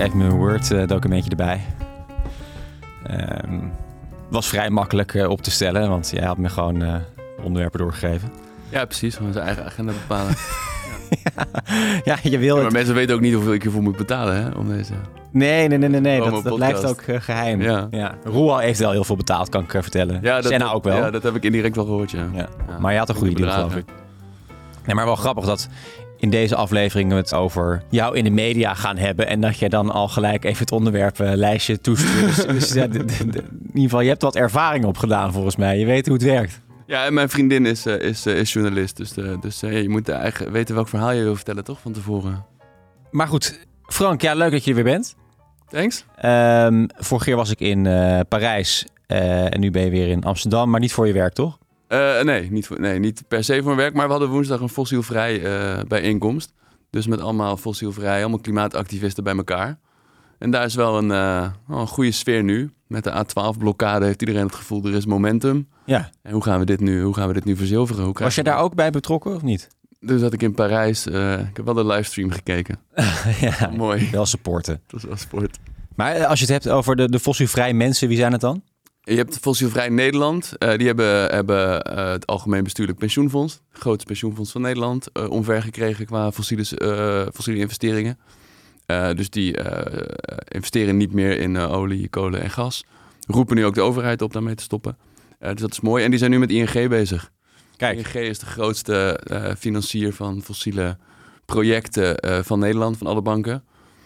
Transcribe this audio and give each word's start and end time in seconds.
even 0.00 0.18
mijn 0.18 0.30
Word-documentje 0.30 1.30
erbij. 1.30 1.60
Ehm, 3.06 3.58
was 4.30 4.48
vrij 4.48 4.70
makkelijk 4.70 5.14
eh, 5.14 5.28
op 5.28 5.42
te 5.42 5.50
stellen, 5.50 5.88
want 5.88 6.10
jij 6.14 6.24
had 6.24 6.38
me 6.38 6.48
gewoon 6.48 6.82
eh, 6.82 6.94
onderwerpen 7.42 7.78
doorgegeven. 7.78 8.32
Ja, 8.68 8.84
precies. 8.84 9.14
Gewoon 9.16 9.32
zijn 9.32 9.46
eigen 9.46 9.64
agenda 9.64 9.92
bepalen. 9.92 10.34
Ja, 12.04 12.18
je 12.22 12.38
wil 12.38 12.56
maar 12.56 12.72
mensen 12.72 12.94
weten 12.94 13.14
ook 13.14 13.20
niet 13.20 13.34
hoeveel 13.34 13.52
ik 13.52 13.64
ervoor 13.64 13.82
moet 13.82 13.96
betalen, 13.96 14.34
hè? 14.42 14.50
Om 14.50 14.68
deze... 14.68 14.92
Nee, 15.30 15.68
nee, 15.68 15.78
nee, 15.78 15.88
nee, 15.88 16.00
nee. 16.00 16.18
Promo 16.18 16.34
Dat, 16.34 16.44
dat 16.44 16.54
blijft 16.54 16.84
ook 16.86 17.00
eh, 17.00 17.20
geheim. 17.20 17.62
Ja. 17.62 17.88
Ja. 17.90 18.14
Roel 18.24 18.58
heeft 18.58 18.78
wel 18.78 18.90
heel 18.90 19.04
veel 19.04 19.16
betaald, 19.16 19.48
kan 19.48 19.62
ik 19.62 19.74
eh, 19.74 19.82
vertellen. 19.82 20.18
Ja, 20.22 20.42
Senna 20.42 20.72
ook 20.72 20.84
wel. 20.84 20.96
Ja, 20.96 21.10
dat 21.10 21.22
heb 21.22 21.34
ik 21.34 21.44
indirect 21.44 21.76
wel 21.76 21.84
gehoord, 21.84 22.10
ja. 22.10 22.26
Ja. 22.32 22.48
Ja. 22.68 22.78
Maar 22.78 22.92
je 22.92 22.98
had 22.98 23.08
een 23.08 23.14
goede 23.14 23.34
deal, 23.34 23.50
geloof 23.50 23.76
ik. 23.76 23.84
Nee, 24.86 24.94
maar 24.94 25.04
wel 25.04 25.16
grappig 25.16 25.44
dat 25.44 25.68
in 26.20 26.30
deze 26.30 26.56
aflevering 26.56 27.10
we 27.10 27.16
het 27.16 27.34
over 27.34 27.82
jou 27.88 28.16
in 28.16 28.24
de 28.24 28.30
media 28.30 28.74
gaan 28.74 28.96
hebben. 28.96 29.26
En 29.26 29.40
dat 29.40 29.58
je 29.58 29.68
dan 29.68 29.90
al 29.90 30.08
gelijk 30.08 30.44
even 30.44 30.58
het 30.58 30.72
onderwerpenlijstje 30.72 31.80
toestuurt. 31.80 32.36
dus 32.36 32.46
dus 32.46 32.72
ja, 32.72 32.84
in 32.84 32.90
ieder 32.92 33.44
geval, 33.72 34.00
je 34.00 34.08
hebt 34.08 34.22
wat 34.22 34.36
ervaring 34.36 34.84
opgedaan 34.84 35.32
volgens 35.32 35.56
mij. 35.56 35.78
Je 35.78 35.86
weet 35.86 36.06
hoe 36.06 36.14
het 36.14 36.24
werkt. 36.24 36.60
Ja, 36.86 37.04
en 37.04 37.14
mijn 37.14 37.28
vriendin 37.28 37.66
is, 37.66 37.86
eh, 37.86 37.98
is, 38.00 38.26
eh, 38.26 38.36
is 38.36 38.52
journalist. 38.52 38.96
Dus, 38.96 39.16
eh, 39.16 39.40
dus 39.40 39.62
eh, 39.62 39.82
je 39.82 39.88
moet 39.88 40.08
eigen 40.08 40.52
weten 40.52 40.74
welk 40.74 40.88
verhaal 40.88 41.12
je 41.12 41.22
wil 41.22 41.34
vertellen, 41.36 41.64
toch? 41.64 41.80
Van 41.80 41.92
tevoren. 41.92 42.44
Maar 43.10 43.26
goed, 43.28 43.66
Frank, 43.86 44.22
ja, 44.22 44.34
leuk 44.34 44.50
dat 44.50 44.64
je 44.64 44.70
er 44.70 44.76
weer 44.76 44.84
bent. 44.84 45.14
Thanks. 45.68 46.04
Ehm 46.16 46.86
vorige 46.96 47.26
keer 47.26 47.36
was 47.36 47.50
ik 47.50 47.60
in 47.60 47.86
eh, 47.86 48.20
Parijs 48.28 48.86
eh, 49.06 49.54
en 49.54 49.60
nu 49.60 49.70
ben 49.70 49.82
je 49.82 49.90
weer 49.90 50.08
in 50.08 50.24
Amsterdam. 50.24 50.70
Maar 50.70 50.80
niet 50.80 50.92
voor 50.92 51.06
je 51.06 51.12
werk, 51.12 51.32
toch? 51.32 51.58
Eh, 51.90 52.20
nee, 52.22 52.50
niet 52.50 52.78
nee, 52.78 52.98
niet 52.98 53.24
per 53.28 53.44
se 53.44 53.54
voor 53.54 53.64
mijn 53.64 53.76
werk. 53.76 53.94
Maar 53.94 54.04
we 54.06 54.10
hadden 54.10 54.30
woensdag 54.30 54.60
een 54.60 54.68
fossielvrij 54.68 55.44
eh 55.44 55.84
bijeenkomst. 55.88 56.52
Dus 56.90 57.06
met 57.06 57.20
allemaal 57.20 57.56
fossielvrij, 57.56 58.20
allemaal 58.20 58.40
klimaatactivisten 58.40 59.24
bij 59.24 59.36
elkaar. 59.36 59.78
En 60.38 60.50
daar 60.50 60.64
is 60.64 60.74
wel 60.74 60.98
een, 60.98 61.10
eh, 61.10 61.50
wel 61.66 61.78
een 61.78 61.86
goede 61.86 62.10
sfeer 62.10 62.42
nu. 62.42 62.70
Met 62.86 63.04
de 63.04 63.10
A12-blokkade 63.12 64.04
heeft 64.04 64.20
iedereen 64.20 64.42
het 64.42 64.54
gevoel, 64.54 64.84
er 64.84 64.94
is 64.94 65.06
momentum. 65.06 65.68
Ja. 65.84 66.10
En 66.22 66.32
hoe 66.32 66.42
gaan 66.42 66.58
we 66.58 66.64
dit 66.64 66.80
nu, 66.80 67.02
hoe 67.02 67.14
gaan 67.14 67.28
we 67.28 67.34
dit 67.34 67.44
nu 67.44 67.56
verzilveren? 67.56 68.04
Hoe 68.04 68.14
Was 68.18 68.34
je 68.34 68.42
daar 68.42 68.58
ook 68.58 68.74
bij 68.74 68.90
betrokken 68.90 69.34
of 69.34 69.42
niet? 69.42 69.68
Dus 70.00 70.20
zat 70.20 70.32
ik 70.32 70.42
in 70.42 70.54
Parijs. 70.54 71.06
ik 71.06 71.56
heb 71.56 71.64
wel 71.64 71.74
de 71.74 71.86
livestream 71.86 72.30
gekeken. 72.30 72.78
ja, 73.40 73.70
Mooi. 73.76 74.08
wel 74.10 74.26
supporten. 74.26 74.80
Dat 74.86 75.00
was 75.00 75.04
wel 75.04 75.16
sport. 75.16 75.58
Maar 75.94 76.26
als 76.26 76.40
je 76.40 76.44
het 76.52 76.54
hebt 76.64 76.68
over 76.74 76.96
de, 76.96 77.10
de 77.10 77.20
fossielvrij 77.20 77.72
mensen, 77.72 78.08
wie 78.08 78.16
zijn 78.16 78.32
het 78.32 78.40
dan? 78.40 78.62
Je 79.02 79.16
hebt 79.16 79.38
Fossielvrij 79.38 79.88
Nederland. 79.88 80.58
Eh, 80.58 80.76
die 80.76 80.86
hebben, 80.86 81.30
hebben 81.30 81.82
eh, 81.82 82.10
het 82.10 82.26
Algemeen 82.26 82.64
Bestuurlijk 82.64 82.98
Pensioenfonds, 82.98 83.60
het 83.72 83.80
grootste 83.80 84.06
pensioenfonds 84.06 84.52
van 84.52 84.60
Nederland, 84.60 85.12
eh 85.12 85.30
omvergekregen 85.30 86.06
qua 86.06 86.32
fossiele, 86.32 86.64
fossiele 87.34 87.60
investeringen. 87.60 88.18
Dus 89.14 89.30
die 89.30 89.56
investeren 90.48 90.96
niet 90.96 91.12
meer 91.12 91.38
in 91.38 91.56
olie, 91.56 92.08
kolen 92.08 92.40
en 92.40 92.50
gas. 92.50 92.84
Roepen 93.26 93.56
nu 93.56 93.64
ook 93.64 93.74
de 93.74 93.80
overheid 93.80 94.22
op 94.22 94.32
daarmee 94.32 94.54
te 94.54 94.62
stoppen. 94.62 94.96
Dus 95.38 95.60
dat 95.60 95.72
is 95.72 95.80
mooi. 95.80 96.04
En 96.04 96.10
die 96.10 96.18
zijn 96.18 96.30
nu 96.30 96.38
met 96.38 96.50
ING 96.50 96.88
bezig. 96.88 97.30
Kijk, 97.76 97.98
ING 97.98 98.24
is 98.24 98.38
de 98.38 98.46
grootste 98.46 99.20
financier 99.58 100.14
van 100.14 100.42
fossiele 100.42 100.96
projecten 101.44 102.44
van 102.44 102.58
Nederland, 102.58 102.98
van 102.98 103.06
alle 103.06 103.22
banken. 103.22 103.64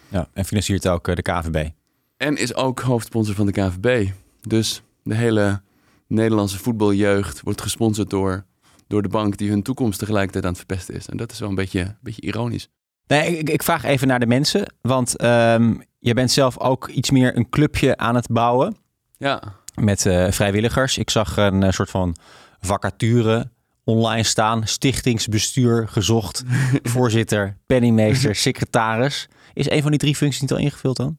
ja, 0.08 0.28
en 0.32 0.44
financiert 0.44 0.88
ook 0.88 1.16
de 1.16 1.22
KVB. 1.22 1.68
En 2.16 2.36
is 2.36 2.54
ook 2.54 2.80
hoofdsponsor 2.80 3.34
van 3.34 3.46
de 3.46 3.52
KVB. 3.52 4.10
Dus 4.48 4.82
de 5.02 5.14
hele 5.14 5.62
Nederlandse 6.06 6.58
voetbaljeugd 6.58 7.40
wordt 7.40 7.60
gesponsord 7.60 8.10
door, 8.10 8.44
door 8.86 9.02
de 9.02 9.08
bank 9.08 9.36
die 9.36 9.50
hun 9.50 9.62
toekomst 9.62 9.98
tegelijkertijd 9.98 10.44
aan 10.44 10.50
het 10.50 10.58
verpesten 10.58 10.94
is. 10.94 11.06
En 11.08 11.16
dat 11.16 11.32
is 11.32 11.38
wel 11.38 11.48
een 11.48 11.54
beetje, 11.54 11.80
een 11.80 11.96
beetje 12.00 12.22
ironisch. 12.22 12.68
Nee, 13.06 13.38
ik, 13.38 13.50
ik 13.50 13.62
vraag 13.62 13.84
even 13.84 14.08
naar 14.08 14.20
de 14.20 14.26
mensen, 14.26 14.74
want 14.80 15.16
ehm, 15.16 15.74
je 15.98 16.14
bent 16.14 16.30
zelf 16.30 16.58
ook 16.58 16.88
iets 16.88 17.10
meer 17.10 17.36
een 17.36 17.48
clubje 17.48 17.96
aan 17.96 18.14
het 18.14 18.28
bouwen 18.28 18.76
Ja, 19.16 19.42
met 19.74 20.06
eh, 20.06 20.30
vrijwilligers. 20.30 20.98
Ik 20.98 21.10
zag 21.10 21.36
een 21.36 21.62
eh, 21.62 21.70
soort 21.70 21.90
van 21.90 22.16
vacature 22.60 23.50
online 23.84 24.22
staan, 24.22 24.66
stichtingsbestuur 24.66 25.88
gezocht, 25.88 26.44
voorzitter, 26.94 27.56
penningmeester, 27.66 28.34
secretaris. 28.34 29.28
Is 29.52 29.70
een 29.70 29.82
van 29.82 29.90
die 29.90 30.00
drie 30.00 30.16
functies 30.16 30.40
niet 30.40 30.52
al 30.52 30.58
ingevuld 30.58 30.96
dan? 30.96 31.18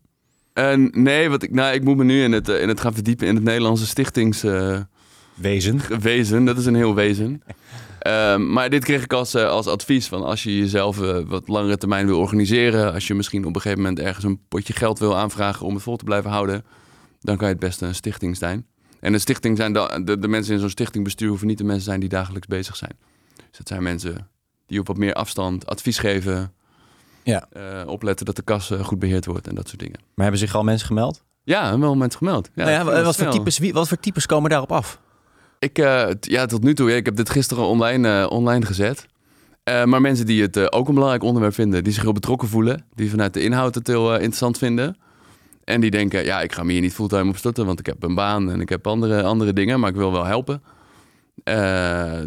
En 0.56 0.90
nee, 0.92 1.30
wat 1.30 1.44
ik, 1.44 1.52
nou, 1.52 1.74
ik 1.74 1.84
moet 1.84 1.98
me 1.98 2.04
nu 2.04 2.24
in 2.24 2.32
het, 2.32 2.50
eh, 2.50 2.62
in 2.62 2.68
het 2.68 2.80
gaan 2.80 2.94
verdiepen 2.94 3.28
in 3.28 3.36
het 3.36 3.44
Nederlandse 3.44 3.88
stichtingswezen. 3.88 4.88
Wezen. 6.02 6.46
dat 6.46 6.58
is 6.58 6.66
een 6.66 6.76
heel 6.76 6.96
wezen. 6.96 7.42
Ehm, 8.00 8.52
maar 8.52 8.70
dit 8.70 8.84
kreeg 8.84 9.04
ik 9.04 9.14
als, 9.14 9.34
eh, 9.34 9.50
als 9.50 9.68
advies 9.68 10.08
van 10.08 10.24
als 10.24 10.44
je 10.44 10.58
jezelf 10.58 11.02
eh, 11.02 11.20
wat 11.26 11.48
langere 11.48 11.78
termijn 11.78 12.06
wil 12.06 12.20
organiseren, 12.20 12.94
als 12.94 13.08
je 13.08 13.14
misschien 13.14 13.46
op 13.46 13.56
een 13.56 13.62
gegeven 13.62 13.84
moment 13.84 14.00
ergens 14.00 14.26
een 14.26 14.40
potje 14.48 14.74
geld 14.74 15.00
wil 15.00 15.18
aanvragen 15.18 15.66
om 15.66 15.74
het 15.74 15.84
vol 15.84 15.96
te 15.96 16.04
blijven 16.04 16.30
houden, 16.30 16.66
dan 17.20 17.38
kan 17.38 17.48
je 17.48 17.54
het 17.54 17.64
beste 17.64 17.86
een 17.86 17.96
stichting 17.96 18.38
zijn. 18.38 18.66
En 19.00 19.14
een 19.14 19.20
stichting 19.20 19.58
zijn 19.58 19.74
de, 19.74 20.02
de, 20.04 20.20
de 20.20 20.28
mensen 20.28 20.54
in 20.54 20.60
zo'n 20.60 20.70
stichtingbestuur 20.70 21.30
hoeven 21.30 21.48
niet 21.48 21.58
de 21.58 21.64
mensen 21.64 21.84
zijn 21.84 22.00
die 22.00 22.10
dagelijks 22.10 22.48
bezig 22.48 22.76
zijn. 22.76 22.98
Dus 23.36 23.58
het 23.58 23.68
zijn 23.68 23.84
mensen 23.84 24.30
die 24.66 24.80
op 24.80 24.88
wat 24.88 24.98
meer 24.98 25.14
afstand 25.14 25.66
advies 25.66 25.98
geven, 25.98 26.54
Ja. 27.26 27.48
eh, 27.52 27.88
opletten 27.88 28.26
dat 28.26 28.36
de 28.36 28.42
kas 28.42 28.72
eh, 28.72 28.84
goed 28.84 29.00
beheerd 29.00 29.26
wordt 29.26 29.48
en 29.48 29.56
dat 29.56 29.68
soort 29.68 29.80
dingen. 29.80 30.00
Maar 30.00 30.24
hebben 30.26 30.40
zich 30.40 30.56
al 30.56 30.64
mensen 30.64 30.88
gemeld? 30.88 31.24
Ja, 31.44 31.80
wel 31.80 31.96
mensen 31.96 32.18
gemeld. 32.18 32.50
Ja, 32.56 32.66
nou 32.66 32.96
ja, 32.96 33.04
wat, 33.04 33.16
voor 33.16 33.30
types, 33.30 33.58
wie, 33.58 33.74
wat 33.74 33.88
voor 33.88 33.98
types 33.98 34.26
komen 34.26 34.50
daarop 34.50 34.72
af? 34.72 35.00
Ik, 35.60 35.78
eh, 35.78 36.10
ja, 36.20 36.46
tot 36.46 36.64
nu 36.64 36.74
toe. 36.74 36.96
ik 36.96 37.06
heb 37.06 37.16
dit 37.16 37.30
gisteren 37.30 37.64
online, 37.64 38.30
online 38.30 38.66
gezet. 38.66 39.06
Maar 39.64 40.02
mensen 40.02 40.26
die 40.26 40.42
het 40.42 40.72
ook 40.72 40.88
een 40.88 40.94
belangrijk 40.94 41.24
onderwerp 41.24 41.54
vinden, 41.54 41.84
die 41.84 41.94
zich 41.94 42.04
heel 42.04 42.12
betrokken 42.12 42.48
voelen, 42.48 42.86
die 42.94 43.10
vanuit 43.10 43.34
de 43.34 43.42
inhoud 43.42 43.76
het 43.76 43.88
heel 43.88 44.14
interessant 44.14 44.58
vinden. 44.58 44.98
En 45.64 45.82
die 45.82 45.92
denken, 45.92 46.24
ja, 46.24 46.42
ik 46.42 46.54
ga 46.54 46.64
me 46.64 46.72
hier 46.72 46.82
niet 46.82 46.94
fulltime 46.94 47.30
op 47.30 47.38
storten, 47.38 47.66
want 47.66 47.80
ik 47.80 47.86
heb 47.86 48.04
een 48.04 48.16
baan 48.16 48.52
en 48.52 48.62
ik 48.62 48.70
heb 48.70 48.88
andere, 48.88 49.24
andere 49.24 49.54
dingen, 49.54 49.80
maar 49.80 49.90
ik 49.90 49.96
wil 49.96 50.12
wel 50.12 50.26
helpen. 50.26 50.64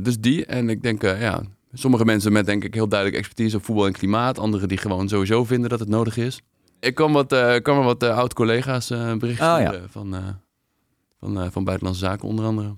Dus 0.03 0.19
die. 0.21 0.47
En 0.47 0.69
ik 0.69 0.83
denk, 0.83 1.03
ja, 1.03 1.43
sommige 1.79 2.05
mensen 2.05 2.33
met 2.33 2.47
denk 2.47 2.65
ik 2.65 2.75
heel 2.75 2.89
duidelijk 2.89 3.19
expertise 3.19 3.57
op 3.57 3.65
voetbal 3.65 3.87
en 3.87 3.93
klimaat. 3.93 4.39
Anderen 4.39 4.69
die 4.69 4.79
gewoon 4.79 5.09
sowieso 5.09 5.45
vinden 5.45 5.71
dat 5.71 5.81
het 5.81 5.89
nodig 5.89 6.17
is. 6.17 6.41
Ik 6.81 6.95
kan 6.95 7.13
wat, 7.13 7.33
maar 7.75 7.83
wat 7.85 8.03
eh, 8.03 8.17
oud-collega's 8.17 8.91
eh 8.91 9.15
berichten 9.17 9.55
Oh, 9.55 9.61
ja. 9.61 9.69
sturen 9.69 9.91
van, 9.91 10.15
van, 11.21 11.53
van 11.53 11.65
Buitenlandse 11.65 12.05
Zaken 12.05 12.29
onder 12.29 12.45
andere. 12.45 12.75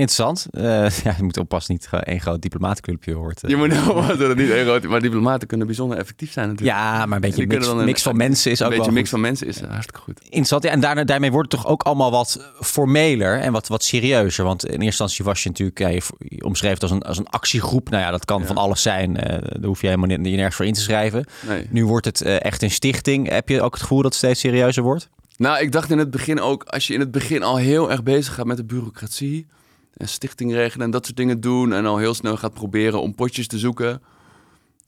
Interessant. 0.00 0.46
Eh, 0.50 0.62
ja, 1.04 1.14
je 1.16 1.22
moet 1.22 1.36
oppassen 1.36 1.72
niet 1.74 1.88
één 2.02 2.20
groot 2.20 2.42
diplomatenclubje 2.42 3.14
hoort. 3.14 3.42
eh. 3.42 3.50
Je 3.50 3.56
moet 3.56 3.68
nou 3.74 4.06
dat 4.06 4.28
het 4.28 4.36
niet 4.36 4.48
erotisch, 4.50 4.90
maar 4.90 5.00
diplomaten 5.00 5.48
kunnen 5.48 5.66
bijzonder 5.66 5.98
effectief 5.98 6.32
zijn 6.32 6.48
natuurlijk. 6.48 6.78
Ja, 6.78 7.06
maar 7.06 7.14
een 7.14 7.20
beetje 7.20 7.46
mix, 7.46 7.66
dan 7.66 7.78
een- 7.78 7.84
mix 7.84 8.02
van 8.02 8.16
mensen 8.16 8.50
is 8.50 8.58
een 8.60 8.64
ook 8.66 8.70
beetje 8.72 8.86
wel 8.86 8.94
mix 8.94 9.10
goed. 9.10 9.18
van 9.18 9.28
mensen 9.28 9.46
is 9.46 9.60
hartstikke 9.60 10.00
goed. 10.00 10.20
Interessant. 10.24 10.62
Ja, 10.62 10.70
en 10.70 10.80
daarna, 10.80 11.04
daarmee 11.04 11.30
wordt 11.32 11.52
het 11.52 11.60
toch 11.60 11.70
ook 11.70 11.82
allemaal 11.82 12.10
wat 12.10 12.50
formeler 12.60 13.38
en 13.40 13.52
wat, 13.52 13.68
wat 13.68 13.84
serieuzer. 13.84 14.44
Want 14.44 14.64
in 14.64 14.70
eerste 14.70 14.84
instantie 14.86 15.24
was 15.24 15.42
je 15.42 15.48
natuurlijk, 15.48 15.78
ja, 15.78 15.88
je, 15.88 16.02
je 16.18 16.44
omschreef 16.44 16.72
het 16.72 16.82
als 16.82 16.90
een, 16.90 17.02
als 17.02 17.18
een 17.18 17.28
actiegroep. 17.28 17.88
Nou 17.90 18.02
ja, 18.02 18.10
dat 18.10 18.24
kan 18.24 18.46
van 18.46 18.56
alles 18.56 18.82
zijn. 18.82 19.16
Eh 19.16 19.28
daar 19.42 19.64
hoef 19.68 19.80
je 19.80 19.86
helemaal 19.86 20.16
niet, 20.16 20.26
je 20.26 20.36
nergens 20.36 20.56
voor 20.56 20.66
in 20.66 20.72
te 20.72 20.80
schrijven. 20.80 21.24
Nee. 21.48 21.66
Nu 21.70 21.86
wordt 21.86 22.06
het 22.06 22.20
echt 22.22 22.62
een 22.62 22.70
stichting. 22.70 23.28
Heb 23.28 23.48
je 23.48 23.62
ook 23.62 23.72
het 23.72 23.82
gevoel 23.82 24.02
dat 24.02 24.06
het 24.10 24.18
steeds 24.22 24.40
serieuzer 24.40 24.82
wordt? 24.82 25.08
Nou, 25.36 25.60
ik 25.60 25.72
dacht 25.72 25.90
in 25.90 25.98
het 25.98 26.10
begin 26.10 26.40
ook, 26.40 26.64
als 26.64 26.86
je 26.86 26.94
in 26.94 27.00
het 27.00 27.10
begin 27.10 27.42
al 27.42 27.56
heel 27.56 27.90
erg 27.90 28.02
bezig 28.02 28.34
gaat 28.34 28.46
met 28.46 28.56
de 28.56 28.64
bureaucratie 28.64 29.46
en 29.96 30.08
stichting 30.08 30.52
regelen 30.52 30.84
en 30.84 30.90
dat 30.90 31.04
soort 31.04 31.16
dingen 31.16 31.40
doen 31.40 31.72
en 31.72 31.86
al 31.86 31.98
heel 31.98 32.14
snel 32.14 32.36
gaat 32.36 32.54
proberen 32.54 33.00
om 33.00 33.14
potjes 33.14 33.46
te 33.46 33.58
zoeken, 33.58 34.02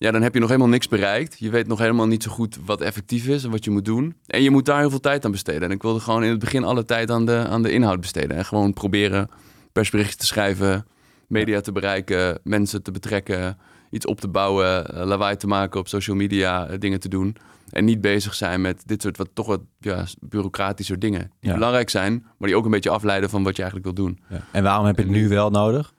ja, 0.02 0.10
dan 0.10 0.22
heb 0.22 0.34
je 0.34 0.40
nog 0.40 0.48
helemaal 0.48 0.70
niks 0.70 0.88
bereikt. 0.88 1.36
Je 1.38 1.50
weet 1.50 1.66
nog 1.66 1.78
helemaal 1.78 2.06
niet 2.06 2.22
zo 2.22 2.30
goed 2.30 2.58
wat 2.64 2.80
effectief 2.80 3.26
is 3.26 3.44
en 3.44 3.50
wat 3.50 3.64
je 3.64 3.70
moet 3.70 3.84
doen. 3.84 4.14
En 4.26 4.42
je 4.42 4.50
moet 4.50 4.66
daar 4.66 4.78
heel 4.78 4.90
veel 4.90 5.00
tijd 5.00 5.24
aan 5.24 5.30
besteden. 5.30 5.62
En 5.62 5.70
ik 5.70 5.82
wilde 5.82 6.00
gewoon 6.00 6.22
in 6.22 6.30
het 6.30 6.38
begin 6.38 6.64
alle 6.64 6.84
tijd 6.84 7.10
aan 7.10 7.26
de, 7.26 7.46
aan 7.48 7.62
de 7.62 7.72
inhoud 7.72 8.00
besteden. 8.00 8.36
En 8.36 8.44
gewoon 8.44 8.72
proberen 8.72 9.28
persberichtjes 9.72 10.16
te 10.16 10.26
schrijven, 10.26 10.86
media 11.26 11.60
te 11.60 11.72
bereiken, 11.72 12.38
mensen 12.44 12.82
te 12.82 12.90
betrekken, 12.90 13.58
iets 13.90 14.06
op 14.06 14.20
te 14.20 14.28
bouwen, 14.28 14.86
eh, 14.86 15.04
lawaai 15.04 15.36
te 15.36 15.46
maken 15.46 15.80
op 15.80 15.88
social 15.88 16.16
media, 16.16 16.66
eh, 16.66 16.78
dingen 16.78 17.00
te 17.00 17.08
doen. 17.08 17.36
En 17.72 17.84
niet 17.84 18.00
bezig 18.00 18.34
zijn 18.34 18.60
met 18.60 18.82
dit 18.86 19.02
soort 19.02 19.16
wat 19.16 19.28
toch 19.32 19.46
wat 19.46 19.60
ja, 19.78 20.04
bureaucratische 20.20 20.98
dingen. 20.98 21.20
Die 21.40 21.50
Ja. 21.50 21.54
belangrijk 21.54 21.90
zijn, 21.90 22.26
maar 22.38 22.48
die 22.48 22.56
ook 22.56 22.64
een 22.64 22.70
beetje 22.70 22.90
afleiden 22.90 23.30
van 23.30 23.42
wat 23.42 23.56
je 23.56 23.62
eigenlijk 23.62 23.96
wil 23.96 24.04
doen. 24.06 24.20
En 24.52 24.62
waarom 24.62 24.86
heb 24.86 24.96
je 24.96 25.02
het 25.02 25.10
nu 25.10 25.28
wel 25.28 25.50
nodig? 25.50 25.94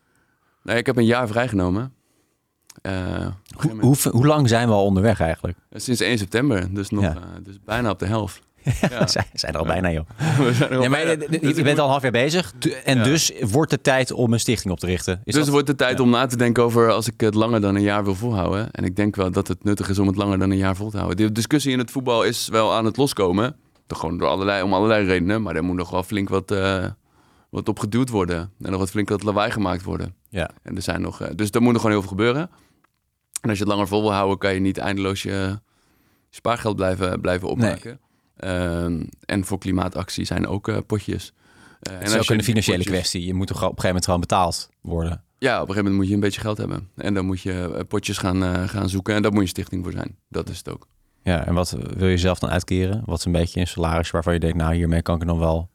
Nee, 0.64 0.78
ik 0.78 0.86
heb 0.86 0.98
een 0.98 1.06
jaar 1.06 1.28
vrijgenomen. 1.28 1.94
Een 2.82 3.34
Hoe, 3.58 3.80
hoe, 3.80 3.96
hoe 4.12 4.26
lang 4.26 4.50
zijn 4.50 4.68
we 4.68 4.74
al 4.74 4.86
onderweg 4.86 5.20
eigenlijk? 5.20 5.58
Sinds 5.72 6.02
1 6.02 6.18
september, 6.18 6.74
dus, 6.74 6.90
nog, 6.90 7.04
eh, 7.04 7.16
dus 7.44 7.60
bijna 7.66 7.90
op 7.90 8.00
de 8.00 8.06
helft. 8.06 8.42
Ja. 8.90 9.08
Zijn, 9.08 9.26
zijn 9.34 9.54
er 9.54 9.60
al 9.60 9.66
bijna, 9.66 9.92
joh. 9.92 10.06
We 10.38 10.54
zijn 10.54 10.70
er 10.72 10.76
al 10.78 10.84
Ja, 10.84 10.90
maar 10.90 11.04
bijna. 11.06 11.26
je, 11.56 11.64
bent 11.64 11.80
al 11.80 11.86
een 11.86 11.90
half 11.92 12.02
jaar 12.02 12.12
bezig. 12.12 12.54
En 12.84 12.98
Ja. 12.98 13.04
dus 13.04 13.32
wordt 13.42 13.72
het 13.72 13.84
tijd 13.84 14.12
om 14.12 14.34
een 14.34 14.40
stichting 14.40 14.74
op 14.74 14.80
te 14.80 14.86
richten. 14.86 15.14
Is 15.24 15.34
dus 15.34 15.44
dat- 15.44 15.52
wordt 15.54 15.68
de 15.68 15.76
tijd 15.76 15.98
Ja. 15.98 16.04
om 16.04 16.10
na 16.10 16.26
te 16.26 16.38
denken 16.38 16.64
over 16.64 16.92
als 16.92 17.08
ik 17.08 17.22
het 17.22 17.34
langer 17.36 17.62
dan 17.62 17.76
een 17.76 17.82
jaar 17.82 18.04
wil 18.04 18.16
volhouden. 18.16 18.72
En 18.72 18.84
ik 18.84 18.96
denk 18.96 19.16
wel 19.16 19.32
dat 19.32 19.48
het 19.48 19.64
nuttig 19.64 19.90
is 19.90 20.00
om 20.00 20.08
het 20.08 20.16
langer 20.16 20.40
dan 20.40 20.52
een 20.52 20.58
jaar 20.58 20.76
vol 20.76 20.90
te 20.90 20.98
houden. 20.98 21.18
De 21.18 21.32
discussie 21.32 21.72
in 21.72 21.80
het 21.80 21.92
voetbal 21.92 22.24
is 22.24 22.48
wel 22.48 22.74
aan 22.74 22.86
het 22.86 22.98
loskomen. 22.98 23.56
Toch 23.88 24.00
gewoon 24.00 24.18
door 24.18 24.28
allerlei, 24.28 24.64
om 24.64 24.74
allerlei 24.74 25.06
redenen. 25.06 25.42
Maar 25.42 25.56
er 25.56 25.64
moet 25.64 25.76
nog 25.76 25.90
wel 25.90 26.04
flink 26.04 26.30
wat, 26.30 26.52
eh, 26.52 26.86
wat 27.50 27.70
op 27.70 27.80
geduwd 27.80 28.10
worden. 28.10 28.52
En 28.62 28.70
nog 28.72 28.80
wat 28.80 28.90
flink 28.90 29.10
wat 29.10 29.24
lawaai 29.24 29.52
gemaakt 29.52 29.84
worden. 29.84 30.16
Ja. 30.30 30.50
En 30.64 30.76
er 30.76 30.82
zijn 30.82 31.02
nog, 31.02 31.22
eh, 31.22 31.30
dus 31.36 31.50
er 31.50 31.62
moet 31.62 31.72
nog 31.74 31.82
gewoon 31.82 31.98
heel 31.98 32.08
veel 32.08 32.18
gebeuren. 32.18 32.50
En 33.42 33.50
als 33.50 33.58
je 33.58 33.64
het 33.64 33.74
langer 33.74 33.88
vol 33.88 34.02
wil 34.02 34.14
houden, 34.14 34.38
kan 34.38 34.54
je 34.54 34.60
niet 34.60 34.78
eindeloos 34.78 35.24
je, 35.24 35.60
spaargeld 36.30 36.76
blijven, 36.76 37.22
blijven 37.22 37.48
opmaken. 37.48 38.00
Ehm, 38.44 39.04
en 39.26 39.46
voor 39.46 39.58
klimaatactie 39.58 40.26
zijn 40.26 40.48
ook 40.48 40.68
uh, 40.68 40.78
potjes. 40.88 41.34
Uh, 41.90 41.94
en 41.94 42.02
is 42.02 42.18
ook 42.18 42.30
een 42.30 42.44
financiële 42.44 42.84
kwestie. 42.84 43.26
Je 43.26 43.34
moet 43.34 43.48
toch 43.48 43.58
op 43.58 43.62
een 43.62 43.68
gegeven 43.68 43.88
moment 43.88 44.06
gewoon 44.06 44.20
betaald 44.20 44.70
worden. 44.82 45.24
Ja, 45.38 45.54
op 45.54 45.62
een 45.62 45.74
gegeven 45.74 45.84
moment 45.84 45.96
moet 45.96 46.08
je 46.08 46.14
een 46.14 46.20
beetje 46.20 46.42
geld 46.42 46.58
hebben. 46.58 46.90
En 46.96 47.14
dan 47.14 47.26
moet 47.26 47.42
je 47.42 47.86
potjes 47.88 48.18
gaan, 48.18 48.70
gaan 48.70 48.90
zoeken. 48.90 49.16
En 49.16 49.22
daar 49.22 49.34
moet 49.34 49.44
je 49.44 49.50
stichting 49.50 49.84
voor 49.84 49.92
zijn. 49.92 50.18
Dat 50.30 50.50
is 50.50 50.58
het 50.58 50.70
ook. 50.70 50.88
Ja, 51.24 51.46
en 51.46 51.54
wat 51.54 51.78
wil 51.98 52.08
je 52.08 52.18
zelf 52.18 52.40
dan 52.40 52.50
uitkeren? 52.50 53.02
Wat 53.06 53.20
is 53.20 53.26
een 53.26 53.32
beetje 53.32 53.60
een 53.60 53.68
salaris 53.68 54.12
waarvan 54.12 54.34
je 54.34 54.40
denkt, 54.40 54.58
nou 54.58 54.76
hiermee 54.76 55.02
kan 55.02 55.22
ik 55.22 55.28
dan 55.28 55.40
wel 55.40 55.70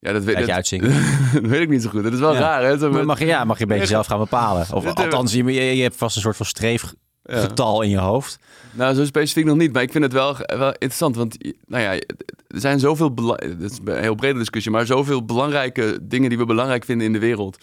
ja, 0.00 0.12
dat 0.12 0.24
weet, 0.24 0.38
dat, 0.38 0.50
uitzingen. 0.50 0.90
dat 1.32 1.42
weet 1.42 1.60
ik 1.60 1.68
niet 1.68 1.82
zo 1.82 1.88
goed. 1.90 2.02
Dat 2.02 2.12
is 2.12 2.18
wel 2.18 2.34
raar, 2.34 2.62
hè? 2.62 2.90
Maar 2.90 3.04
mag 3.04 3.18
je, 3.18 3.26
ja, 3.26 3.44
mag 3.44 3.56
je 3.56 3.62
een 3.62 3.68
beetje 3.68 3.86
zelf 3.86 4.06
gaan 4.06 4.18
bepalen. 4.18 4.66
Of 4.72 4.86
althans, 4.94 5.32
je, 5.32 5.52
je, 5.76 5.82
hebt 5.82 5.96
vast 5.96 6.16
een 6.16 6.22
soort 6.22 6.36
van 6.36 6.46
streefgetal 7.30 7.82
in 7.82 7.90
je 7.90 7.98
hoofd. 7.98 8.38
Nou, 8.72 8.94
zo 8.94 9.04
specifiek 9.04 9.44
nog 9.44 9.56
niet. 9.56 9.72
Maar 9.72 9.82
ik 9.82 9.92
vind 9.92 10.04
het 10.04 10.12
wel, 10.12 10.36
wel 10.46 10.72
interessant. 10.72 11.16
Want 11.16 11.36
nou 11.66 11.82
ja, 11.82 11.92
er 11.92 12.60
zijn 12.60 12.78
zoveel... 12.78 13.14
Het 13.36 13.62
is 13.62 13.78
een 13.84 14.00
heel 14.00 14.14
brede 14.14 14.38
discussie. 14.38 14.72
Maar 14.72 14.86
zoveel 14.86 15.24
belangrijke 15.24 15.98
dingen 16.02 16.28
die 16.28 16.38
we 16.38 16.44
belangrijk 16.44 16.84
vinden 16.84 17.06
in 17.06 17.12
de 17.12 17.18
wereld 17.18 17.58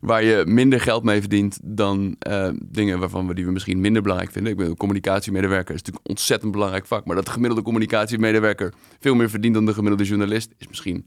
waar 0.00 0.24
je 0.24 0.42
minder 0.46 0.80
geld 0.80 1.02
mee 1.02 1.20
verdient 1.20 1.58
dan 1.62 2.16
uh, 2.28 2.48
dingen 2.64 2.98
waarvan 2.98 3.26
we 3.26 3.34
die 3.34 3.44
we 3.44 3.52
misschien 3.52 3.80
minder 3.80 4.02
belangrijk 4.02 4.32
vinden. 4.32 4.52
Ik 4.52 4.58
ben 4.58 4.76
communicatiemedewerker, 4.76 5.74
is 5.74 5.80
natuurlijk 5.80 6.06
een 6.06 6.10
ontzettend 6.10 6.52
belangrijk 6.52 6.86
vak. 6.86 7.04
Maar 7.04 7.16
dat 7.16 7.24
de 7.24 7.30
gemiddelde 7.30 7.62
communicatiemedewerker 7.62 8.72
veel 9.00 9.14
meer 9.14 9.30
verdient 9.30 9.54
dan 9.54 9.66
de 9.66 9.74
gemiddelde 9.74 10.04
journalist, 10.04 10.52
is 10.58 10.68
misschien 10.68 11.06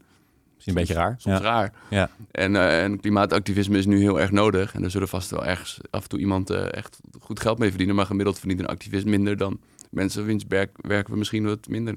een 0.68 0.74
beetje 0.74 0.94
raar. 0.94 1.14
Soms 1.18 1.40
raar. 1.40 1.72
Ja. 1.90 2.10
En, 2.30 2.54
uh, 2.54 2.82
en 2.82 3.00
klimaatactivisme 3.00 3.78
is 3.78 3.86
nu 3.86 3.98
heel 3.98 4.20
erg 4.20 4.30
nodig. 4.30 4.74
En 4.74 4.84
er 4.84 4.90
zullen 4.90 5.08
vast 5.08 5.30
wel 5.30 5.46
ergens 5.46 5.80
af 5.90 6.02
en 6.02 6.08
toe 6.08 6.18
iemand 6.18 6.50
uh, 6.50 6.72
echt 6.72 7.00
goed 7.20 7.40
geld 7.40 7.58
mee 7.58 7.68
verdienen. 7.68 7.96
Maar 7.96 8.06
gemiddeld 8.06 8.38
verdient 8.38 8.60
een 8.60 8.66
activist 8.66 9.06
minder 9.06 9.36
dan 9.36 9.60
mensen 9.90 10.24
wiens 10.24 10.44
werk, 10.48 10.70
werken 10.80 11.12
we 11.12 11.18
misschien 11.18 11.44
wat 11.44 11.68
minder 11.68 11.94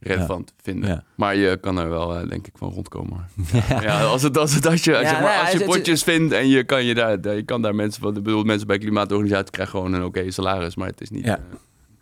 relevant 0.00 0.52
vinden. 0.62 1.04
Maar 1.14 1.36
je 1.36 1.56
kan 1.60 1.78
er 1.78 1.88
wel, 1.88 2.22
uh, 2.22 2.28
denk 2.28 2.46
ik, 2.46 2.52
van 2.56 2.70
rondkomen. 2.70 3.28
Ja. 3.68 3.82
ja. 3.82 4.02
als, 4.02 4.22
het, 4.22 4.38
als, 4.38 4.54
het, 4.54 4.66
als 4.66 4.84
je, 4.84 4.98
als, 4.98 5.12
maar, 5.12 5.40
als 5.40 5.52
je 5.52 5.64
potjes 5.64 6.02
vindt 6.02 6.32
en 6.32 6.48
je 6.48 6.64
kan, 6.64 6.84
je 6.84 6.94
daar, 6.94 7.34
je 7.34 7.42
kan 7.42 7.62
daar 7.62 7.74
mensen... 7.74 8.08
Ik 8.08 8.14
bedoel, 8.14 8.42
mensen 8.42 8.66
bij 8.66 8.78
klimaatorganisaties 8.78 9.50
krijgen 9.50 9.78
gewoon 9.78 9.92
een 9.92 10.04
oké 10.04 10.30
salaris. 10.30 10.76
Maar 10.76 10.88
het 10.88 11.00
is 11.00 11.10
niet... 11.10 11.26
Uh, 11.26 11.34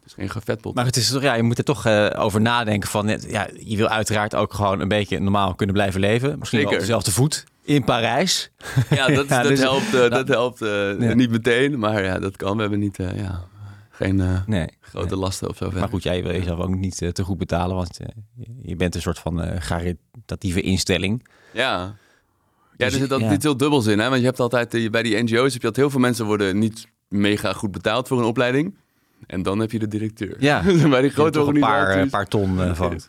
is 0.09 0.15
geen 0.15 0.31
gevetpot. 0.31 0.75
Maar 0.75 0.85
het 0.85 0.97
is 0.97 1.11
toch, 1.11 1.23
ja, 1.23 1.35
je 1.35 1.43
moet 1.43 1.59
er 1.59 1.65
toch 1.65 1.87
uh, 1.87 2.11
over 2.17 2.41
nadenken 2.41 2.89
van, 2.89 3.19
ja, 3.29 3.49
je 3.59 3.77
wil 3.77 3.89
uiteraard 3.89 4.35
ook 4.35 4.55
gewoon 4.55 4.81
een 4.81 4.89
beetje 4.89 5.19
normaal 5.19 5.55
kunnen 5.55 5.75
blijven 5.75 6.01
leven. 6.01 6.39
Misschien 6.39 6.61
Zeker. 6.61 6.75
op 6.75 6.81
dezelfde 6.81 7.11
voet 7.11 7.45
in 7.63 7.85
Parijs. 7.85 8.51
Ja, 8.91 9.07
dat, 9.07 9.29
ja, 9.29 9.43
dat 9.43 9.49
dus, 9.49 9.61
helpt, 9.61 9.95
uh, 9.95 10.11
dat 10.11 10.29
helpt 10.29 10.63
uh, 10.63 11.15
niet 11.15 11.31
meteen, 11.31 11.79
maar 11.79 12.05
ja, 12.05 12.19
dat 12.19 12.37
kan. 12.37 12.55
We 12.55 12.61
hebben 12.61 12.79
niet, 12.79 12.97
ja, 12.97 13.45
geen 13.91 14.43
nee, 14.47 14.69
grote 14.81 15.09
nee. 15.09 15.19
lasten 15.19 15.49
of 15.49 15.57
zo. 15.57 15.71
Maar 15.71 15.89
goed, 15.89 16.03
jij 16.03 16.23
wil 16.23 16.33
jezelf 16.33 16.59
ook 16.59 16.75
niet 16.75 16.97
te 17.13 17.23
goed 17.25 17.39
betalen, 17.39 17.77
want 17.77 17.99
je 18.63 18.77
bent 18.77 18.95
een 18.95 19.01
soort 19.01 19.19
van 19.19 19.43
caritatieve 19.67 20.61
instelling. 20.61 21.27
Ja. 21.53 21.97
Ja, 22.77 22.87
dus, 22.89 22.99
dus 22.99 23.09
dat, 23.09 23.21
ja. 23.21 23.29
dit 23.29 23.39
is 23.39 23.43
heel 23.43 23.57
dubbelzin, 23.57 23.99
hè? 23.99 24.09
Want 24.09 24.21
je 24.21 24.27
hebt 24.27 24.41
altijd 24.41 24.91
bij 24.91 25.03
die 25.03 25.23
NGO's 25.23 25.53
heb 25.53 25.63
je 25.63 25.69
dat 25.69 25.77
heel 25.77 25.91
veel 25.91 26.01
mensen 26.01 26.27
worden 26.27 26.59
niet 26.59 26.87
mega 27.09 27.53
goed 27.53 27.73
betaald 27.73 28.09
voor 28.09 28.19
een 28.19 28.25
opleiding. 28.25 28.75
En 29.27 29.43
dan 29.43 29.59
heb 29.59 29.73
je 29.73 29.79
de 29.79 29.89
directeur. 29.89 30.37
Ja, 30.39 30.63
bij 30.89 31.01
die 31.01 31.11
grote 31.11 31.41
een 31.41 31.61
paar, 31.61 31.99
een 31.99 32.11
paar 32.11 32.27
ton 32.27 32.59
uh, 32.59 32.75
van. 32.75 33.01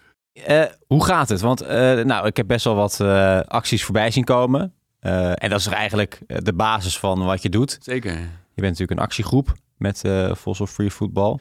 Uh, 0.49 0.63
hoe 0.87 1.05
gaat 1.05 1.29
het? 1.29 1.41
Want 1.41 1.63
uh, 1.63 1.69
nou, 2.01 2.25
ik 2.25 2.37
heb 2.37 2.47
best 2.47 2.63
wel 2.63 2.75
wat 2.75 3.01
acties 3.47 3.83
voorbij 3.83 4.11
zien 4.11 4.23
komen. 4.23 4.73
en 4.99 5.49
dat 5.49 5.59
is 5.59 5.67
eigenlijk 5.67 6.19
de 6.27 6.53
basis 6.53 6.99
van 6.99 7.25
wat 7.25 7.41
je 7.41 7.49
doet. 7.49 7.77
Zeker. 7.81 8.11
Je 8.11 8.65
bent 8.65 8.79
natuurlijk 8.79 8.99
een 8.99 9.05
actiegroep 9.05 9.53
met 9.77 10.03
Fossil 10.37 10.67
Free 10.67 10.91
Football. 10.91 11.39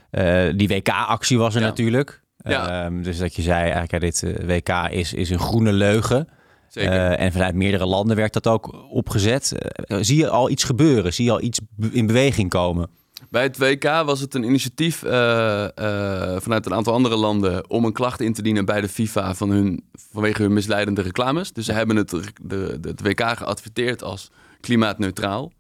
die 0.57 0.69
WK-actie 0.69 1.39
was 1.39 1.55
er 1.55 1.61
natuurlijk. 1.61 2.23
Ja. 2.39 2.85
Ehm, 2.85 3.03
dus 3.03 3.19
dat 3.19 3.35
je 3.35 3.43
zei, 3.43 3.71
eigenlijk 3.71 4.01
dit 4.01 4.47
WK 4.47 4.69
is, 4.91 5.13
is 5.13 5.31
een 5.31 5.39
groene 5.39 5.73
leugen. 5.73 6.29
Zeker. 6.69 6.93
en 6.93 7.33
vanuit 7.33 7.55
meerdere 7.55 7.87
landen 7.87 8.17
werd 8.17 8.33
dat 8.33 8.47
ook 8.47 8.91
opgezet. 8.91 9.53
zie 10.01 10.17
je 10.17 10.29
al 10.29 10.51
iets 10.51 10.65
gebeuren? 10.65 11.15
Zie 11.15 11.25
je 11.25 11.31
al 11.31 11.43
iets 11.43 11.61
in 11.91 12.07
beweging 12.07 12.51
komen? 12.51 12.91
Bij 13.31 13.43
het 13.43 13.59
WK 13.59 13.85
was 13.85 14.21
het 14.21 14.35
een 14.35 14.45
initiatief 14.45 15.05
uh, 15.05 15.11
uh, 15.11 16.37
vanuit 16.39 16.67
een 16.67 16.75
aantal 16.75 16.93
andere 16.93 17.17
landen 17.17 17.71
om 17.71 17.85
een 17.85 17.93
klacht 17.93 18.21
in 18.21 18.33
te 18.33 18.43
dienen 18.43 18.65
bij 18.65 18.81
de 18.81 18.89
FIFA 18.89 19.35
van 19.35 19.51
hun, 19.51 19.85
vanwege 20.11 20.43
hun 20.43 20.53
misleidende 20.53 21.03
reclames. 21.03 21.53
Dus 21.53 21.67
ze 21.67 21.73
hebben 21.73 21.97
het, 21.97 22.11
de, 22.11 22.23
de, 22.43 22.79
het 22.89 23.03
WK 23.03 23.21
geadverteerd 23.21 24.03
als 24.03 24.31
klimaatneutraal. 24.61 25.53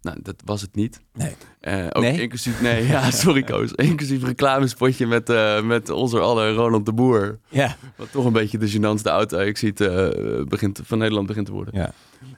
Nou, 0.00 0.18
dat 0.22 0.42
was 0.44 0.60
het 0.60 0.74
niet. 0.74 1.00
Nee. 1.12 1.36
Uh, 1.60 1.86
ook 1.92 2.02
nee? 2.02 2.20
inclusief, 2.20 2.60
nee, 2.60 2.86
ja, 2.86 3.10
sorry 3.24 3.42
Koos. 3.42 3.72
inclusief 3.72 4.24
reclamespotje 4.24 5.06
met, 5.06 5.30
uh, 5.30 5.62
met 5.62 5.90
onze 5.90 6.18
aller 6.18 6.54
Ronald 6.54 6.86
de 6.86 6.92
Boer. 6.92 7.38
Ja. 7.48 7.76
Wat 7.96 8.12
toch 8.12 8.24
een 8.24 8.32
beetje 8.32 8.58
de 8.58 8.70
gênantste 8.70 9.10
auto, 9.10 9.38
ik 9.38 9.58
zie 9.58 9.72
uh, 9.76 10.44
begint, 10.44 10.80
van 10.84 10.98
Nederland 10.98 11.26
begint 11.26 11.46
te 11.46 11.52
worden. 11.52 11.74
Ja. 11.74 11.92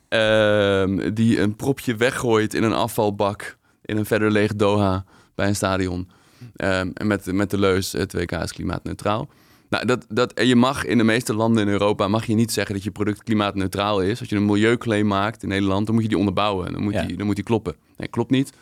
Ehm, 0.08 1.14
die 1.14 1.40
een 1.40 1.56
propje 1.56 1.96
weggooit 1.96 2.54
in 2.54 2.62
een 2.62 2.72
afvalbak 2.72 3.58
in 3.90 3.96
een 3.96 4.06
verder 4.06 4.30
leeg 4.30 4.54
Doha 4.54 5.04
bij 5.34 5.48
een 5.48 5.56
stadion. 5.56 6.08
Um, 6.56 6.90
en 6.94 7.06
met, 7.06 7.32
met 7.32 7.50
de 7.50 7.58
leus, 7.58 7.92
het 7.92 8.12
WK 8.12 8.32
is 8.32 8.52
klimaatneutraal. 8.52 9.28
Nou, 9.68 9.86
dat, 9.86 10.06
dat, 10.08 10.32
en 10.32 10.46
je 10.46 10.56
mag 10.56 10.84
in 10.84 10.98
de 10.98 11.04
meeste 11.04 11.34
landen 11.34 11.62
in 11.62 11.72
Europa 11.72 12.08
mag 12.08 12.26
je 12.26 12.34
niet 12.34 12.52
zeggen 12.52 12.74
dat 12.74 12.84
je 12.84 12.90
product 12.90 13.22
klimaatneutraal 13.22 14.00
is. 14.00 14.20
Als 14.20 14.28
je 14.28 14.36
een 14.36 14.44
milieuclaim 14.44 15.06
maakt 15.06 15.42
in 15.42 15.48
Nederland, 15.48 15.86
dan 15.86 15.94
moet 15.94 16.02
je 16.02 16.08
die 16.08 16.18
onderbouwen. 16.18 16.72
Dan 16.72 16.82
moet, 16.82 16.92
die, 16.92 17.16
dan 17.16 17.26
moet 17.26 17.34
die 17.34 17.44
kloppen. 17.44 17.74
Nee, 17.96 18.08
klopt 18.08 18.30
niet. 18.30 18.52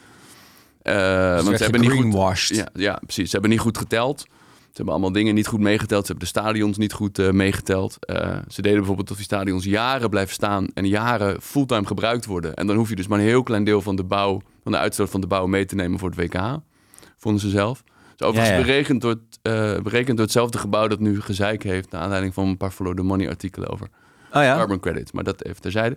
Uh, 0.82 1.42
want 1.42 1.56
ze 1.56 1.62
hebben 1.62 1.81
niet 1.81 1.90
goed, 1.90 2.46
ja, 2.46 2.69
ja, 2.74 3.00
precies. 3.04 3.24
Ze 3.24 3.32
hebben 3.32 3.50
niet 3.50 3.60
goed 3.60 3.78
geteld. 3.78 4.26
Ze 4.78 4.84
hebben 4.84 5.02
allemaal 5.02 5.20
dingen 5.20 5.34
niet 5.34 5.46
goed 5.46 5.60
meegeteld. 5.60 6.06
Ze 6.06 6.12
hebben 6.12 6.32
de 6.32 6.40
stadions 6.40 6.76
niet 6.76 6.92
goed 6.92 7.19
uh, 7.19 7.30
meegeteld. 7.30 7.96
Uh, 8.10 8.38
ze 8.48 8.62
deden 8.62 8.78
bijvoorbeeld 8.78 9.08
dat 9.08 9.16
die 9.16 9.26
stadions 9.26 9.64
jaren 9.64 10.10
blijven 10.10 10.34
staan 10.34 10.66
en 10.75 10.88
jaren 10.88 11.42
fulltime 11.42 11.86
gebruikt 11.86 12.26
worden. 12.26 12.54
En 12.54 12.66
dan 12.66 12.76
hoef 12.76 12.88
je 12.88 12.96
dus 12.96 13.06
maar 13.06 13.19
een 13.19 13.25
heel 13.25 13.42
klein 13.42 13.64
deel 13.64 13.82
van 13.82 13.96
de 13.96 14.04
bouw, 14.04 14.40
van 14.62 14.72
de 14.72 14.78
uitstoot 14.78 15.10
van 15.10 15.20
de 15.20 15.26
bouw 15.26 15.46
mee 15.46 15.64
te 15.64 15.75
nemen 15.75 15.98
voor 15.98 16.10
het 16.10 16.19
WK. 16.19 16.58
Vonden 17.16 17.40
ze 17.40 17.48
zelf. 17.48 17.82
Dus 18.16 18.26
overigens 18.26 18.56
ja, 18.56 18.62
Berekend, 18.64 19.00
door 19.00 19.10
het, 19.10 19.38
uh, 19.42 19.82
berekend 19.82 20.16
door 20.16 20.26
hetzelfde 20.26 20.58
gebouw 20.58 20.88
dat 20.88 21.00
nu 21.00 21.20
gezeik 21.20 21.62
heeft. 21.62 21.90
Naar 21.90 22.00
aanleiding 22.00 22.34
van 22.34 22.46
een 22.46 22.56
paar 22.56 22.70
follow 22.70 22.96
the 22.96 23.02
money 23.02 23.28
artikelen 23.28 23.69
over 23.69 23.88
oh, 24.32 24.42
ja? 24.42 24.56
carbon 24.56 24.81
credits. 24.81 25.12
Maar 25.12 25.24
dat 25.24 25.44
even 25.44 25.60
terzijde. 25.60 25.96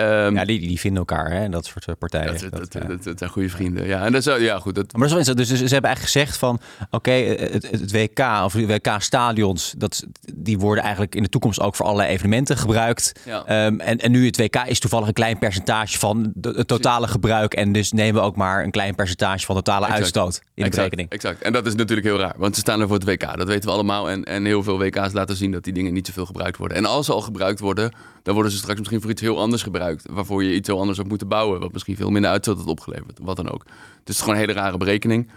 Um, 0.00 0.34
ja, 0.34 0.44
die, 0.44 0.60
die 0.60 0.80
vinden 0.80 0.98
elkaar, 0.98 1.30
hè? 1.30 1.48
Dat 1.48 1.64
soort 1.64 1.86
eh, 1.86 1.94
partijen. 1.98 2.50
Dat, 2.50 2.72
dat, 2.72 2.88
dat, 2.88 3.04
dat 3.04 3.18
zijn 3.18 3.30
goede 3.30 3.48
vrienden. 3.48 3.86
Ja, 3.86 4.04
en 4.04 4.12
dat 4.12 4.26
is, 4.26 4.42
ja 4.42 4.58
goed. 4.58 4.74
Dat... 4.74 4.92
Maar 4.92 5.08
dat 5.08 5.18
is 5.18 5.26
wel 5.26 5.34
dus, 5.34 5.48
dus 5.48 5.58
ze 5.58 5.72
hebben 5.72 5.90
eigenlijk 5.90 6.12
gezegd 6.12 6.36
van... 6.36 6.60
oké, 6.90 7.10
het, 7.10 7.70
het, 7.70 7.92
WK 7.92 8.18
of 8.44 8.52
de 8.52 8.66
WK-stadions... 8.66 9.74
Dat, 9.78 10.04
die 10.34 10.58
worden 10.58 10.82
eigenlijk 10.82 11.14
in 11.14 11.22
de 11.22 11.28
toekomst 11.28 11.60
ook 11.60 11.76
voor 11.76 11.86
allerlei 11.86 12.10
evenementen 12.10 12.56
gebruikt. 12.56 13.12
Ja. 13.24 13.66
Um, 13.66 13.80
en, 13.80 13.98
en 13.98 14.10
nu 14.10 14.26
het 14.26 14.36
WK 14.36 14.56
is 14.56 14.80
toevallig 14.80 15.06
een 15.06 15.12
klein 15.12 15.38
percentage 15.38 15.98
van 15.98 16.32
het 16.40 16.68
totale 16.68 17.08
gebruik. 17.08 17.54
En 17.54 17.72
dus 17.72 17.92
nemen 17.92 18.20
we 18.20 18.26
ook 18.26 18.36
maar 18.36 18.64
een 18.64 18.70
klein 18.70 18.94
percentage 18.94 19.46
van 19.46 19.56
de 19.56 19.62
totale 19.62 19.84
exact. 19.84 20.02
uitstoot 20.02 20.34
in 20.34 20.64
exact. 20.64 20.70
de 20.70 20.76
berekening. 20.76 21.10
Exact. 21.10 21.42
En 21.42 21.52
dat 21.52 21.66
is 21.66 21.74
natuurlijk 21.74 22.06
heel 22.06 22.18
raar. 22.18 22.34
Want 22.36 22.54
ze 22.54 22.60
staan 22.60 22.80
er 22.80 22.86
voor 22.86 22.96
het 22.96 23.04
WK. 23.04 23.36
Dat 23.36 23.48
weten 23.48 23.68
we 23.68 23.74
allemaal. 23.74 24.10
En, 24.10 24.24
en 24.24 24.44
heel 24.44 24.62
veel 24.62 24.78
WK's 24.78 25.12
laten 25.12 25.36
zien 25.36 25.52
dat 25.52 25.64
die 25.64 25.72
dingen 25.72 25.92
niet 25.92 26.06
zoveel 26.06 26.26
gebruikt 26.26 26.56
worden. 26.56 26.76
En 26.76 26.84
als 26.84 27.06
ze 27.06 27.12
al 27.12 27.20
gebruikt 27.20 27.60
worden... 27.60 27.92
dan 28.22 28.34
worden 28.34 28.52
ze 28.52 28.58
straks 28.58 28.78
misschien 28.78 29.00
voor 29.00 29.10
iets 29.10 29.20
heel 29.20 29.38
anders 29.40 29.62
gebruikt. 29.62 29.89
Waarvoor 30.10 30.44
je 30.44 30.54
iets 30.54 30.68
heel 30.68 30.80
anders 30.80 30.98
op 30.98 31.08
moeten 31.08 31.28
bouwen. 31.28 31.60
Wat 31.60 31.72
misschien 31.72 31.96
veel 31.96 32.10
minder 32.10 32.30
uitstoot 32.30 32.56
had 32.58 32.66
opgeleverd. 32.66 33.18
Wat 33.22 33.36
dan 33.36 33.50
ook. 33.50 33.64
Dus 33.64 33.74
het 33.98 34.08
is 34.08 34.18
gewoon 34.18 34.34
een 34.34 34.40
hele 34.40 34.52
rare 34.52 34.76
berekening. 34.76 35.30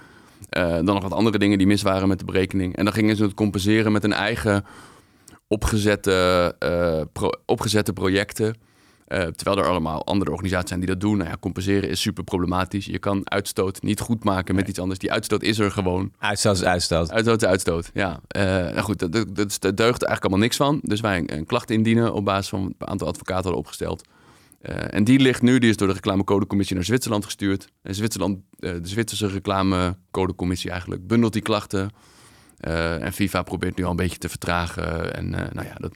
Uh, 0.58 0.70
dan 0.70 0.86
nog 0.86 1.02
wat 1.02 1.12
andere 1.12 1.38
dingen 1.38 1.58
die 1.58 1.68
mis 1.68 1.82
waren 1.82 2.08
met 2.08 2.20
de 2.20 2.26
berekening. 2.26 2.76
En 2.76 2.84
dan 2.84 2.94
gingen 2.94 3.16
ze 3.16 3.24
het 3.24 3.34
compenseren 3.34 3.92
met 3.92 4.04
een 4.04 4.14
eigen 4.14 4.66
opgezette, 5.48 6.56
uh, 6.60 7.02
pro 7.14 7.30
opgezette 7.46 7.94
projecten. 7.94 8.56
Uh, 9.08 9.20
terwijl 9.20 9.58
er 9.58 9.70
allemaal 9.70 10.06
andere 10.06 10.32
organisaties 10.32 10.68
zijn 10.68 10.80
die 10.80 10.90
dat 10.90 11.00
doen. 11.00 11.18
Nou 11.18 11.30
ja, 11.30 11.38
compenseren 11.40 11.90
is 11.90 12.02
super 12.02 12.24
problematisch. 12.24 12.86
Je 12.86 13.00
kan 13.00 13.22
uitstoot 13.30 13.82
niet 13.82 14.00
goed 14.00 14.24
maken 14.24 14.56
met 14.56 14.68
iets 14.68 14.80
anders. 14.80 15.00
Die 15.00 15.12
uitstoot 15.12 15.44
is 15.44 15.60
er 15.60 15.72
gewoon. 15.72 16.12
Uitstoot 16.20 16.56
is 16.56 16.64
uitstoot. 16.64 17.12
Uitstoot 17.12 17.42
is 17.42 17.48
uitstoot, 17.48 17.90
ja. 17.94 18.20
Uh, 18.38 18.44
nou 18.44 18.80
goed, 18.80 19.00
dat, 19.00 19.12
dat, 19.12 19.36
dat, 19.36 19.62
deugt 19.62 19.80
eigenlijk 19.80 20.22
allemaal 20.22 20.40
niks 20.40 20.58
van. 20.58 20.80
Dus 20.84 21.02
wij 21.02 21.18
een, 21.18 21.38
een 21.38 21.46
klacht 21.46 21.70
indienen 21.70 22.14
op 22.14 22.26
basis 22.26 22.50
van 22.50 22.60
een 22.78 22.88
aantal 22.88 23.08
advocaten 23.08 23.44
hadden 23.44 23.60
opgesteld. 23.60 24.04
Uh, 24.70 24.94
en 24.94 25.04
die 25.04 25.20
ligt 25.20 25.42
nu, 25.42 25.60
die 25.60 25.70
is 25.70 25.78
door 25.78 25.88
de 25.88 25.94
reclamecodecommissie 25.94 26.76
naar 26.76 26.86
Zwitserland 26.86 27.26
gestuurd. 27.26 27.68
En 27.82 27.96
Zwitserland, 27.96 28.40
uh, 28.60 28.72
de 28.72 28.88
Zwitserse 28.88 29.28
reclamecodecommissie 29.28 30.70
eigenlijk, 30.70 31.08
bundelt 31.08 31.34
die 31.34 31.42
klachten. 31.42 31.90
Uh, 32.68 33.04
en 33.04 33.14
FIFA 33.14 33.44
probeert 33.44 33.78
nu 33.78 33.84
al 33.84 33.90
een 33.90 33.96
beetje 33.96 34.18
te 34.18 34.30
vertragen. 34.30 35.16
En 35.16 35.30
nou 35.30 35.68
ja, 35.68 35.76
dat 35.78 35.94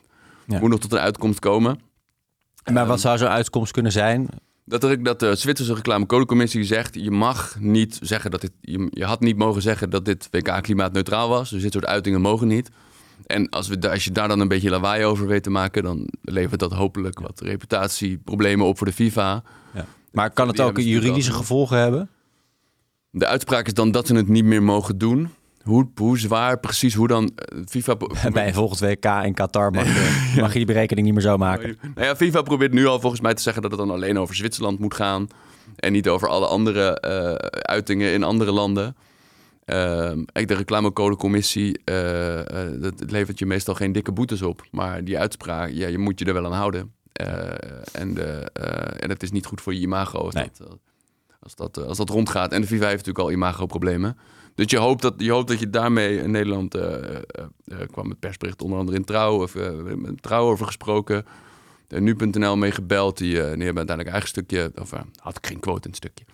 ja. 0.47 0.59
moet 0.59 0.69
nog 0.69 0.79
tot 0.79 0.91
een 0.91 0.99
uitkomst 0.99 1.39
komen. 1.39 1.79
Maar 2.71 2.85
wat 2.85 2.99
zou 2.99 3.17
zo'n 3.17 3.27
uitkomst 3.27 3.71
kunnen 3.71 3.91
zijn? 3.91 4.27
Dat, 4.65 4.83
er, 4.83 5.03
dat 5.03 5.19
de 5.19 5.35
Zwitserse 5.35 5.73
reclamecodecommissie 5.73 6.63
zegt... 6.63 6.95
je 6.95 7.11
mag 7.11 7.59
niet 7.59 7.99
zeggen 8.01 8.31
dat 8.31 8.41
dit... 8.41 8.51
Je, 8.61 8.87
je 8.91 9.05
had 9.05 9.19
niet 9.19 9.37
mogen 9.37 9.61
zeggen 9.61 9.89
dat 9.89 10.05
dit 10.05 10.27
WK 10.31 10.61
klimaatneutraal 10.61 11.29
was. 11.29 11.49
Dus 11.49 11.61
dit 11.61 11.73
soort 11.73 11.85
uitingen 11.85 12.21
mogen 12.21 12.47
niet. 12.47 12.69
En 13.27 13.49
als, 13.49 13.67
we, 13.67 13.89
als 13.91 14.03
je 14.03 14.11
daar 14.11 14.27
dan 14.27 14.39
een 14.39 14.47
beetje 14.47 14.69
lawaai 14.69 15.05
over 15.05 15.27
weet 15.27 15.43
te 15.43 15.49
maken, 15.49 15.83
dan 15.83 16.07
levert 16.21 16.59
dat 16.59 16.71
hopelijk 16.71 17.19
wat 17.19 17.39
reputatieproblemen 17.39 18.65
op 18.65 18.77
voor 18.77 18.87
de 18.87 18.93
FIFA. 18.93 19.43
Ja. 19.73 19.85
Maar 20.11 20.31
kan 20.31 20.47
het 20.47 20.61
ook 20.61 20.79
juridische 20.79 21.31
gevolgen 21.31 21.77
hebben? 21.77 22.09
De 23.09 23.25
uitspraak 23.25 23.67
is 23.67 23.73
dan 23.73 23.91
dat 23.91 24.07
ze 24.07 24.15
het 24.15 24.27
niet 24.27 24.45
meer 24.45 24.63
mogen 24.63 24.97
doen. 24.97 25.29
hoe, 25.63 25.89
hoe 25.95 26.19
zwaar 26.19 26.59
precies, 26.59 26.93
hoe 26.93 27.07
dan 27.07 27.31
eh, 27.35 27.59
FIFA... 27.65 27.97
Bij 28.33 28.53
volgend 28.53 28.79
WK 28.79 29.05
in 29.05 29.33
Qatar 29.33 29.71
mag 29.71 29.85
je, 29.85 30.33
mag 30.41 30.51
je 30.51 30.57
die 30.57 30.67
berekening 30.67 31.05
niet 31.05 31.15
meer 31.15 31.25
zo 31.25 31.37
maken. 31.37 31.77
Nou 31.95 32.07
ja, 32.07 32.15
FIFA 32.15 32.41
probeert 32.41 32.73
nu 32.73 32.85
al 32.85 32.99
volgens 32.99 33.21
mij 33.21 33.33
te 33.33 33.41
zeggen 33.41 33.61
dat 33.61 33.71
het 33.71 33.79
dan 33.79 33.91
alleen 33.91 34.19
over 34.19 34.35
Zwitserland 34.35 34.79
moet 34.79 34.93
gaan. 34.93 35.27
En 35.75 35.91
niet 35.91 36.07
over 36.07 36.27
alle 36.27 36.47
andere 36.47 36.99
eh, 36.99 37.33
uitingen 37.51 38.13
in 38.13 38.23
andere 38.23 38.51
landen. 38.51 38.95
Uh, 39.67 40.11
de 40.23 40.53
reclamecodecommissie, 40.53 41.79
uh, 41.85 42.39
dat 42.79 43.11
levert 43.11 43.39
je 43.39 43.45
meestal 43.45 43.75
geen 43.75 43.91
dikke 43.91 44.11
boetes 44.11 44.41
op. 44.41 44.67
Maar 44.71 45.03
die 45.03 45.19
uitspraak, 45.19 45.69
ja, 45.69 45.87
je 45.87 45.97
moet 45.97 46.19
je 46.19 46.25
er 46.25 46.33
wel 46.33 46.45
aan 46.45 46.51
houden. 46.51 46.93
en, 47.91 48.13
de, 48.13 48.51
en 48.99 49.09
het 49.09 49.23
is 49.23 49.31
niet 49.31 49.45
goed 49.45 49.61
voor 49.61 49.73
je 49.73 49.79
imago 49.79 50.17
als, 50.17 50.33
dat, 50.33 50.61
als, 51.39 51.55
dat, 51.55 51.77
als 51.77 51.97
dat 51.97 52.09
rondgaat. 52.09 52.51
En 52.51 52.61
de 52.61 52.67
FIFA 52.67 52.87
heeft 52.87 53.05
natuurlijk 53.05 53.25
al 53.25 53.31
imago-problemen. 53.31 54.17
Dus 54.55 54.65
je 54.69 54.77
hoopt 54.77 55.01
dat 55.01 55.13
je, 55.17 55.31
hoopt 55.31 55.47
dat 55.47 55.59
je 55.59 55.69
daarmee 55.69 56.17
in 56.17 56.31
Nederland 56.31 56.77
kwam 57.91 58.09
het 58.09 58.19
persbericht 58.19 58.61
onder 58.61 58.79
andere 58.79 58.97
in 58.97 59.05
Trouw, 59.05 59.41
of 59.41 59.55
met 59.95 60.21
Trouw 60.21 60.49
over 60.49 60.65
gesproken. 60.65 61.25
Nu.nl 61.87 62.57
mee 62.57 62.71
gebeld. 62.71 63.17
Die, 63.17 63.31
die 63.31 63.39
hebben 63.39 63.65
uiteindelijk 63.65 64.09
eigen 64.09 64.29
stukje, 64.29 64.71
of 64.75 64.91
had 65.15 65.37
ik 65.37 65.47
geen 65.47 65.59
quote 65.59 65.83
in 65.83 65.89
het 65.89 65.95
stukje. 65.95 66.25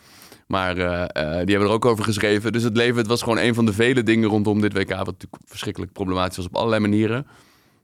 Maar 0.47 0.77
uh, 0.77 0.85
uh, 0.85 1.05
die 1.31 1.55
hebben 1.55 1.59
er 1.59 1.69
ook 1.69 1.85
over 1.85 2.03
geschreven. 2.03 2.51
Dus 2.51 2.63
het 2.63 2.77
leven 2.77 2.97
het 2.97 3.07
was 3.07 3.21
gewoon 3.21 3.38
een 3.38 3.53
van 3.53 3.65
de 3.65 3.73
vele 3.73 4.03
dingen 4.03 4.29
rondom 4.29 4.62
dit 4.62 4.73
WK. 4.73 4.89
Wat 4.89 5.05
natuurlijk 5.05 5.43
verschrikkelijk 5.45 5.91
problematisch 5.91 6.38
was 6.38 6.45
op 6.45 6.55
allerlei 6.55 6.81
manieren. 6.81 7.27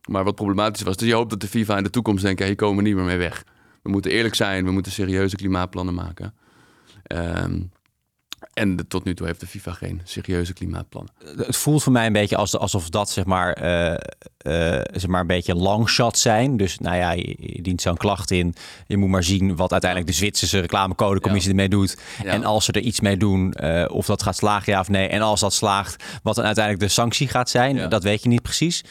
Maar 0.10 0.24
wat 0.24 0.36
problematisch 0.36 0.82
was. 0.82 0.98
Dus 0.98 1.08
je 1.08 1.14
hoopt 1.14 1.30
dat 1.30 1.42
de 1.42 1.48
FIFA 1.48 1.78
in 1.78 1.84
de 1.84 1.90
toekomst 1.90 2.24
denkt: 2.24 2.44
hier 2.44 2.56
komen 2.56 2.84
we 2.84 2.90
niet 2.90 2.96
meer 2.96 3.06
mee 3.06 3.18
weg. 3.18 3.44
We 3.82 3.90
moeten 3.90 4.12
eerlijk 4.12 4.36
zijn. 4.36 4.66
We 4.66 4.72
moeten 4.72 4.92
serieuze 4.92 5.36
klimaatplannen 5.36 5.94
maken. 5.94 6.34
Um, 7.16 7.72
en 8.54 8.76
de, 8.76 8.88
tot 8.88 9.04
nu 9.04 9.14
toe 9.14 9.28
heeft 9.28 9.40
de 9.40 9.48
FIFA 9.48 9.72
geen 9.72 10.02
serieuze 10.04 10.54
klimaatplannen. 10.54 11.14
Het 11.38 11.58
voelt 11.58 11.84
voor 11.84 11.92
mij 11.92 12.06
een 12.06 12.14
beetje 12.14 12.36
alsof 12.36 12.90
dat 12.90 13.10
zeg 13.10 13.26
maar, 13.26 13.64
uh, 13.64 13.90
uh, 13.90 14.82
zeg 14.92 15.08
maar 15.08 15.22
een 15.22 15.28
beetje 15.28 15.56
longshot 15.56 16.18
zijn. 16.18 16.58
Dus 16.58 16.80
nou 16.80 16.96
ja, 16.96 17.12
je, 17.12 17.60
dient 17.62 17.82
zo'n 17.82 17.98
klacht 17.98 18.32
in. 18.32 18.56
Je 18.88 18.98
moet 18.98 19.10
maar 19.10 19.24
zien 19.24 19.56
wat 19.56 19.72
uiteindelijk 19.72 20.12
de 20.12 20.18
Zwitserse 20.18 20.60
reclamecodecommissie 20.60 21.54
ja. 21.54 21.60
ermee 21.62 21.80
doet. 21.80 21.98
Ja. 22.24 22.32
En 22.32 22.44
als 22.44 22.66
ze 22.66 22.72
er 22.72 22.82
iets 22.82 23.00
mee 23.00 23.18
doen, 23.18 23.54
uh, 23.64 23.86
of 23.88 24.06
dat 24.06 24.24
gaat 24.24 24.36
slagen 24.36 24.74
ja 24.74 24.80
of 24.80 24.90
nee. 24.90 25.08
En 25.08 25.22
als 25.22 25.40
dat 25.40 25.54
slaagt, 25.54 26.04
wat 26.24 26.36
dan 26.36 26.46
uiteindelijk 26.46 26.86
de 26.86 26.94
sanctie 26.94 27.28
gaat 27.28 27.50
zijn. 27.50 27.76
Ja. 27.76 27.88
Dat 27.88 28.04
weet 28.04 28.24
je 28.24 28.30
niet 28.30 28.42
precies. 28.42 28.84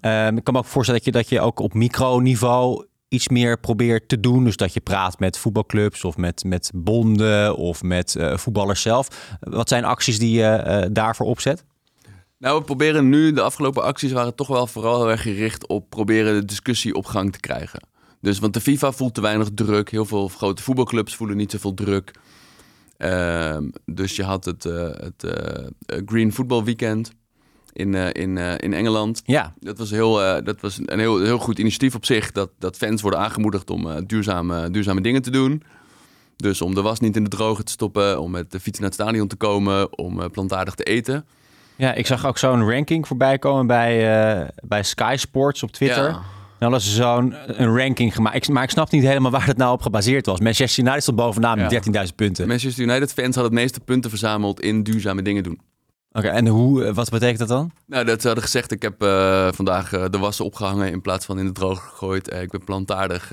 Um, 0.00 0.36
ik 0.36 0.44
kan 0.44 0.54
me 0.54 0.60
ook 0.60 0.66
voorstellen 0.66 1.02
dat 1.04 1.14
je, 1.14 1.20
dat 1.20 1.28
je 1.28 1.40
ook 1.40 1.58
op 1.58 1.74
microniveau 1.74 2.86
iets 3.08 3.28
meer 3.28 3.58
probeert 3.58 4.08
te 4.08 4.20
doen. 4.20 4.44
Dus 4.44 4.56
dat 4.56 4.72
je 4.74 4.80
praat 4.80 5.18
met 5.18 5.38
voetbalclubs 5.38 6.04
of 6.04 6.16
met, 6.16 6.44
met 6.44 6.70
bonden 6.74 7.56
of 7.56 7.82
met 7.82 8.14
uh, 8.14 8.36
voetballers 8.36 8.82
zelf. 8.82 9.36
Wat 9.40 9.68
zijn 9.68 9.84
acties 9.84 10.18
die 10.18 10.38
je 10.38 10.64
uh, 10.66 10.86
daarvoor 10.92 11.26
opzet? 11.26 11.64
Nou, 12.38 12.58
we 12.58 12.64
proberen 12.64 13.08
nu, 13.08 13.32
de 13.32 13.42
afgelopen 13.42 13.82
acties 13.82 14.12
waren 14.12 14.34
toch 14.34 14.48
wel 14.48 14.66
vooral 14.66 15.00
heel 15.00 15.10
erg 15.10 15.22
gericht 15.22 15.66
op 15.66 15.90
proberen 15.90 16.34
de 16.34 16.44
discussie 16.44 16.94
op 16.94 17.06
gang 17.06 17.32
te 17.32 17.40
krijgen. 17.40 17.80
Dus, 18.20 18.38
want 18.38 18.54
de 18.54 18.60
FIFA 18.60 18.92
voelt 18.92 19.14
te 19.14 19.20
weinig 19.20 19.48
druk. 19.54 19.90
Heel 19.90 20.04
veel 20.04 20.28
grote 20.28 20.62
voetbalclubs 20.62 21.14
voelen 21.14 21.36
niet 21.36 21.50
zoveel 21.50 21.74
druk. 21.74 22.10
Uh, 22.98 23.56
dus 23.84 24.16
je 24.16 24.22
had 24.22 24.44
het, 24.44 24.64
uh, 24.64 24.90
het 24.92 25.26
Green 26.06 26.32
Football 26.32 26.64
Weekend 26.64 27.10
in, 27.78 27.92
uh, 27.92 28.06
in, 28.12 28.36
uh, 28.36 28.52
in 28.56 28.72
Engeland. 28.72 29.22
Ja. 29.24 29.52
Dat 29.60 29.78
was, 29.78 29.90
heel, 29.90 30.22
uh, 30.22 30.44
dat 30.44 30.60
was 30.60 30.78
een 30.84 30.98
heel, 30.98 31.20
heel 31.20 31.38
goed 31.38 31.58
initiatief 31.58 31.94
op 31.94 32.04
zich. 32.04 32.32
Dat, 32.32 32.50
dat 32.58 32.76
fans 32.76 33.02
worden 33.02 33.20
aangemoedigd 33.20 33.70
om 33.70 34.06
duurzame, 34.06 34.70
duurzame 34.70 35.00
dingen 35.00 35.22
te 35.22 35.30
doen. 35.30 35.62
Dus 36.36 36.62
om 36.62 36.74
de 36.74 36.82
was 36.82 37.00
niet 37.00 37.16
in 37.16 37.24
de 37.24 37.30
droge 37.30 37.62
te 37.62 37.72
stoppen, 37.72 38.20
om 38.20 38.30
met 38.30 38.50
de 38.50 38.60
fiets 38.60 38.78
naar 38.78 38.88
het 38.88 39.00
stadion 39.00 39.28
te 39.28 39.36
komen, 39.36 39.98
om 39.98 40.30
plantaardig 40.30 40.74
te 40.74 40.82
eten. 40.82 41.26
Ja, 41.76 41.94
ik 41.94 42.06
zag 42.06 42.26
ook 42.26 42.38
zo'n 42.38 42.70
ranking 42.70 43.06
voorbij 43.06 43.38
komen 43.38 43.66
bij, 43.66 44.50
bij 44.62 44.82
Sky 44.82 45.14
Sports 45.18 45.62
op 45.62 45.72
Twitter. 45.72 46.08
Ja. 46.08 46.20
Nou, 46.58 46.72
dat 46.72 46.80
is 46.80 46.94
zo'n 46.94 47.34
een 47.46 47.76
ranking 47.76 48.14
gemaakt. 48.14 48.36
Ik, 48.36 48.48
maar 48.48 48.62
ik 48.62 48.70
snap 48.70 48.90
niet 48.90 49.02
helemaal 49.02 49.30
waar 49.30 49.46
het 49.46 49.56
nou 49.56 49.72
op 49.72 49.82
gebaseerd 49.82 50.26
was. 50.26 50.40
Manchester 50.40 50.82
United 50.84 51.02
stond 51.02 51.16
bovenaan 51.16 51.58
met 51.58 51.70
ja. 51.70 52.06
13.000 52.06 52.14
punten. 52.14 52.48
Manchester 52.48 52.84
United 52.84 53.12
fans 53.12 53.34
hadden 53.34 53.52
het 53.52 53.62
meeste 53.62 53.80
punten 53.80 54.10
verzameld 54.10 54.60
in 54.60 54.82
duurzame 54.82 55.22
dingen 55.22 55.42
doen. 55.42 55.60
Oké, 56.12 56.28
en 56.28 56.46
hoe, 56.46 56.92
wat 56.92 57.10
betekent 57.10 57.38
dat 57.38 57.48
dan? 57.48 57.70
Nou, 57.86 58.04
dat 58.04 58.20
ze 58.20 58.26
hadden 58.26 58.44
gezegd, 58.44 58.70
ik 58.70 58.82
heb 58.82 59.02
uh, 59.02 59.48
vandaag 59.52 59.92
uh, 59.92 60.04
de 60.10 60.18
wassen 60.18 60.44
opgehangen 60.44 60.90
in 60.90 61.00
plaats 61.00 61.26
van 61.26 61.38
in 61.38 61.46
de 61.46 61.52
droog 61.52 61.88
gegooid. 61.88 62.32
Ik 62.32 62.50
ben 62.50 62.64
plantaardig 62.64 63.26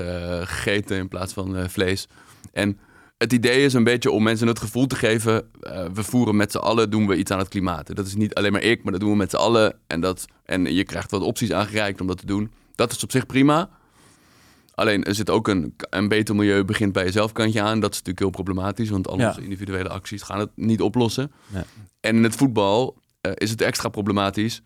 gegeten 0.44 0.98
in 0.98 1.08
plaats 1.08 1.34
van 1.34 1.70
vlees. 1.70 2.08
En 2.54 2.80
het 3.18 3.34
idee 3.34 3.64
is 3.64 3.74
een 3.74 3.84
beetje 3.84 4.12
om 4.12 4.24
mensen 4.24 4.48
het 4.48 4.60
gevoel 4.60 4.88
te 4.88 4.96
geven, 4.96 5.50
we 5.94 6.04
voeren 6.04 6.36
met 6.36 6.52
z'n 6.52 6.58
allen, 6.58 6.90
doen 6.90 7.08
we 7.08 7.16
iets 7.16 7.32
aan 7.32 7.40
het 7.40 7.48
klimaat. 7.48 7.96
Dat 7.96 8.06
is 8.06 8.16
niet 8.16 8.34
alleen 8.34 8.52
maar 8.52 8.62
ik, 8.62 8.84
maar 8.84 8.92
dat 8.92 9.02
doen 9.02 9.12
we 9.12 9.18
met 9.18 9.30
z'n 9.30 9.36
allen. 9.36 9.76
En, 9.88 10.02
dat, 10.02 10.26
en 10.46 10.74
je 10.74 10.84
krijgt 10.84 11.12
wat 11.12 11.22
opties 11.22 11.52
aangereikt 11.52 12.02
om 12.02 12.08
dat 12.08 12.18
te 12.18 12.26
doen. 12.26 12.52
Dat 12.76 12.92
is 12.92 13.04
op 13.04 13.12
zich 13.12 13.26
prima. 13.26 13.70
Alleen 14.76 15.04
er 15.04 15.16
zit 15.16 15.30
ook 15.30 15.48
een, 15.48 15.76
een 15.90 16.08
beter 16.08 16.36
milieu 16.36 16.64
begint 16.64 16.94
bij 16.94 17.04
jezelf 17.04 17.32
kantje 17.32 17.62
aan. 17.62 17.80
Dat 17.80 17.92
is 17.92 17.98
natuurlijk 17.98 18.20
heel 18.20 18.44
problematisch, 18.44 18.90
want 18.90 19.08
al 19.08 19.14
onze 19.14 19.26
ja. 19.26 19.38
individuele 19.38 19.90
acties 19.90 20.22
gaan 20.22 20.40
het 20.40 20.50
niet 20.56 20.82
oplossen. 20.82 21.32
Ja. 21.48 21.64
En 22.00 22.16
in 22.16 22.24
het 22.24 22.36
voetbal 22.36 22.98
uh, 23.22 23.32
is 23.36 23.50
het 23.50 23.62
extra 23.62 23.90
problematisch 23.90 24.62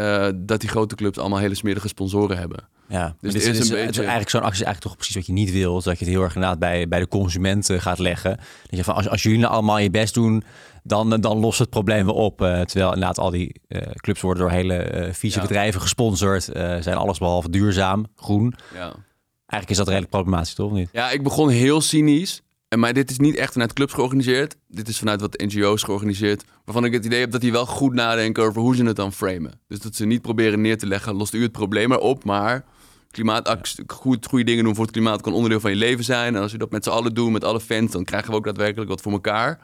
uh, 0.00 0.28
dat 0.34 0.60
die 0.60 0.68
grote 0.68 0.94
clubs 0.94 1.18
allemaal 1.18 1.38
hele 1.38 1.54
smerige 1.54 1.88
sponsoren 1.88 2.38
hebben. 2.38 2.68
Ja, 2.88 3.16
dus 3.20 3.32
dit 3.32 3.42
is, 3.42 3.48
is, 3.48 3.68
een 3.68 3.74
beetje... 3.74 3.90
is 3.90 3.98
eigenlijk 3.98 4.30
zo'n 4.30 4.40
actie 4.42 4.60
is 4.60 4.66
eigenlijk 4.66 4.80
toch 4.80 4.94
precies 4.96 5.14
wat 5.14 5.26
je 5.26 5.32
niet 5.32 5.52
wil. 5.52 5.74
Dat 5.74 5.98
je 5.98 6.04
het 6.04 6.14
heel 6.14 6.22
erg 6.22 6.34
inderdaad 6.34 6.58
bij, 6.58 6.88
bij 6.88 6.98
de 6.98 7.08
consumenten 7.08 7.80
gaat 7.80 7.98
leggen. 7.98 8.36
Dat 8.36 8.78
je 8.78 8.84
van 8.84 8.94
als, 8.94 9.08
als 9.08 9.22
jullie 9.22 9.38
nou 9.38 9.52
allemaal 9.52 9.78
je 9.78 9.90
best 9.90 10.14
doen, 10.14 10.42
dan, 10.82 11.20
dan 11.20 11.38
lost 11.38 11.58
het 11.58 11.70
probleem 11.70 12.04
weer 12.04 12.14
op. 12.14 12.40
Uh, 12.40 12.60
terwijl 12.60 12.92
inderdaad 12.92 13.18
al 13.18 13.30
die 13.30 13.60
uh, 13.68 13.82
clubs 13.82 14.20
worden 14.20 14.42
door 14.42 14.52
hele 14.52 15.06
uh, 15.06 15.12
vieze 15.12 15.36
ja. 15.36 15.42
bedrijven 15.42 15.80
gesponsord. 15.80 16.42
zijn 16.80 16.96
alles 16.96 17.18
behalve 17.18 17.50
duurzaam, 17.50 18.06
groen. 18.16 18.54
Ja. 18.74 18.92
Eigenlijk 19.46 19.70
is 19.70 19.76
dat 19.76 19.86
redelijk 19.86 20.10
problematisch, 20.10 20.54
toch? 20.54 20.72
Niet? 20.72 20.88
Ja, 20.92 21.10
ik 21.10 21.22
begon 21.22 21.48
heel 21.48 21.80
cynisch. 21.80 22.42
Maar 22.76 22.92
dit 22.92 23.10
is 23.10 23.18
niet 23.18 23.36
echt 23.36 23.52
vanuit 23.52 23.72
clubs 23.72 23.92
georganiseerd. 23.92 24.56
Dit 24.68 24.88
is 24.88 24.98
vanuit 24.98 25.20
wat 25.20 25.38
NGO's 25.38 25.82
georganiseerd. 25.82 26.44
Waarvan 26.64 26.84
ik 26.84 26.92
het 26.92 27.04
idee 27.04 27.20
heb 27.20 27.30
dat 27.30 27.40
die 27.40 27.52
wel 27.52 27.66
goed 27.66 27.92
nadenken 27.92 28.42
over 28.42 28.60
hoe 28.60 28.76
ze 28.76 28.84
het 28.84 28.96
dan 28.96 29.12
framen. 29.12 29.60
Dus 29.68 29.78
dat 29.78 29.94
ze 29.94 30.06
niet 30.06 30.22
proberen 30.22 30.60
neer 30.60 30.78
te 30.78 30.86
leggen, 30.86 31.14
lost 31.14 31.34
u 31.34 31.42
het 31.42 31.52
probleem 31.52 31.92
erop. 31.92 32.24
Maar 32.24 32.64
klimaatactie, 33.10 33.84
goed, 33.86 34.26
goede 34.26 34.44
dingen 34.44 34.64
doen 34.64 34.74
voor 34.74 34.84
het 34.84 34.92
klimaat 34.92 35.20
kan 35.20 35.32
onderdeel 35.32 35.60
van 35.60 35.70
je 35.70 35.76
leven 35.76 36.04
zijn. 36.04 36.36
En 36.36 36.42
als 36.42 36.52
je 36.52 36.58
dat 36.58 36.70
met 36.70 36.84
z'n 36.84 36.90
allen 36.90 37.14
doet, 37.14 37.30
met 37.30 37.44
alle 37.44 37.60
fans, 37.60 37.92
dan 37.92 38.04
krijgen 38.04 38.30
we 38.30 38.36
ook 38.36 38.44
daadwerkelijk 38.44 38.90
wat 38.90 39.00
voor 39.00 39.12
elkaar. 39.12 39.60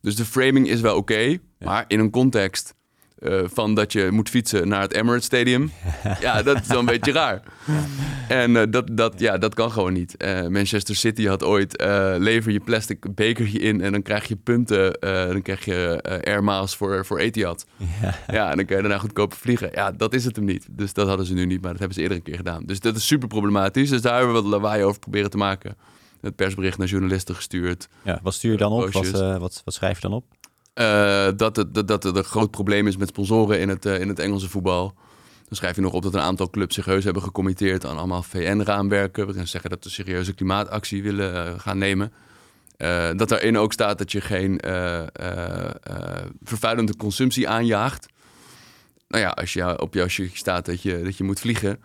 Dus 0.00 0.16
de 0.16 0.24
framing 0.24 0.68
is 0.68 0.80
wel 0.80 0.96
oké. 0.96 1.12
Okay, 1.12 1.30
ja. 1.30 1.66
Maar 1.66 1.84
in 1.88 2.00
een 2.00 2.10
context 2.10 2.74
uh, 3.20 3.40
van 3.44 3.74
dat 3.74 3.92
je 3.92 4.08
moet 4.10 4.28
fietsen 4.28 4.68
naar 4.68 4.80
het 4.80 4.94
Emirates 4.94 5.24
Stadium. 5.24 5.72
ja, 6.20 6.42
dat 6.42 6.60
is 6.60 6.66
wel 6.66 6.78
een 6.78 6.84
beetje 6.84 7.12
raar. 7.12 7.42
En 8.28 8.50
uh, 8.50 8.62
dat, 8.70 8.88
dat, 8.92 9.14
ja, 9.20 9.38
dat 9.38 9.54
kan 9.54 9.70
gewoon 9.70 9.92
niet. 9.92 10.14
Uh, 10.18 10.46
Manchester 10.46 10.96
City 10.96 11.26
had 11.26 11.44
ooit, 11.44 11.82
lever 12.18 12.52
je 12.52 12.60
plastic 12.60 13.14
bekertje 13.14 13.58
in 13.58 13.80
en 13.80 13.92
dan 13.92 14.02
krijg 14.02 14.28
je 14.28 14.36
punten. 14.36 15.00
dan 15.00 15.42
krijg 15.42 15.64
je 15.64 16.02
air 16.24 16.44
miles 16.44 16.74
voor, 16.74 17.06
voor 17.06 17.18
Etihad. 17.18 17.66
Ja. 18.02 18.14
ja, 18.26 18.50
en 18.50 18.56
dan 18.56 18.66
kun 18.66 18.76
je 18.76 18.82
daarna 18.82 18.98
goedkoper 18.98 19.38
vliegen. 19.38 19.70
Ja, 19.72 19.92
dat 19.92 20.14
is 20.14 20.24
het 20.24 20.36
hem 20.36 20.44
niet. 20.44 20.66
Dus 20.70 20.92
dat 20.92 21.08
hadden 21.08 21.26
ze 21.26 21.34
nu 21.34 21.46
niet, 21.46 21.60
maar 21.60 21.70
dat 21.70 21.78
hebben 21.78 21.96
ze 21.96 22.02
eerder 22.02 22.16
een 22.16 22.22
keer 22.22 22.36
gedaan. 22.36 22.62
Dus 22.64 22.80
dat 22.80 22.96
is 22.96 23.06
super 23.06 23.28
problematisch. 23.28 23.90
Dus 23.90 24.02
daar 24.02 24.16
hebben 24.16 24.34
we 24.34 24.40
wat 24.40 24.50
lawaai 24.50 24.84
over 24.84 25.00
proberen 25.00 25.30
te 25.30 25.36
maken. 25.36 25.76
Het 26.20 26.36
persbericht 26.36 26.78
naar 26.78 26.86
journalisten 26.86 27.34
gestuurd. 27.34 27.88
Ja, 28.02 28.20
wat 28.22 28.34
stuur 28.34 28.52
je 28.52 28.58
dan 28.58 28.72
op? 28.72 28.92
Wat, 28.92 29.10
wat, 29.38 29.62
wat 29.64 29.74
schrijf 29.74 29.94
je 29.94 30.08
dan 30.08 30.12
op? 30.12 30.24
Uh, 30.74 31.28
dat, 31.36 31.56
het, 31.56 31.74
dat, 31.74 31.88
dat 31.88 32.04
er 32.04 32.16
een 32.16 32.24
groot 32.24 32.50
probleem 32.50 32.86
is 32.86 32.96
met 32.96 33.08
sponsoren 33.08 33.60
in 33.60 33.68
het, 33.68 33.86
uh, 33.86 34.00
in 34.00 34.08
het 34.08 34.18
Engelse 34.18 34.48
voetbal. 34.48 34.94
Dan 35.48 35.56
schrijf 35.58 35.76
je 35.76 35.82
nog 35.82 35.92
op 35.92 36.02
dat 36.02 36.14
een 36.14 36.20
aantal 36.20 36.50
clubs 36.50 36.76
heus 36.76 37.04
hebben 37.04 37.22
gecommitteerd 37.22 37.86
aan 37.86 37.98
allemaal 37.98 38.22
VN-raamwerken. 38.22 39.26
We 39.26 39.32
gaan 39.32 39.46
zeggen 39.46 39.70
dat 39.70 39.84
ze 39.84 39.90
serieuze 39.90 40.34
klimaatactie 40.34 41.02
willen 41.02 41.34
uh, 41.34 41.58
gaan 41.58 41.78
nemen. 41.78 42.12
dat 43.16 43.28
daarin 43.28 43.58
ook 43.58 43.72
staat 43.72 43.98
dat 43.98 44.12
je 44.12 44.20
geen 44.20 44.60
vervuilende 46.44 46.96
consumptie 46.96 47.48
aanjaagt. 47.48 48.06
Nou 49.08 49.22
ja, 49.22 49.30
als 49.30 49.52
je 49.52 49.80
op 49.80 49.94
jouw 49.94 50.08
shirtje 50.08 50.36
staat 50.36 50.66
dat 50.66 50.82
je, 50.82 51.02
dat 51.02 51.16
je 51.16 51.24
moet 51.24 51.40
vliegen, 51.40 51.82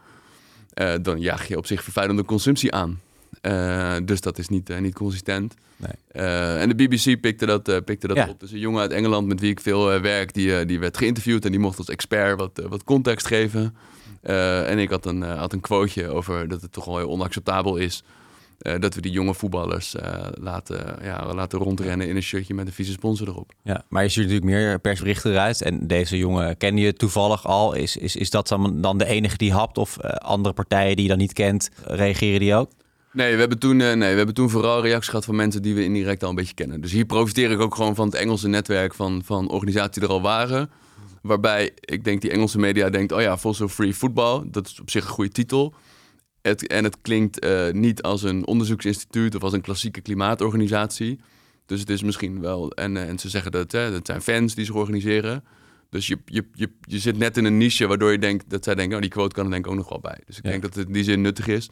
dan 1.02 1.20
jaag 1.20 1.48
je 1.48 1.58
op 1.58 1.66
zich 1.66 1.84
vervuilende 1.84 2.26
consumptie 2.26 2.74
aan. 2.74 3.00
Uh, 3.46 3.96
dus 4.04 4.22
dat 4.22 4.38
is 4.38 4.48
niet, 4.48 4.70
uh, 4.70 4.78
niet 4.78 4.94
consistent. 4.94 5.54
Nee. 5.78 6.24
Uh, 6.26 6.62
en 6.62 6.70
de 6.70 6.76
BBC 6.76 7.22
pikte 7.22 7.46
dat, 7.46 7.86
pikte 7.86 8.08
dat 8.08 8.18
ja. 8.18 8.28
op. 8.30 8.40
Dus 8.40 8.52
een 8.52 8.60
jongen 8.60 8.82
uit 8.82 8.92
Engeland 8.92 9.28
met 9.28 9.40
wie 9.40 9.52
ik 9.52 9.60
veel 9.60 10.00
werk, 10.02 10.34
die, 10.34 10.66
die 10.66 10.80
werd 10.80 10.98
geïnterviewd 10.98 11.46
en 11.46 11.52
die 11.52 11.60
mocht 11.60 11.78
als 11.78 11.90
expert 11.90 12.40
wat, 12.40 12.62
wat 12.70 12.84
context 12.84 13.28
geven. 13.28 13.76
en 14.22 14.80
ik 14.80 14.90
had 14.90 15.06
een, 15.06 15.22
had 15.22 15.54
een 15.54 15.60
quoteje 15.60 16.10
over 16.10 16.48
dat 16.48 16.62
het 16.62 16.72
toch 16.72 16.86
wel 16.86 16.98
heel 16.98 17.10
onacceptabel 17.10 17.78
is. 17.78 18.04
dat 18.80 18.96
we 18.96 19.02
die 19.02 19.12
jonge 19.12 19.34
voetballers 19.34 19.96
laten, 20.34 20.98
ja, 21.04 21.34
laten 21.34 21.60
rondrennen 21.60 22.08
in 22.08 22.16
een 22.16 22.24
shirtje 22.24 22.54
met 22.54 22.68
een 22.68 22.74
vieze 22.74 22.92
sponsor 22.92 23.28
erop. 23.28 23.54
Ja, 23.64 23.84
maar 23.90 24.04
je 24.04 24.10
ziet 24.10 24.24
natuurlijk 24.24 24.52
meer 24.52 24.80
persberichten 24.80 25.32
eruit. 25.32 25.62
En 25.62 25.88
deze 25.88 26.18
jongen 26.18 26.58
ken 26.58 26.78
je 26.78 26.94
toevallig 26.94 27.46
al. 27.46 27.74
Is, 27.74 27.98
is, 27.98 28.16
is 28.16 28.30
dat 28.30 28.48
dan, 28.48 28.82
dan 28.82 28.98
de 28.98 29.06
enige 29.06 29.38
die 29.38 29.54
hapt? 29.54 29.78
Of 29.78 30.00
andere 30.02 30.54
partijen 30.54 30.96
die 30.96 31.04
je 31.04 31.10
dan 31.10 31.20
niet 31.20 31.34
kent, 31.34 31.70
reageren 31.84 32.40
die 32.40 32.56
ook? 32.56 32.70
Nee 33.16 33.34
we, 33.34 33.40
hebben 33.40 33.60
toen, 33.60 33.80
uh, 33.80 33.94
nee, 33.94 34.12
we 34.12 34.18
hebben 34.18 34.36
toen 34.36 34.50
vooral 34.50 34.82
reacties 34.82 35.10
gehad 35.10 35.26
van 35.26 35.36
mensen 35.36 35.62
die 35.62 35.76
we 35.76 35.84
indirect 35.84 36.24
al 36.24 36.30
een 36.30 36.36
beetje 36.36 36.54
kennen. 36.54 36.82
Dus 36.82 36.92
hier 36.92 37.06
profiteer 37.06 37.52
ik 37.52 37.60
ook 37.60 37.76
gewoon 37.76 37.96
van 37.96 38.06
het 38.06 38.16
Engelse 38.16 38.48
netwerk 38.48 38.94
van, 38.94 39.22
van 39.26 39.50
organisaties 39.50 39.94
die 39.94 40.04
er 40.04 40.10
al 40.10 40.22
waren. 40.22 40.70
Waarbij 41.22 41.72
ik 41.80 42.04
denk 42.04 42.22
die 42.22 42.32
Engelse 42.32 42.60
media 42.60 42.90
denkt, 42.90 43.12
oh 43.12 43.22
ja, 43.22 43.38
Fossil 43.38 43.68
Free 43.68 43.94
Football, 43.94 44.44
dat 44.52 44.68
is 44.68 44.80
op 44.82 44.90
zich 44.90 45.04
een 45.04 45.10
goede 45.10 45.32
titel. 45.32 45.74
Het, 46.42 46.68
en 46.68 46.84
het 46.84 46.98
klinkt 47.02 47.40
eh, 47.40 47.72
niet 47.72 48.02
als 48.02 48.24
een 48.24 48.48
onderzoeksinstituut 48.48 49.36
of 49.36 49.44
als 49.44 49.54
een 49.54 49.62
klassieke 49.62 50.02
klimaatorganisatie. 50.02 51.20
Dus 51.66 51.80
het 51.80 51.90
is 51.90 52.04
misschien 52.04 52.42
wel, 52.42 52.72
en, 52.72 52.98
eh, 52.98 53.08
en 53.10 53.20
ze 53.20 53.30
zeggen 53.30 53.52
dat 53.52 53.72
hè, 53.72 53.92
dat 53.92 54.06
zijn 54.06 54.22
fans 54.22 54.56
die 54.56 54.66
zich 54.66 54.76
organiseren. 54.76 55.44
Dus 55.90 56.08
je, 56.08 56.18
je, 56.26 56.46
je, 56.54 56.70
je 56.82 57.00
zit 57.00 57.18
net 57.18 57.38
in 57.38 57.46
een 57.46 57.58
niche 57.58 57.88
waardoor 57.88 58.12
je 58.12 58.20
denkt 58.20 58.44
dat 58.48 58.64
zij 58.64 58.76
denken, 58.76 58.96
oh 58.96 59.02
die 59.02 59.12
quote 59.12 59.36
kan 59.36 59.46
er 59.46 59.52
denk 59.52 59.66
ik 59.66 59.72
ook 59.72 59.78
nog 59.78 59.90
wel 59.90 60.00
bij. 60.00 60.20
Dus 60.26 60.38
ik 60.38 60.44
Ja. 60.44 60.50
denk 60.50 60.62
dat 60.62 60.76
het 60.76 60.88
in 60.88 60.94
die 60.94 61.04
zin 61.04 61.22
nuttig 61.22 61.48
is. 61.48 61.70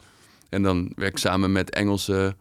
En 0.48 0.62
dan 0.62 0.92
werk 0.96 1.12
ik 1.12 1.18
samen 1.18 1.52
met 1.52 1.70
Engelse 1.70 2.36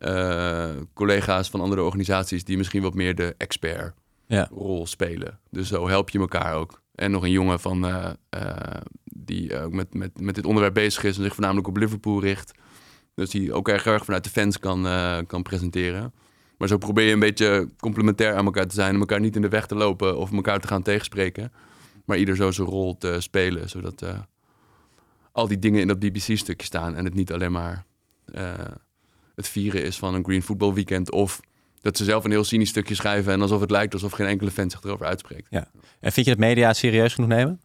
eh, 0.00 0.70
collega's 0.94 1.50
van 1.50 1.60
andere 1.60 1.82
organisaties 1.82 2.44
die 2.44 2.56
misschien 2.56 2.82
wat 2.82 2.94
meer 2.94 3.14
de 3.14 3.34
expert 3.38 3.94
Ja. 4.26 4.48
rol 4.52 4.86
spelen. 4.86 5.38
Dus 5.50 5.68
zo 5.68 5.88
help 5.88 6.10
je 6.10 6.18
elkaar 6.18 6.54
ook. 6.54 6.82
En 6.94 7.10
nog 7.10 7.22
een 7.22 7.30
jongen 7.30 7.60
van, 7.60 7.86
eh, 7.86 8.10
eh, 8.30 8.80
die 9.04 9.60
ook 9.60 9.72
met, 9.72 9.94
met, 9.94 10.20
met 10.20 10.34
dit 10.34 10.44
onderwerp 10.44 10.74
bezig 10.74 11.04
is 11.04 11.16
en 11.16 11.22
zich 11.22 11.32
voornamelijk 11.32 11.68
op 11.68 11.76
Liverpool 11.76 12.20
richt. 12.20 12.52
Dus 13.14 13.30
die 13.30 13.52
ook 13.52 13.68
erg 13.68 13.86
erg 13.86 14.04
vanuit 14.04 14.24
de 14.24 14.30
fans 14.30 14.58
kan, 14.58 14.86
kan 15.26 15.42
presenteren. 15.42 16.12
Maar 16.58 16.68
zo 16.68 16.78
probeer 16.78 17.06
je 17.06 17.12
een 17.12 17.18
beetje 17.18 17.68
complementair 17.78 18.34
aan 18.34 18.44
elkaar 18.44 18.66
te 18.66 18.74
zijn. 18.74 18.94
En 18.94 19.00
elkaar 19.00 19.20
niet 19.20 19.36
in 19.36 19.42
de 19.42 19.48
weg 19.48 19.66
te 19.66 19.74
lopen 19.74 20.16
of 20.16 20.32
elkaar 20.32 20.60
te 20.60 20.66
gaan 20.66 20.82
tegenspreken. 20.82 21.52
Maar 22.04 22.18
ieder 22.18 22.36
zo 22.36 22.50
zijn 22.50 22.68
rol 22.68 22.98
te 22.98 23.16
spelen. 23.18 23.68
Zodat 23.68 24.04
al 25.32 25.48
die 25.48 25.58
dingen 25.58 25.80
in 25.80 25.86
dat 25.86 25.98
BBC-stukje 25.98 26.66
staan. 26.66 26.94
En 26.94 27.04
het 27.04 27.14
niet 27.14 27.32
alleen 27.32 27.52
maar 27.52 27.84
eh, 28.24 28.54
het 29.34 29.48
vieren 29.48 29.82
is 29.82 29.98
van 29.98 30.14
een 30.14 30.24
Green 30.24 30.42
Football 30.42 30.72
Weekend. 30.72 31.10
Of 31.10 31.40
dat 31.80 31.96
ze 31.96 32.04
zelf 32.04 32.24
een 32.24 32.30
heel 32.30 32.44
cynisch 32.44 32.68
stukje 32.68 32.94
schrijven. 32.94 33.32
En 33.32 33.40
alsof 33.40 33.60
het 33.60 33.70
lijkt 33.70 33.92
alsof 33.92 34.12
geen 34.12 34.26
enkele 34.26 34.50
fan 34.50 34.70
zich 34.70 34.82
erover 34.82 35.06
uitspreekt. 35.06 35.46
En 36.00 36.12
vind 36.12 36.26
je 36.26 36.32
dat 36.32 36.40
media 36.40 36.72
serieus 36.72 37.14
genoeg 37.14 37.28
nemen? 37.28 37.60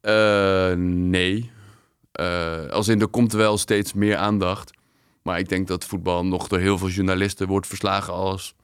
Eh, 0.00 0.72
nee. 0.76 1.50
Eh, 2.12 2.66
als 2.66 2.88
in, 2.88 3.00
er 3.00 3.08
komt 3.08 3.32
wel 3.32 3.58
steeds 3.58 3.92
meer 3.92 4.16
aandacht. 4.16 4.70
Maar 5.22 5.38
ik 5.38 5.48
denk 5.48 5.68
dat 5.68 5.84
voetbal 5.84 6.26
nog 6.26 6.48
door 6.48 6.58
heel 6.58 6.78
veel 6.78 6.88
journalisten 6.88 7.46
wordt 7.46 7.66
verslagen 7.66 8.12
als 8.12 8.54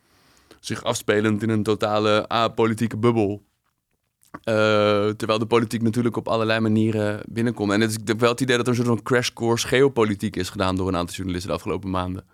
zich 0.61 0.84
afspelend 0.84 1.42
in 1.42 1.49
een 1.49 1.62
totale 1.62 2.28
apolitieke 2.28 2.96
bubbel. 2.96 3.42
Eh, 4.33 5.09
terwijl 5.09 5.39
de 5.39 5.47
politiek 5.47 5.83
natuurlijk 5.83 6.17
op 6.17 6.29
allerlei 6.29 6.61
manieren 6.61 7.21
binnenkomt. 7.29 7.73
En 7.73 7.81
het 7.81 7.91
is 7.91 7.97
ik 7.97 8.09
heb 8.09 8.21
wel 8.21 8.31
het 8.31 8.41
idee 8.41 8.57
dat 8.57 8.67
er 8.67 8.73
een 8.73 8.79
soort 8.79 8.89
van 8.89 9.03
crash 9.03 9.31
course 9.31 9.69
geopolitiek 9.69 10.37
is 10.37 10.51
gedaan 10.51 10.77
door 10.77 10.89
een 10.89 10.97
aantal 10.97 11.15
journalisten 11.15 11.51
de 11.51 11.57
afgelopen 11.57 11.91
maanden. 11.91 12.25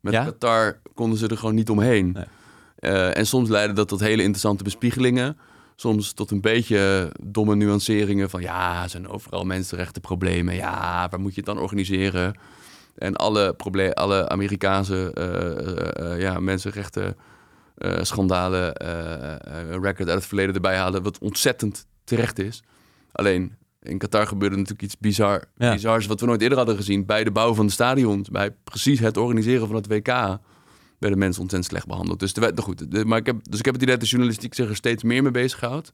Met 0.00 0.12
Ja? 0.12 0.24
Qatar 0.24 0.80
konden 0.94 1.18
ze 1.18 1.28
er 1.28 1.36
gewoon 1.36 1.54
niet 1.54 1.70
omheen. 1.70 2.12
Nee. 2.12 2.24
Eh, 2.78 3.16
en 3.16 3.26
soms 3.26 3.48
leidde 3.48 3.74
dat 3.74 3.88
tot 3.88 4.00
hele 4.00 4.22
interessante 4.22 4.64
bespiegelingen. 4.64 5.38
Soms 5.76 6.12
tot 6.12 6.30
een 6.30 6.40
beetje 6.40 7.12
domme 7.22 7.54
nuanceringen 7.54 8.30
van 8.30 8.40
ja, 8.40 8.82
er 8.82 8.88
zijn 8.88 9.08
overal 9.08 9.44
mensenrechtenproblemen. 9.44 10.54
Ja, 10.54 11.08
waar 11.10 11.20
moet 11.20 11.34
je 11.34 11.40
het 11.40 11.54
dan 11.54 11.58
organiseren? 11.58 12.38
En 12.94 13.16
alle, 13.16 13.54
alle 13.94 14.28
Amerikaanse 14.28 15.12
eh, 15.12 16.20
ja, 16.20 16.40
mensenrechten 16.40 17.16
schandalen, 18.02 18.74
eh, 18.74 19.32
eh, 19.34 19.70
record 19.70 19.98
uit 20.08 20.18
het 20.18 20.26
verleden 20.26 20.54
erbij 20.54 20.76
halen, 20.76 21.02
wat 21.02 21.18
ontzettend 21.18 21.86
terecht 22.04 22.38
is. 22.38 22.62
Alleen 23.12 23.56
in 23.82 23.98
Qatar 23.98 24.26
gebeurde 24.26 24.56
natuurlijk 24.56 24.82
iets 24.82 24.98
bizar, 24.98 25.44
Ja. 25.56 25.72
bizars 25.72 26.06
wat 26.06 26.20
we 26.20 26.26
nooit 26.26 26.42
eerder 26.42 26.58
hadden 26.58 26.76
gezien. 26.76 27.06
Bij 27.06 27.24
de 27.24 27.30
bouw 27.30 27.54
van 27.54 27.66
de 27.66 27.72
stadions, 27.72 28.28
bij 28.28 28.50
precies 28.64 29.00
het 29.00 29.16
organiseren 29.16 29.66
van 29.66 29.76
het 29.76 29.86
WK, 29.86 30.06
werden 30.98 31.18
mensen 31.18 31.42
ontzettend 31.42 31.64
slecht 31.64 31.86
behandeld. 31.86 32.20
Dus, 32.20 32.32
de, 32.32 32.40
nou 32.40 32.60
goed, 32.60 32.90
de- 32.90 33.04
maar 33.04 33.18
ik 33.18 33.26
heb, 33.26 33.36
dus 33.50 33.58
ik 33.58 33.64
heb 33.64 33.74
het 33.74 33.82
idee 33.82 33.94
dat 33.94 34.04
de 34.04 34.10
journalistiek 34.10 34.54
zich 34.54 34.68
er 34.68 34.76
steeds 34.76 35.02
meer 35.02 35.22
mee 35.22 35.30
bezighoudt. 35.32 35.90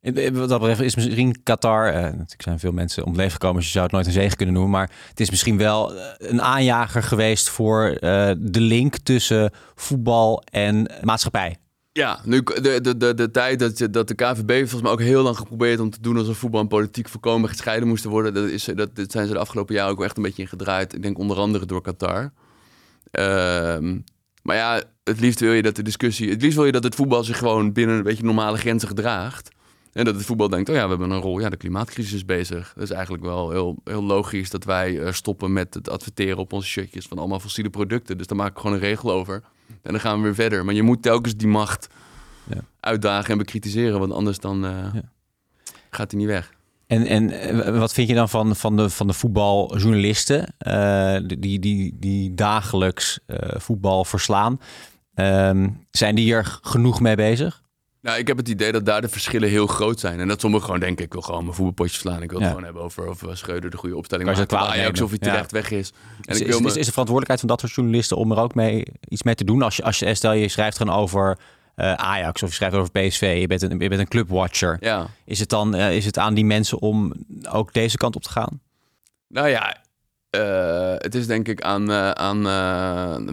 Wat 0.00 0.48
dat 0.48 0.60
betreft 0.60 0.80
is 0.80 0.96
misschien 0.96 1.42
Qatar, 1.42 1.88
eh, 1.88 2.02
natuurlijk 2.02 2.42
zijn 2.42 2.58
veel 2.58 2.72
mensen 2.72 3.02
om 3.02 3.08
het 3.08 3.18
leven 3.18 3.32
gekomen, 3.32 3.56
dus 3.56 3.66
je 3.66 3.72
zou 3.72 3.84
het 3.84 3.92
nooit 3.92 4.06
een 4.06 4.12
zegen 4.12 4.36
kunnen 4.36 4.54
noemen, 4.54 4.72
maar 4.72 4.90
het 5.08 5.20
is 5.20 5.30
misschien 5.30 5.56
wel 5.56 5.94
eh, 5.94 6.04
een 6.18 6.42
aanjager 6.42 7.02
geweest 7.02 7.48
voor 7.48 7.84
eh, 7.84 8.30
de 8.38 8.60
link 8.60 8.96
tussen 8.96 9.50
voetbal 9.74 10.42
en 10.50 10.90
maatschappij. 11.02 11.56
Ja, 11.92 12.20
nu 12.24 12.42
de, 12.42 12.80
de, 12.80 12.96
de, 12.96 13.14
de 13.14 13.30
tijd 13.30 13.58
dat, 13.58 13.88
dat 13.90 14.08
de 14.08 14.14
KVB 14.14 14.58
volgens 14.58 14.82
mij 14.82 14.90
ook 14.90 15.00
heel 15.00 15.22
lang 15.22 15.36
geprobeerd 15.36 15.80
om 15.80 15.90
te 15.90 16.00
doen 16.00 16.16
alsof 16.16 16.38
voetbal 16.38 16.60
en 16.60 16.68
politiek 16.68 17.08
voorkomen 17.08 17.48
gescheiden 17.48 17.88
moesten 17.88 18.10
worden. 18.10 18.34
Dat, 18.34 18.48
is, 18.48 18.64
dat, 18.64 18.90
zijn 18.94 19.26
ze 19.26 19.32
de 19.32 19.38
afgelopen 19.38 19.74
jaren 19.74 19.92
ook 19.92 20.02
echt 20.02 20.16
een 20.16 20.22
beetje 20.22 20.42
in 20.42 20.48
gedraaid. 20.48 20.94
Ik 20.94 21.02
denk 21.02 21.18
onder 21.18 21.36
andere 21.36 21.66
door 21.66 21.82
Qatar. 21.82 22.32
Ehm, 23.10 23.98
maar 24.42 24.56
ja, 24.56 24.82
het 25.04 25.20
liefst 25.20 25.40
wil 25.40 25.52
je 25.52 25.62
dat 25.62 25.76
de 25.76 25.82
discussie, 25.82 26.30
het 26.30 26.42
liefst 26.42 26.56
wil 26.56 26.66
je 26.66 26.72
dat 26.72 26.84
het 26.84 26.94
voetbal 26.94 27.24
zich 27.24 27.38
gewoon 27.38 27.72
binnen 27.72 27.96
een 27.96 28.02
beetje 28.02 28.24
normale 28.24 28.58
grenzen 28.58 28.88
gedraagt. 28.88 29.56
En 29.92 30.04
dat 30.04 30.14
het 30.14 30.24
voetbal 30.24 30.48
denkt, 30.48 30.68
oh 30.68 30.74
ja, 30.74 30.82
we 30.82 30.88
hebben 30.88 31.10
een 31.10 31.20
rol. 31.20 31.38
Ja, 31.38 31.48
de 31.48 31.56
klimaatcrisis 31.56 32.12
is 32.12 32.24
bezig. 32.24 32.72
Dat 32.74 32.82
is 32.84 32.90
eigenlijk 32.90 33.24
wel 33.24 33.50
heel, 33.50 33.76
heel 33.84 34.02
logisch 34.02 34.50
dat 34.50 34.64
wij 34.64 35.00
eh, 35.02 35.12
stoppen 35.12 35.52
met 35.52 35.74
het 35.74 35.88
adverteren 35.90 36.36
op 36.38 36.52
onze 36.52 36.68
shirtjes 36.68 37.06
van 37.06 37.18
allemaal 37.18 37.40
fossiele 37.40 37.70
producten. 37.70 38.18
Dus 38.18 38.26
daar 38.26 38.36
maak 38.38 38.50
ik 38.50 38.58
gewoon 38.58 38.72
een 38.72 38.82
regel 38.82 39.12
over. 39.12 39.42
En 39.82 39.92
dan 39.92 40.00
gaan 40.00 40.16
we 40.16 40.22
weer 40.22 40.34
verder. 40.34 40.64
Maar 40.64 40.74
je 40.74 40.82
moet 40.82 41.02
telkens 41.02 41.36
die 41.36 41.48
macht 41.48 41.88
Ja. 42.50 42.60
uitdagen 42.80 43.30
en 43.32 43.38
bekritiseren, 43.38 43.98
want 43.98 44.12
anders 44.12 44.38
dan 44.38 44.64
eh, 44.64 44.70
Ja. 44.92 45.02
gaat 45.90 46.10
hij 46.10 46.20
niet 46.20 46.28
weg. 46.28 46.52
En, 46.86 47.06
en 47.06 47.30
eh, 47.30 47.78
wat 47.78 47.92
vind 47.92 48.08
je 48.08 48.14
dan 48.14 48.28
van, 48.28 48.56
van, 48.56 48.76
de, 48.76 48.90
van 48.90 49.06
de 49.06 49.12
voetbaljournalisten 49.12 50.54
die, 51.38 51.58
die, 51.58 51.96
die 51.98 52.34
dagelijks 52.34 53.18
voetbal 53.56 54.04
verslaan? 54.04 54.60
Ehm, 55.14 55.68
zijn 55.90 56.14
die 56.14 56.34
er 56.34 56.58
genoeg 56.62 57.00
mee 57.00 57.16
bezig? 57.16 57.62
Nou, 58.00 58.18
ik 58.18 58.26
heb 58.26 58.36
het 58.36 58.48
idee 58.48 58.72
dat 58.72 58.86
daar 58.86 59.00
de 59.00 59.08
verschillen 59.08 59.48
heel 59.48 59.66
groot 59.66 60.00
zijn. 60.00 60.20
En 60.20 60.28
dat 60.28 60.40
sommigen 60.40 60.64
gewoon 60.64 60.80
denken, 60.80 61.04
ik 61.04 61.12
wil 61.12 61.22
gewoon 61.22 61.42
mijn 61.42 61.54
voetbalpotje 61.54 61.98
slaan. 61.98 62.22
Ik 62.22 62.30
wil 62.30 62.40
het 62.40 62.48
gewoon 62.48 62.64
hebben 62.64 62.82
over 62.82 63.08
of 63.08 63.22
Schreuder 63.32 63.70
de 63.70 63.76
goede 63.76 63.96
opstelling 63.96 64.28
maakt. 64.28 64.52
Ajax 64.52 65.00
of 65.00 65.08
hij 65.08 65.18
terecht 65.18 65.52
weg 65.52 65.70
is. 65.70 65.92
En 66.24 66.34
Is, 66.34 66.40
ik 66.40 66.46
wil 66.46 66.56
is, 66.56 66.62
me... 66.62 66.68
is, 66.68 66.76
is 66.76 66.86
de 66.86 66.90
verantwoordelijkheid 66.90 67.40
van 67.40 67.48
dat 67.48 67.60
soort 67.60 67.72
journalisten 67.72 68.16
om 68.16 68.32
er 68.32 68.38
ook 68.38 68.54
mee, 68.54 68.84
iets 69.08 69.22
mee 69.22 69.34
te 69.34 69.44
doen? 69.44 69.62
Als 69.62 69.76
je, 69.76 69.82
als 69.82 69.98
je 69.98 70.14
stel 70.14 70.32
je 70.32 70.48
schrijft 70.48 70.76
gewoon 70.76 70.94
over 70.94 71.38
eh, 71.74 71.92
Ajax 71.92 72.42
of 72.42 72.48
je 72.48 72.54
schrijft 72.54 72.76
over 72.76 72.90
PSV, 72.90 73.36
je 73.40 73.46
bent 73.46 73.62
een, 73.62 73.78
je 73.78 73.88
bent 73.88 74.00
een 74.00 74.08
clubwatcher. 74.08 74.76
Ja, 74.80 75.06
Is 75.24 75.40
het 75.40 75.48
dan 75.48 75.74
eh, 75.74 75.96
is 75.96 76.04
het 76.04 76.18
aan 76.18 76.34
die 76.34 76.44
mensen 76.44 76.80
om 76.80 77.12
ook 77.50 77.72
deze 77.72 77.96
kant 77.96 78.16
op 78.16 78.22
te 78.22 78.30
gaan? 78.30 78.60
nou 79.28 79.48
ja, 79.48 79.76
eh, 80.30 80.94
het 80.96 81.14
is 81.14 81.26
denk 81.26 81.48
ik 81.48 81.62
aan, 81.62 81.92
aan 81.92 82.42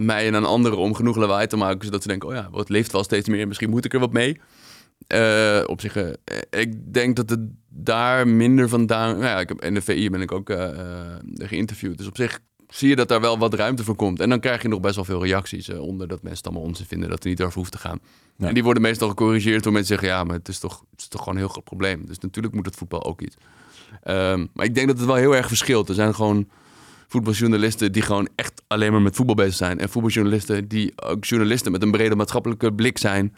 mij 0.06 0.26
en 0.26 0.34
aan 0.34 0.46
anderen 0.46 0.78
om 0.78 0.94
genoeg 0.94 1.16
lawaai 1.16 1.46
te 1.46 1.56
maken. 1.56 1.84
Zodat 1.84 2.02
ze 2.02 2.08
denken, 2.08 2.28
oh 2.28 2.34
ja, 2.34 2.48
wat 2.50 2.68
leeft 2.68 2.92
wel 2.92 3.04
steeds 3.04 3.28
meer. 3.28 3.46
Misschien 3.48 3.70
moet 3.70 3.84
ik 3.84 3.94
er 3.94 4.00
wat 4.00 4.12
mee. 4.12 4.40
Eh, 5.06 5.62
op 5.66 5.80
zich, 5.80 5.96
eh, 5.96 6.12
ik 6.50 6.92
denk 6.94 7.16
dat 7.16 7.30
het 7.30 7.40
daar 7.68 8.28
minder 8.28 8.68
vandaan... 8.68 9.10
Nou 9.10 9.24
ja, 9.24 9.40
ik 9.40 9.48
heb, 9.48 9.64
in 9.64 9.74
de 9.74 9.82
VI 9.82 10.10
ben 10.10 10.20
ik 10.20 10.32
ook 10.32 10.50
eh, 10.50 10.68
geïnterviewd. 11.34 11.98
Dus 11.98 12.06
op 12.06 12.16
zich 12.16 12.38
zie 12.68 12.88
je 12.88 12.96
dat 12.96 13.08
daar 13.08 13.20
wel 13.20 13.38
wat 13.38 13.54
ruimte 13.54 13.84
voor 13.84 13.96
komt. 13.96 14.20
En 14.20 14.28
dan 14.28 14.40
krijg 14.40 14.62
je 14.62 14.68
nog 14.68 14.80
best 14.80 14.94
wel 14.94 15.04
veel 15.04 15.24
reacties 15.24 15.70
onder 15.70 16.08
dat 16.08 16.22
mensen 16.22 16.38
het 16.38 16.46
allemaal 16.46 16.68
onzin 16.68 16.86
vinden. 16.86 17.08
Dat 17.08 17.22
er 17.22 17.28
niet 17.28 17.42
over 17.42 17.58
hoeft 17.58 17.72
te 17.72 17.78
gaan. 17.78 17.98
Ja. 18.36 18.48
En 18.48 18.54
die 18.54 18.62
worden 18.62 18.82
meestal 18.82 19.08
gecorrigeerd 19.08 19.62
door 19.62 19.72
mensen 19.72 19.96
die 19.96 20.00
zeggen... 20.00 20.18
ja, 20.18 20.24
maar 20.24 20.36
het 20.36 20.48
is, 20.48 20.58
toch, 20.58 20.84
het 20.90 21.00
is 21.00 21.08
toch 21.08 21.20
gewoon 21.20 21.34
een 21.34 21.40
heel 21.40 21.52
groot 21.52 21.64
probleem. 21.64 22.06
Dus 22.06 22.18
natuurlijk 22.18 22.54
moet 22.54 22.66
het 22.66 22.76
voetbal 22.76 23.04
ook 23.04 23.20
iets. 23.20 23.36
Ehm, 24.02 24.46
maar 24.52 24.66
ik 24.66 24.74
denk 24.74 24.86
dat 24.86 24.96
het 24.96 25.06
wel 25.06 25.16
heel 25.16 25.36
erg 25.36 25.48
verschilt. 25.48 25.88
Er 25.88 25.94
zijn 25.94 26.14
gewoon 26.14 26.48
voetbaljournalisten 27.08 27.92
die 27.92 28.02
gewoon 28.02 28.28
echt 28.34 28.62
alleen 28.66 28.92
maar 28.92 29.02
met 29.02 29.16
voetbal 29.16 29.34
bezig 29.34 29.54
zijn. 29.54 29.78
En 29.78 29.88
voetbaljournalisten 29.88 30.68
die 30.68 30.92
ook 31.02 31.24
journalisten 31.24 31.72
met 31.72 31.82
een 31.82 31.90
brede 31.90 32.16
maatschappelijke 32.16 32.72
blik 32.72 32.98
zijn. 32.98 33.34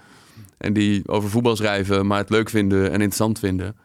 En 0.59 0.73
die 0.73 1.09
over 1.09 1.31
voetbal 1.31 1.57
schrijven, 1.57 2.07
maar 2.07 2.19
het 2.19 2.31
leuk 2.31 2.49
vinden 2.51 2.85
en 2.85 2.93
interessant 2.93 3.39
vinden. 3.39 3.77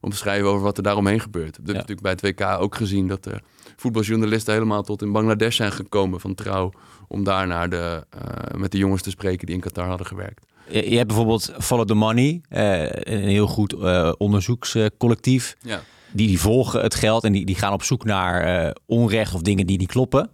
Om 0.00 0.10
te 0.10 0.16
schrijven 0.16 0.48
over 0.48 0.62
wat 0.62 0.76
er 0.76 0.82
daaromheen 0.82 1.20
gebeurt. 1.20 1.56
We 1.56 1.62
hebben 1.64 1.74
natuurlijk 1.74 2.00
bij 2.00 2.10
het 2.10 2.40
WK 2.40 2.62
ook 2.62 2.74
gezien 2.74 3.08
dat 3.08 3.24
de 3.24 3.40
voetbaljournalisten 3.76 4.54
helemaal 4.54 4.82
tot 4.82 5.02
in 5.02 5.12
Bangladesh 5.12 5.56
zijn 5.56 5.72
gekomen 5.72 6.20
van 6.20 6.34
trouw. 6.34 6.72
Om 7.08 7.24
daar 7.24 7.46
naar 7.46 7.70
de, 7.70 8.06
eh, 8.10 8.58
met 8.58 8.72
de 8.72 8.78
jongens 8.78 9.02
te 9.02 9.10
spreken 9.10 9.46
die 9.46 9.54
in 9.54 9.60
Qatar 9.60 9.86
hadden 9.86 10.06
gewerkt. 10.06 10.46
Je, 10.68 10.90
je 10.90 10.96
hebt 10.96 11.06
bijvoorbeeld 11.06 11.52
Follow 11.58 11.86
the 11.86 11.94
Money, 11.94 12.40
eh, 12.48 12.82
een 12.90 13.28
heel 13.28 13.46
goed 13.46 13.72
eh, 13.72 14.12
onderzoekscollectief. 14.18 15.56
Ja. 15.60 15.80
die, 16.12 16.26
die 16.26 16.40
volgen 16.40 16.82
het 16.82 16.94
geld 16.94 17.24
en 17.24 17.32
die, 17.32 17.44
die 17.44 17.54
gaan 17.54 17.72
op 17.72 17.82
zoek 17.82 18.04
naar 18.04 18.76
onrecht 18.86 19.34
of 19.34 19.40
dingen 19.40 19.66
die 19.66 19.78
niet 19.78 19.90
kloppen. 19.90 20.30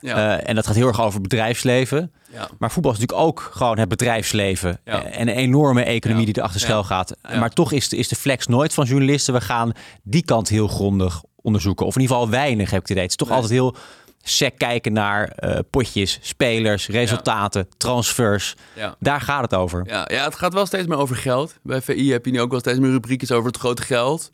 Ja. 0.00 0.38
Eh, 0.38 0.48
en 0.48 0.54
dat 0.54 0.66
gaat 0.66 0.74
heel 0.76 0.86
erg 0.86 1.00
over 1.00 1.20
bedrijfsleven. 1.20 2.12
ja. 2.32 2.48
Maar 2.58 2.70
voetbal 2.70 2.92
is 2.92 2.98
natuurlijk 2.98 3.28
ook 3.28 3.50
gewoon 3.52 3.78
het 3.78 3.88
bedrijfsleven. 3.88 4.80
Ja. 4.84 5.02
Eh, 5.04 5.20
En 5.20 5.28
een 5.28 5.34
enorme 5.34 5.82
economie 5.82 6.24
die 6.24 6.36
erachter 6.38 6.60
schuil 6.60 6.84
gaat. 6.84 7.16
Ja. 7.28 7.38
Maar 7.38 7.50
toch 7.50 7.72
is 7.72 7.88
de, 7.88 7.96
is 7.96 8.08
de 8.08 8.16
flex 8.16 8.46
nooit 8.46 8.74
van 8.74 8.84
journalisten. 8.84 9.34
We 9.34 9.40
gaan 9.40 9.72
die 10.02 10.24
kant 10.24 10.48
heel 10.48 10.68
grondig 10.68 11.22
onderzoeken. 11.42 11.86
Of 11.86 11.94
in 11.94 12.00
ieder 12.00 12.16
geval 12.16 12.30
weinig, 12.30 12.70
heb 12.70 12.80
ik 12.80 12.88
het 12.88 12.90
idee. 12.90 13.02
Het 13.02 13.10
is 13.10 13.16
toch 13.16 13.28
Nee. 13.28 13.36
altijd 13.36 13.54
heel 13.54 13.74
sec 14.22 14.58
kijken 14.58 14.92
naar 14.92 15.28
eh, 15.28 15.58
potjes, 15.70 16.18
spelers, 16.22 16.88
resultaten, 16.88 17.68
transfers. 17.76 18.54
Ja. 18.76 18.94
Daar 18.98 19.20
gaat 19.20 19.42
het 19.42 19.54
over. 19.54 19.82
Ja, 19.86 20.08
ja, 20.12 20.24
het 20.24 20.34
gaat 20.34 20.52
wel 20.54 20.66
steeds 20.66 20.86
meer 20.86 20.98
over 20.98 21.16
geld. 21.16 21.54
Bij 21.62 21.82
VI 21.82 22.12
heb 22.12 22.24
je 22.24 22.30
nu 22.30 22.40
ook 22.40 22.50
wel 22.50 22.60
steeds 22.60 22.78
meer 22.78 22.90
rubriekjes 22.90 23.32
over 23.32 23.46
het 23.46 23.56
grote 23.58 23.82
geld. 23.82 24.30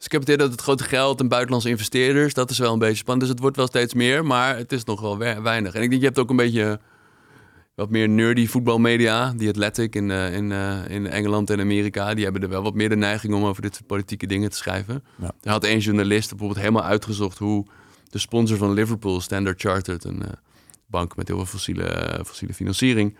Dus 0.00 0.08
ik 0.08 0.12
heb 0.12 0.20
het 0.20 0.30
idee 0.30 0.46
dat 0.46 0.50
het 0.56 0.60
grote 0.64 0.84
geld 0.84 1.20
en 1.20 1.28
buitenlandse 1.28 1.68
investeerders, 1.68 2.34
dat 2.34 2.50
is 2.50 2.58
wel 2.58 2.72
een 2.72 2.78
beetje 2.78 2.94
spannend. 2.96 3.20
Dus 3.20 3.30
het 3.30 3.40
wordt 3.40 3.56
wel 3.56 3.66
steeds 3.66 3.94
meer, 3.94 4.24
maar 4.24 4.56
het 4.56 4.72
is 4.72 4.84
nog 4.84 5.00
wel 5.00 5.18
we- 5.18 5.40
weinig. 5.42 5.74
En 5.74 5.82
ik 5.82 5.88
denk, 5.90 6.00
je 6.00 6.06
hebt 6.06 6.18
ook 6.18 6.30
een 6.30 6.36
beetje... 6.36 6.80
wat 7.74 7.90
meer 7.90 8.08
nerdy 8.08 8.46
voetbalmedia. 8.46 9.32
Die 9.36 9.48
Athletic 9.48 9.94
in, 9.94 10.10
eh, 10.10 10.34
in, 10.34 10.52
eh, 10.52 10.78
in 10.88 11.06
Engeland 11.06 11.50
en 11.50 11.60
Amerika. 11.60 12.14
Die 12.14 12.24
hebben 12.24 12.42
er 12.42 12.48
wel 12.48 12.62
wat 12.62 12.74
meer 12.74 12.88
de 12.88 12.96
neiging 12.96 13.34
om 13.34 13.44
over 13.44 13.62
dit 13.62 13.74
soort 13.74 13.86
politieke 13.86 14.26
dingen 14.26 14.50
te 14.50 14.56
schrijven. 14.56 15.04
Ja. 15.20 15.32
Er 15.42 15.50
had 15.50 15.64
één 15.64 15.78
journalist 15.78 16.28
bijvoorbeeld 16.28 16.60
helemaal 16.60 16.84
uitgezocht 16.84 17.38
hoe 17.38 17.66
de 18.10 18.18
sponsor 18.18 18.56
van 18.56 18.72
Liverpool, 18.72 19.20
Standard 19.20 19.60
Chartered, 19.60 20.04
een 20.04 20.22
eh, 20.22 20.28
bank 20.86 21.16
met 21.16 21.28
heel 21.28 21.36
veel 21.36 21.46
fossiele, 21.46 22.20
fossiele 22.26 22.54
financiering, 22.54 23.16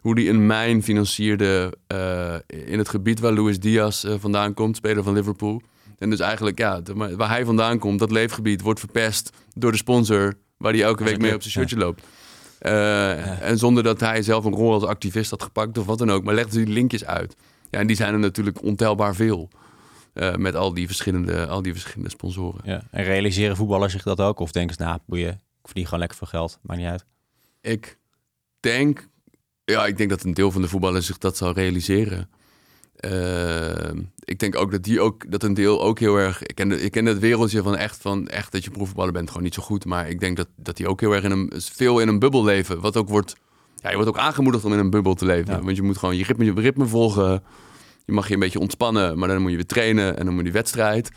hoe 0.00 0.14
die 0.14 0.28
een 0.28 0.46
mijn 0.46 0.82
financierde 0.82 1.74
in 2.46 2.78
het 2.78 2.88
gebied 2.88 3.20
waar 3.20 3.32
Luis 3.32 3.58
Diaz 3.58 4.04
vandaan 4.18 4.54
komt, 4.54 4.76
speler 4.76 5.02
van 5.02 5.14
Liverpool. 5.14 5.62
En 6.00 6.10
dus 6.10 6.20
eigenlijk, 6.20 6.58
ja, 6.58 6.80
de- 6.80 7.16
waar 7.16 7.28
hij 7.28 7.44
vandaan 7.44 7.78
komt, 7.78 7.98
dat 7.98 8.10
leefgebied 8.10 8.60
wordt 8.60 8.80
verpest 8.80 9.30
door 9.54 9.70
de 9.70 9.76
sponsor 9.76 10.34
waar 10.56 10.72
hij 10.72 10.82
elke 10.82 11.04
week 11.04 11.18
mee 11.18 11.34
op 11.34 11.40
zijn 11.40 11.52
shirtje 11.52 11.76
loopt. 11.76 12.02
Eh, 12.58 13.42
En 13.42 13.58
zonder 13.58 13.82
dat 13.82 14.00
hij 14.00 14.22
zelf 14.22 14.44
een 14.44 14.54
rol 14.54 14.72
als 14.72 14.84
activist 14.84 15.30
had 15.30 15.42
gepakt 15.42 15.78
of 15.78 15.86
wat 15.86 15.98
dan 15.98 16.10
ook. 16.10 16.24
Maar 16.24 16.34
legde 16.34 16.64
die 16.64 16.74
linkjes 16.74 17.04
uit. 17.04 17.36
Ja, 17.70 17.78
en 17.78 17.86
die 17.86 17.96
zijn 17.96 18.12
er 18.12 18.18
natuurlijk 18.18 18.62
ontelbaar 18.62 19.14
veel. 19.14 19.48
Eh, 20.12 20.34
met 20.34 20.54
al 20.54 20.74
die, 20.74 20.86
verschillende, 20.86 21.46
al 21.46 21.62
die 21.62 21.72
verschillende 21.72 22.10
sponsoren. 22.10 22.60
Ja. 22.64 22.82
En 22.90 23.04
realiseren 23.04 23.56
voetballers 23.56 23.92
zich 23.92 24.02
dat 24.02 24.20
ook? 24.20 24.38
Of 24.38 24.52
denken 24.52 24.76
ze, 24.76 24.82
nou, 24.82 24.98
boeien, 25.06 25.30
ik 25.32 25.38
verdien 25.64 25.84
gewoon 25.84 25.98
lekker 26.00 26.18
veel 26.18 26.26
geld. 26.26 26.58
Maakt 26.62 26.80
niet 26.80 26.88
uit. 26.88 27.04
Ik 27.60 27.98
denk, 28.60 29.08
ja, 29.64 29.86
ik 29.86 29.96
denk 29.96 30.10
dat 30.10 30.22
een 30.24 30.34
deel 30.34 30.50
van 30.50 30.62
de 30.62 30.68
voetballers 30.68 31.06
zich 31.06 31.18
dat 31.18 31.36
zal 31.36 31.52
realiseren. 31.52 32.30
Eh, 33.00 33.90
ik 34.24 34.38
denk 34.38 34.56
ook 34.56 34.70
dat 34.70 34.82
die 34.82 35.00
ook, 35.00 35.30
dat 35.30 35.42
een 35.42 35.54
deel 35.54 35.82
ook 35.82 35.98
heel 35.98 36.16
erg. 36.16 36.42
Ik 36.42 36.54
ken, 36.54 36.84
ik 36.84 36.90
ken 36.90 37.06
het 37.06 37.18
wereldje 37.18 37.62
van 37.62 37.76
echt, 37.76 37.96
van 38.00 38.28
echt 38.28 38.52
dat 38.52 38.64
je 38.64 38.70
profvoetballer 38.70 39.12
bent 39.12 39.28
gewoon 39.28 39.42
niet 39.42 39.54
zo 39.54 39.62
goed. 39.62 39.84
Maar 39.84 40.08
ik 40.08 40.20
denk 40.20 40.36
dat, 40.36 40.48
dat 40.56 40.76
die 40.76 40.88
ook 40.88 41.00
heel 41.00 41.12
erg 41.12 41.24
in 41.24 41.30
een, 41.30 41.52
veel 41.56 42.00
in 42.00 42.08
een 42.08 42.18
bubbel 42.18 42.44
leven. 42.44 42.80
Wat 42.80 42.96
ook 42.96 43.08
wordt, 43.08 43.36
ja, 43.76 43.88
je 43.88 43.94
wordt 43.94 44.10
ook 44.10 44.18
aangemoedigd 44.18 44.64
om 44.64 44.72
in 44.72 44.78
een 44.78 44.90
bubbel 44.90 45.14
te 45.14 45.24
leven. 45.24 45.54
Ja. 45.54 45.62
Want 45.62 45.76
je 45.76 45.82
moet 45.82 45.98
gewoon 45.98 46.16
je 46.16 46.24
ritme, 46.24 46.44
je 46.44 46.52
ritme 46.54 46.86
volgen. 46.86 47.42
Je 48.04 48.12
mag 48.12 48.28
je 48.28 48.34
een 48.34 48.40
beetje 48.40 48.58
ontspannen, 48.58 49.18
maar 49.18 49.28
dan 49.28 49.40
moet 49.42 49.50
je 49.50 49.56
weer 49.56 49.66
trainen 49.66 50.18
en 50.18 50.24
dan 50.24 50.34
moet 50.34 50.46
je 50.46 50.52
wedstrijd. 50.52 51.10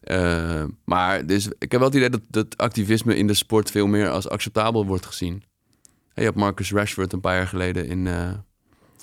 Eh, 0.00 0.64
maar 0.84 1.26
dus, 1.26 1.46
ik 1.58 1.72
heb 1.72 1.80
wel 1.80 1.88
het 1.88 1.94
idee 1.94 2.10
dat, 2.10 2.20
dat 2.28 2.56
activisme 2.56 3.16
in 3.16 3.26
de 3.26 3.34
sport 3.34 3.70
veel 3.70 3.86
meer 3.86 4.10
als 4.10 4.28
acceptabel 4.28 4.86
wordt 4.86 5.06
gezien. 5.06 5.42
Je 6.14 6.22
hebt 6.22 6.36
Marcus 6.36 6.72
Rashford 6.72 7.12
een 7.12 7.20
paar 7.20 7.36
jaar 7.36 7.46
geleden 7.46 7.86
in, 7.86 8.06
eh, 8.06 8.30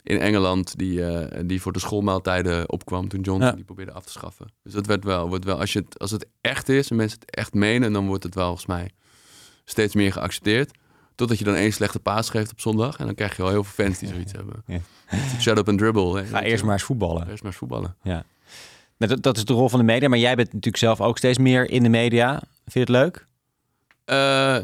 in 0.07 0.19
Engeland, 0.19 0.77
die, 0.77 1.05
eh, 1.05 1.39
die 1.45 1.61
voor 1.61 1.71
de 1.73 1.79
schoolmaaltijden 1.79 2.69
opkwam 2.71 3.07
toen 3.07 3.21
Johnson 3.21 3.49
Ja. 3.49 3.55
die 3.55 3.63
probeerde 3.63 3.91
af 3.91 4.05
te 4.05 4.11
schaffen. 4.11 4.47
Dus 4.63 4.73
dat 4.73 4.85
werd 4.85 5.03
wel, 5.03 5.27
wordt 5.29 5.45
wel 5.45 5.59
als, 5.59 5.73
je 5.73 5.79
het, 5.79 5.99
als 5.99 6.11
het 6.11 6.25
echt 6.41 6.69
is 6.69 6.89
en 6.89 6.95
mensen 6.95 7.19
het 7.19 7.35
echt 7.35 7.53
menen, 7.53 7.93
dan 7.93 8.07
wordt 8.07 8.23
het 8.23 8.35
wel 8.35 8.45
volgens 8.45 8.65
mij 8.65 8.89
steeds 9.65 9.95
meer 9.95 10.11
geaccepteerd. 10.11 10.71
Totdat 11.15 11.37
je 11.39 11.43
dan 11.45 11.53
één 11.55 11.73
slechte 11.73 11.99
paas 11.99 12.29
geeft 12.29 12.51
op 12.51 12.59
zondag 12.59 12.97
en 12.99 13.05
dan 13.05 13.15
krijg 13.15 13.35
je 13.35 13.41
wel 13.41 13.51
heel 13.51 13.63
veel 13.63 13.85
fans 13.85 13.99
die 13.99 14.09
zoiets 14.09 14.31
hebben. 14.31 14.63
Ja. 14.65 14.79
Shut 15.39 15.57
up 15.57 15.67
and 15.69 15.77
dribble. 15.77 16.17
hè. 16.17 16.25
Ga 16.25 16.41
eerst 16.43 16.63
maar 16.63 16.73
eens 16.73 16.83
voetballen. 16.83 17.27
Eerst 17.29 17.43
maar 17.43 17.51
eens 17.51 17.59
voetballen. 17.59 17.95
Nou, 18.03 18.23
Dat, 18.97 19.23
dat 19.23 19.37
is 19.37 19.45
de 19.45 19.53
rol 19.53 19.69
van 19.69 19.79
de 19.79 19.85
media. 19.85 20.09
Maar 20.09 20.17
jij 20.19 20.35
bent 20.35 20.47
natuurlijk 20.47 20.77
zelf 20.77 21.01
ook 21.01 21.17
steeds 21.17 21.37
meer 21.37 21.69
in 21.69 21.83
de 21.83 21.89
media. 21.89 22.31
Vind 22.65 22.73
je 22.73 22.79
het 22.79 22.89
leuk? 22.89 23.25
Eh, 24.05 24.57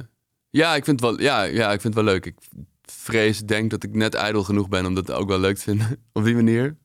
ja, 0.49 0.75
ik 0.75 0.85
vind 0.85 0.99
het 0.99 1.09
wel, 1.09 1.21
ja, 1.21 1.43
ja, 1.43 1.71
ik 1.71 1.81
vind 1.81 1.95
het 1.95 2.03
wel 2.03 2.13
leuk. 2.13 2.25
Ik 2.25 2.35
vrees, 2.97 3.39
denk 3.39 3.71
dat 3.71 3.83
ik 3.83 3.95
net 3.95 4.13
ijdel 4.13 4.43
genoeg 4.43 4.69
ben 4.69 4.85
om 4.85 4.93
dat 4.95 5.11
ook 5.11 5.27
wel 5.27 5.39
leuk 5.39 5.55
te 5.55 5.61
vinden 5.61 5.97
op 6.13 6.23
die 6.23 6.35
manier. 6.35 6.77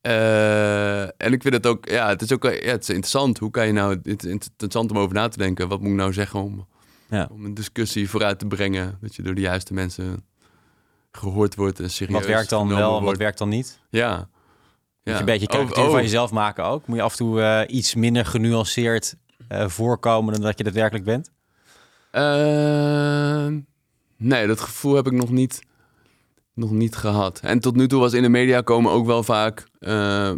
Eh, 0.00 1.02
en 1.02 1.32
ik 1.32 1.42
vind 1.42 1.54
het 1.54 1.66
ook, 1.66 1.88
ja, 1.88 2.08
het 2.08 2.22
is 2.22 2.32
ook 2.32 2.42
ja, 2.42 2.50
het 2.50 2.82
is 2.82 2.88
interessant. 2.88 3.38
Hoe 3.38 3.50
kan 3.50 3.66
je 3.66 3.72
nou, 3.72 4.00
het 4.02 4.24
is 4.24 4.30
interessant 4.30 4.90
om 4.90 4.98
over 4.98 5.14
na 5.14 5.28
te 5.28 5.38
denken. 5.38 5.68
Wat 5.68 5.80
moet 5.80 5.90
ik 5.90 5.94
nou 5.94 6.12
zeggen 6.12 6.40
om, 6.40 6.66
Ja. 7.10 7.28
om 7.32 7.44
een 7.44 7.54
discussie 7.54 8.10
vooruit 8.10 8.38
te 8.38 8.46
brengen? 8.46 8.98
Dat 9.00 9.14
je 9.14 9.22
door 9.22 9.34
de 9.34 9.40
juiste 9.40 9.74
mensen 9.74 10.24
gehoord 11.12 11.54
wordt 11.54 11.80
en 11.80 11.90
serieus 11.90 12.18
Wat 12.18 12.26
werkt 12.26 12.50
dan 12.50 12.68
wel 12.68 12.98
en 12.98 13.04
wat 13.04 13.16
werkt 13.16 13.38
dan 13.38 13.48
niet? 13.48 13.80
Ja. 13.90 14.16
Moet 14.16 14.28
ja. 15.02 15.12
je 15.12 15.18
een 15.18 15.24
beetje 15.24 15.46
karikatuur 15.46 15.84
oh. 15.84 15.90
van 15.90 16.02
jezelf 16.02 16.30
maken 16.30 16.64
ook? 16.64 16.86
Moet 16.86 16.96
je 16.96 17.02
af 17.02 17.12
en 17.12 17.18
toe 17.18 17.42
eh, 17.42 17.76
iets 17.76 17.94
minder 17.94 18.26
genuanceerd 18.26 19.16
eh, 19.48 19.68
voorkomen 19.68 20.32
dan 20.32 20.42
dat 20.42 20.58
je 20.58 20.64
daadwerkelijk 20.64 21.04
bent? 21.04 21.30
Nee, 24.22 24.46
dat 24.46 24.60
gevoel 24.60 24.94
heb 24.94 25.06
ik 25.06 25.12
nog 25.12 25.30
niet, 25.30 25.62
nog 26.54 26.70
niet 26.70 26.96
gehad. 26.96 27.40
En 27.42 27.60
tot 27.60 27.76
nu 27.76 27.88
toe 27.88 28.00
was 28.00 28.12
in 28.12 28.22
de 28.22 28.28
media 28.28 28.60
komen 28.60 28.92
ook 28.92 29.06
wel 29.06 29.22
vaak 29.22 29.66
eh, 29.78 30.32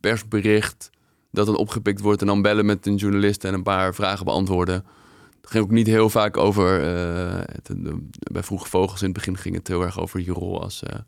persbericht 0.00 0.90
dat 1.30 1.46
dan 1.46 1.56
opgepikt 1.56 2.00
wordt 2.00 2.20
en 2.20 2.26
dan 2.26 2.42
bellen 2.42 2.66
met 2.66 2.86
een 2.86 2.96
journalist 2.96 3.44
en 3.44 3.54
een 3.54 3.62
paar 3.62 3.94
vragen 3.94 4.24
beantwoorden. 4.24 4.84
Het 5.40 5.50
ging 5.50 5.64
ook 5.64 5.70
niet 5.70 5.86
heel 5.86 6.10
vaak 6.10 6.36
over. 6.36 6.82
eh, 6.82 7.94
bij 8.32 8.42
Vroege 8.42 8.68
Vogels 8.68 9.00
in 9.00 9.08
het 9.08 9.16
begin 9.16 9.36
ging 9.36 9.54
het 9.54 9.68
heel 9.68 9.82
erg 9.82 10.00
over 10.00 10.20
je 10.20 10.32
rol 10.32 10.62
als, 10.62 10.82
eh, 10.82 10.98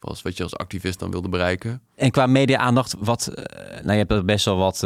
als 0.00 0.22
wat 0.22 0.36
je 0.36 0.42
als 0.42 0.56
activist 0.56 0.98
dan 0.98 1.10
wilde 1.10 1.28
bereiken. 1.28 1.82
En 1.94 2.10
qua 2.10 2.26
media-aandacht, 2.26 2.94
wat, 2.98 3.32
nou, 3.82 3.98
je 3.98 4.04
hebt 4.08 4.26
best 4.26 4.44
wel 4.44 4.56
wat 4.56 4.80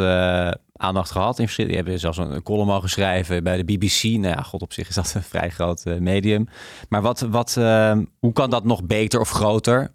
aandacht 0.77 1.11
gehad. 1.11 1.39
In 1.39 1.45
verschillende, 1.45 1.77
je 1.77 1.83
hebt 1.83 1.99
zelfs 1.99 2.17
een, 2.17 2.43
column 2.43 2.67
mogen 2.67 2.89
schrijven 2.89 3.43
bij 3.43 3.57
de 3.57 3.63
BBC. 3.63 4.03
Nou 4.03 4.35
ja, 4.35 4.41
god 4.41 4.61
op 4.61 4.73
zich 4.73 4.89
is 4.89 4.95
dat 4.95 5.13
een 5.15 5.23
vrij 5.33 5.49
groot 5.49 5.85
eh, 5.85 5.97
medium. 5.97 6.47
Maar 6.89 7.01
wat, 7.01 7.19
wat, 7.19 7.55
eh, 7.57 7.97
hoe 8.19 8.33
kan 8.33 8.49
dat 8.49 8.63
nog 8.63 8.83
beter 8.83 9.19
of 9.19 9.29
groter? 9.29 9.91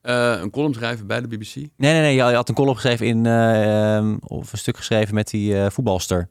Eh, 0.00 0.40
een 0.40 0.50
column 0.50 0.74
schrijven 0.74 1.06
bij 1.06 1.20
de 1.20 1.28
BBC. 1.28 1.54
Nee, 1.54 1.68
nee, 1.76 2.00
nee. 2.00 2.14
Je 2.14 2.22
had 2.22 2.48
een 2.48 2.54
column 2.54 2.74
geschreven 2.74 3.06
in, 3.06 3.26
eh, 3.26 3.96
ehm, 3.96 4.16
of 4.20 4.52
een 4.52 4.58
stuk 4.58 4.76
geschreven 4.76 5.14
met 5.14 5.30
die 5.30 5.70
voetbalster. 5.70 6.28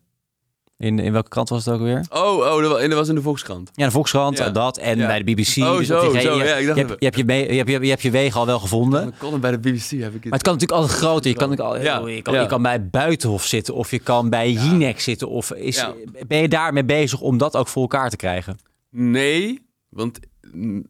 In, 0.78 1.00
in 1.00 1.12
welke 1.12 1.30
krant 1.30 1.50
was 1.50 1.66
het 1.66 1.74
ook 1.74 1.82
weer? 1.82 2.06
Oh, 2.10 2.38
oh 2.38 2.62
dat 2.80 2.94
was 2.94 3.08
in 3.08 3.16
de 3.16 3.22
Volkskrant. 3.22 3.72
Ja, 3.74 3.86
de 3.86 3.92
Volkskrant, 3.92 4.38
Ja. 4.38 4.50
dat. 4.50 4.78
En 4.78 4.98
Ja. 4.98 5.08
bij 5.08 5.24
de 5.24 5.24
BBC. 5.34 5.58
Oh, 5.58 5.78
dus 5.78 5.88
zo, 5.88 6.06
je, 6.06 6.22
ja, 6.22 6.56
ik 6.56 6.60
je, 6.60 6.66
dacht 6.66 6.78
hebt, 6.80 6.96
je, 7.00 7.06
hebt 7.06 7.18
je, 7.18 7.26
je, 7.26 7.58
hebt, 7.58 7.70
je, 7.70 7.80
je 7.82 7.90
hebt 7.90 8.02
je 8.02 8.12
wegen 8.12 8.40
al 8.40 8.46
wel 8.46 8.60
gevonden. 8.60 9.04
Een 9.04 9.14
column 9.18 9.42
bij 9.42 9.52
de 9.52 9.58
BBC 9.60 9.90
heb 9.90 10.14
ik 10.16 10.24
Maar 10.24 10.34
het 10.34 10.42
kan 10.42 10.54
natuurlijk 10.54 10.72
altijd 10.72 10.92
groter. 11.00 11.30
Je 11.32 11.38
kan, 11.38 11.58
al- 11.58 11.82
Ja, 11.82 12.08
je 12.08 12.22
kan, 12.22 12.40
je 12.42 12.46
kan 12.46 12.62
bij 12.62 12.90
Buitenhof 12.90 13.46
zitten 13.46 13.74
of 13.74 13.92
je 13.92 14.00
kan 14.00 14.30
bij 14.30 14.52
Jinek 14.52 15.00
zitten. 15.00 15.30
Of 15.30 15.52
is, 15.54 15.76
Ja. 15.78 15.94
ben 16.28 16.38
je 16.42 16.48
daarmee 16.48 16.86
bezig 16.86 17.22
om 17.22 17.38
dat 17.38 17.56
ook 17.56 17.68
voor 17.68 17.82
elkaar 17.82 18.10
te 18.10 18.16
krijgen? 18.16 18.58
Nee, 18.92 19.62
want 19.90 20.20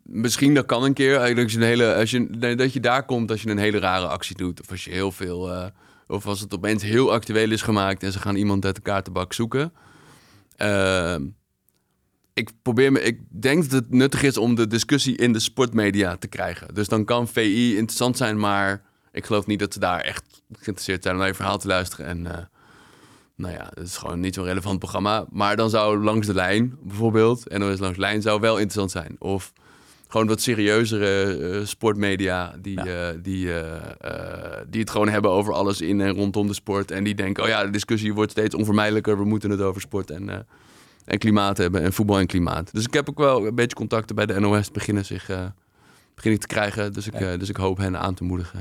misschien 0.03 0.53
dat 0.53 0.65
kan 0.65 0.83
een 0.83 0.93
keer. 0.93 1.19
Als 1.19 1.29
je 1.51 1.57
een 1.57 1.63
hele, 1.63 1.95
als 1.95 2.11
je, 2.11 2.55
dat 2.55 2.73
je 2.73 2.79
daar 2.79 3.05
komt 3.05 3.31
als 3.31 3.41
je 3.41 3.49
een 3.49 3.57
hele 3.57 3.79
rare 3.79 4.07
actie 4.07 4.35
doet. 4.37 4.61
Of 4.61 4.71
als 4.71 4.83
je 4.83 4.91
heel 4.91 5.11
veel. 5.11 5.51
eh, 5.53 5.65
of 6.07 6.25
als 6.25 6.39
het 6.39 6.53
opeens 6.53 6.83
heel 6.83 7.11
actueel 7.11 7.51
is 7.51 7.61
gemaakt 7.61 8.03
en 8.03 8.11
ze 8.11 8.19
gaan 8.19 8.35
iemand 8.35 8.65
uit 8.65 8.75
de 8.75 8.81
kaartenbak 8.81 9.33
zoeken. 9.33 9.73
Ehm, 10.55 11.25
ik 12.33 12.51
probeer 12.61 12.91
me. 12.91 13.01
Ik 13.01 13.19
denk 13.29 13.63
dat 13.63 13.71
het 13.71 13.91
nuttig 13.91 14.23
is 14.23 14.37
om 14.37 14.55
de 14.55 14.67
discussie 14.67 15.17
in 15.17 15.33
de 15.33 15.39
sportmedia 15.39 16.15
te 16.15 16.27
krijgen. 16.27 16.73
Dus 16.73 16.87
dan 16.87 17.05
kan 17.05 17.27
VI 17.27 17.75
interessant 17.75 18.17
zijn, 18.17 18.39
maar 18.39 18.83
ik 19.11 19.25
geloof 19.25 19.45
niet 19.45 19.59
dat 19.59 19.73
ze 19.73 19.79
daar 19.79 19.99
echt 19.99 20.23
geïnteresseerd 20.51 21.03
zijn 21.03 21.13
om 21.13 21.19
naar 21.19 21.29
je 21.29 21.35
verhaal 21.35 21.57
te 21.57 21.67
luisteren. 21.67 22.05
En 22.05 22.27
eh, 22.35 22.43
nou 23.35 23.53
ja, 23.53 23.71
het 23.73 23.87
is 23.87 23.97
gewoon 23.97 24.19
niet 24.19 24.35
zo'n 24.35 24.43
relevant 24.43 24.79
programma. 24.79 25.25
Maar 25.29 25.55
dan 25.55 25.69
zou 25.69 26.03
Langs 26.03 26.27
de 26.27 26.33
Lijn 26.33 26.77
bijvoorbeeld, 26.81 27.57
NOS 27.57 27.79
Langs 27.79 27.95
de 27.95 28.01
Lijn, 28.01 28.21
zou 28.21 28.39
wel 28.39 28.57
interessant 28.57 28.91
zijn. 28.91 29.15
Of 29.19 29.53
gewoon 30.07 30.27
wat 30.27 30.41
serieuzere 30.41 31.37
eh, 31.37 31.65
sportmedia 31.65 32.55
die, 32.61 32.81
eh, 32.81 33.15
die, 33.21 33.53
eh, 33.53 34.61
die 34.69 34.81
het 34.81 34.89
gewoon 34.89 35.09
hebben 35.09 35.31
over 35.31 35.53
alles 35.53 35.81
in 35.81 36.01
en 36.01 36.13
rondom 36.13 36.47
de 36.47 36.53
sport. 36.53 36.91
En 36.91 37.03
die 37.03 37.15
denken, 37.15 37.43
oh 37.43 37.49
ja, 37.49 37.63
de 37.63 37.69
discussie 37.69 38.13
wordt 38.13 38.31
steeds 38.31 38.55
onvermijdelijker. 38.55 39.17
We 39.17 39.25
moeten 39.25 39.49
het 39.49 39.61
over 39.61 39.81
sport 39.81 40.11
en, 40.11 40.47
en 41.05 41.17
klimaat 41.17 41.57
hebben 41.57 41.81
en 41.81 41.93
voetbal 41.93 42.19
en 42.19 42.27
klimaat. 42.27 42.73
Dus 42.73 42.85
ik 42.85 42.93
heb 42.93 43.09
ook 43.09 43.17
wel 43.17 43.47
een 43.47 43.55
beetje 43.55 43.75
contacten 43.75 44.15
bij 44.15 44.25
de 44.25 44.39
NOS 44.39 44.71
beginnen 44.71 45.05
zich 45.05 45.29
beginnen 46.15 46.39
te 46.39 46.47
krijgen. 46.47 46.93
Dus 46.93 47.07
ik, 47.07 47.19
Ja. 47.19 47.37
dus 47.37 47.49
ik 47.49 47.57
hoop 47.57 47.77
hen 47.77 47.99
aan 47.99 48.13
te 48.13 48.23
moedigen. 48.23 48.59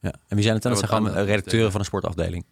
Ja. 0.00 0.12
En 0.28 0.34
wie 0.34 0.42
zijn 0.42 0.54
het 0.54 0.62
dan? 0.62 0.72
Dat 0.72 0.88
zijn 0.88 1.02
gewoon 1.02 1.24
redacteuren 1.24 1.70
van 1.70 1.80
een 1.80 1.86
sportafdeling. 1.86 2.44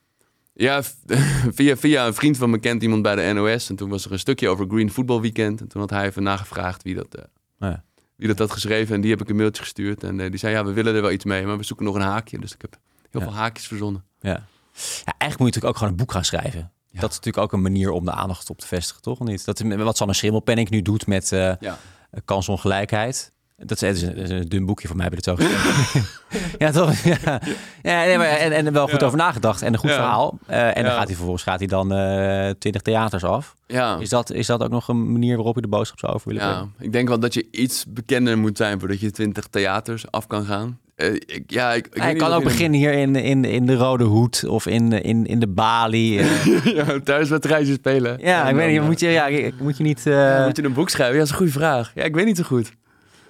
Ja, 0.52 0.82
via, 1.56 1.76
via 1.76 2.06
een 2.06 2.14
vriend 2.14 2.36
van 2.36 2.50
me 2.50 2.58
kent 2.58 2.82
iemand 2.82 3.02
bij 3.02 3.14
de 3.14 3.32
NOS. 3.32 3.68
En 3.68 3.76
toen 3.76 3.88
was 3.88 4.04
er 4.04 4.12
een 4.12 4.18
stukje 4.18 4.48
over 4.48 4.66
Green 4.68 4.90
Football 4.90 5.20
Weekend. 5.20 5.60
En 5.60 5.68
toen 5.68 5.80
had 5.80 5.90
hij 5.90 6.06
even 6.06 6.22
nagevraagd 6.22 6.82
wie 6.82 6.94
dat, 6.94 7.28
Ja. 7.58 7.84
Wie 8.16 8.28
dat 8.28 8.38
had 8.38 8.50
geschreven. 8.50 8.94
En 8.94 9.00
die 9.00 9.10
heb 9.10 9.20
ik 9.20 9.28
een 9.28 9.36
mailtje 9.36 9.62
gestuurd. 9.62 10.02
En 10.02 10.20
eh, 10.20 10.30
die 10.30 10.38
zei, 10.38 10.54
ja, 10.54 10.64
we 10.64 10.72
willen 10.72 10.94
er 10.94 11.02
wel 11.02 11.10
iets 11.10 11.24
mee, 11.24 11.46
maar 11.46 11.56
we 11.58 11.64
zoeken 11.64 11.86
nog 11.86 11.94
een 11.94 12.00
haakje. 12.00 12.38
Dus 12.38 12.52
ik 12.54 12.60
heb 12.60 12.78
heel 13.10 13.20
veel 13.20 13.32
haakjes 13.32 13.66
verzonnen. 13.66 14.04
Ja. 14.20 14.30
ja, 14.30 15.14
eigenlijk 15.18 15.20
moet 15.20 15.38
je 15.38 15.44
natuurlijk 15.44 15.64
ook 15.64 15.76
gewoon 15.76 15.90
een 15.92 15.98
boek 15.98 16.12
gaan 16.12 16.24
schrijven. 16.24 16.70
Ja. 16.90 17.00
Dat 17.00 17.10
is 17.10 17.16
natuurlijk 17.16 17.44
ook 17.44 17.52
een 17.52 17.62
manier 17.62 17.90
om 17.90 18.04
de 18.04 18.10
aandacht 18.12 18.50
op 18.50 18.58
te 18.58 18.66
vestigen, 18.66 19.02
toch? 19.02 19.20
Of 19.20 19.26
Niet? 19.26 19.44
Dat, 19.44 19.60
wat 19.60 19.96
Sanne 19.96 20.14
Schimmelpenninck 20.14 20.70
nu 20.70 20.82
doet 20.82 21.06
met 21.06 21.32
eh 21.32 21.52
Ja. 21.60 21.78
kansongelijkheid. 22.24 23.32
Dat 23.58 23.82
is, 23.82 24.00
dat 24.04 24.14
is 24.16 24.30
een 24.30 24.48
dun 24.48 24.66
boekje 24.66 24.88
van 24.88 24.96
mij 24.96 25.08
bij 25.08 25.18
de 25.18 25.22
zo 25.30 25.36
geschreven. 25.36 26.04
ja, 26.66 26.70
toch? 26.70 26.92
Ja, 26.98 27.40
ja 27.82 28.04
nee, 28.04 28.16
maar, 28.18 28.26
en, 28.26 28.52
en 28.52 28.66
er 28.66 28.72
wel 28.72 28.88
goed 28.88 29.00
Ja. 29.00 29.06
over 29.06 29.18
nagedacht 29.18 29.62
en 29.62 29.72
een 29.72 29.78
goed 29.78 29.90
Ja. 29.90 29.96
verhaal. 29.96 30.38
Eh, 30.46 30.76
en 30.76 30.82
dan 30.82 30.92
gaat 30.92 31.06
hij 31.06 31.14
vervolgens 31.14 31.42
gaat 31.42 31.58
hij 31.58 31.68
dan 31.68 31.92
eh 31.92 32.50
twintig 32.58 32.82
theaters 32.82 33.24
af. 33.24 33.54
Ja. 33.66 33.96
Is 34.00 34.08
dat, 34.08 34.30
is 34.32 34.46
dat 34.46 34.62
ook 34.62 34.70
nog 34.70 34.88
een 34.88 35.12
manier 35.12 35.36
waarop 35.36 35.54
je 35.54 35.60
de 35.60 35.68
boodschap 35.68 35.98
zou 35.98 36.12
over 36.12 36.28
willen 36.28 36.42
ja, 36.46 36.50
brengen? 36.52 36.72
ik 36.78 36.92
denk 36.92 37.08
wel 37.08 37.18
dat 37.18 37.34
je 37.34 37.46
iets 37.50 37.84
bekender 37.88 38.38
moet 38.38 38.56
zijn 38.56 38.78
voordat 38.78 39.00
je 39.00 39.10
20 39.10 39.46
theaters 39.46 40.10
af 40.10 40.26
kan 40.26 40.44
gaan. 40.44 40.78
Eh, 40.94 41.14
ik, 41.14 41.42
ja, 41.46 41.72
ik, 41.72 41.86
ik 41.86 42.02
Hij 42.02 42.14
kan 42.14 42.32
ook 42.32 42.42
beginnen 42.44 42.78
hier 42.80 42.92
in, 42.92 43.16
in, 43.16 43.44
in 43.44 43.66
de 43.66 43.74
Rode 43.74 44.04
Hoed 44.04 44.44
of 44.48 44.66
in, 44.66 44.92
in, 44.92 45.26
in 45.26 45.38
de 45.40 45.48
Bali. 45.48 46.18
eh. 46.18 46.64
ja, 46.76 47.00
thuiswedstrijdje 47.04 47.72
spelen. 47.72 48.18
ja, 48.20 48.42
En 48.44 48.48
ik 48.50 48.54
weet 48.56 48.72
niet, 48.72 48.82
moet 48.82 49.00
je, 49.00 49.08
ja, 49.08 49.28
moet 49.60 49.76
je 49.76 49.82
niet... 49.82 50.06
eh, 50.06 50.12
ja, 50.12 50.44
moet 50.44 50.56
je 50.56 50.64
een 50.64 50.72
boek 50.72 50.88
schrijven? 50.90 51.12
Ja, 51.14 51.18
dat 51.20 51.26
is 51.26 51.32
een 51.32 51.38
goede 51.38 51.52
vraag. 51.58 51.92
Ja, 51.94 52.02
ik 52.02 52.14
weet 52.14 52.24
niet 52.26 52.36
zo 52.36 52.42
goed. 52.42 52.72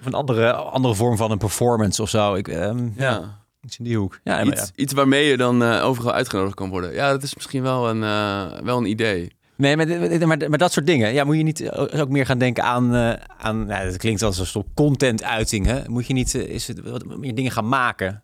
Een 0.07 0.13
andere, 0.13 0.53
andere 0.53 0.95
vorm 0.95 1.17
van 1.17 1.31
een 1.31 1.37
performance 1.37 2.01
of 2.01 2.09
zo. 2.09 2.35
Ik, 2.35 2.47
ehm, 2.47 2.89
ja. 2.95 3.45
Iets 3.61 3.77
in 3.77 3.83
die 3.83 3.97
hoek. 3.97 4.19
Ja, 4.23 4.43
iets, 4.43 4.61
ja. 4.61 4.67
iets 4.75 4.93
waarmee 4.93 5.25
je 5.25 5.37
dan 5.37 5.63
uh, 5.63 5.85
overal 5.85 6.13
uitgenodigd 6.13 6.55
kan 6.55 6.69
worden. 6.69 6.93
Ja, 6.93 7.11
dat 7.11 7.23
is 7.23 7.35
misschien 7.35 7.61
wel 7.61 7.89
een, 7.89 8.01
uh, 8.01 8.59
wel 8.63 8.77
een 8.77 8.85
idee. 8.85 9.31
Nee, 9.55 9.77
maar, 9.77 9.87
maar, 10.27 10.49
maar, 10.49 10.57
dat 10.57 10.71
soort 10.71 10.85
dingen. 10.85 11.13
Ja, 11.13 11.23
moet 11.23 11.37
je 11.37 11.43
niet 11.43 11.71
ook 11.71 12.09
meer 12.09 12.25
gaan 12.25 12.37
denken 12.37 12.63
aan... 12.63 12.95
Uh, 12.95 13.13
aan 13.37 13.65
nou, 13.65 13.85
dat 13.85 13.97
klinkt 13.97 14.21
als 14.21 14.39
een 14.39 14.45
soort 14.45 14.67
content-uitingen. 14.73 15.91
Moet 15.91 16.07
je 16.07 16.13
niet 16.13 16.33
is 16.33 16.67
het, 16.67 16.81
wat 16.89 17.05
meer 17.17 17.35
dingen 17.35 17.51
gaan 17.51 17.67
maken? 17.67 18.23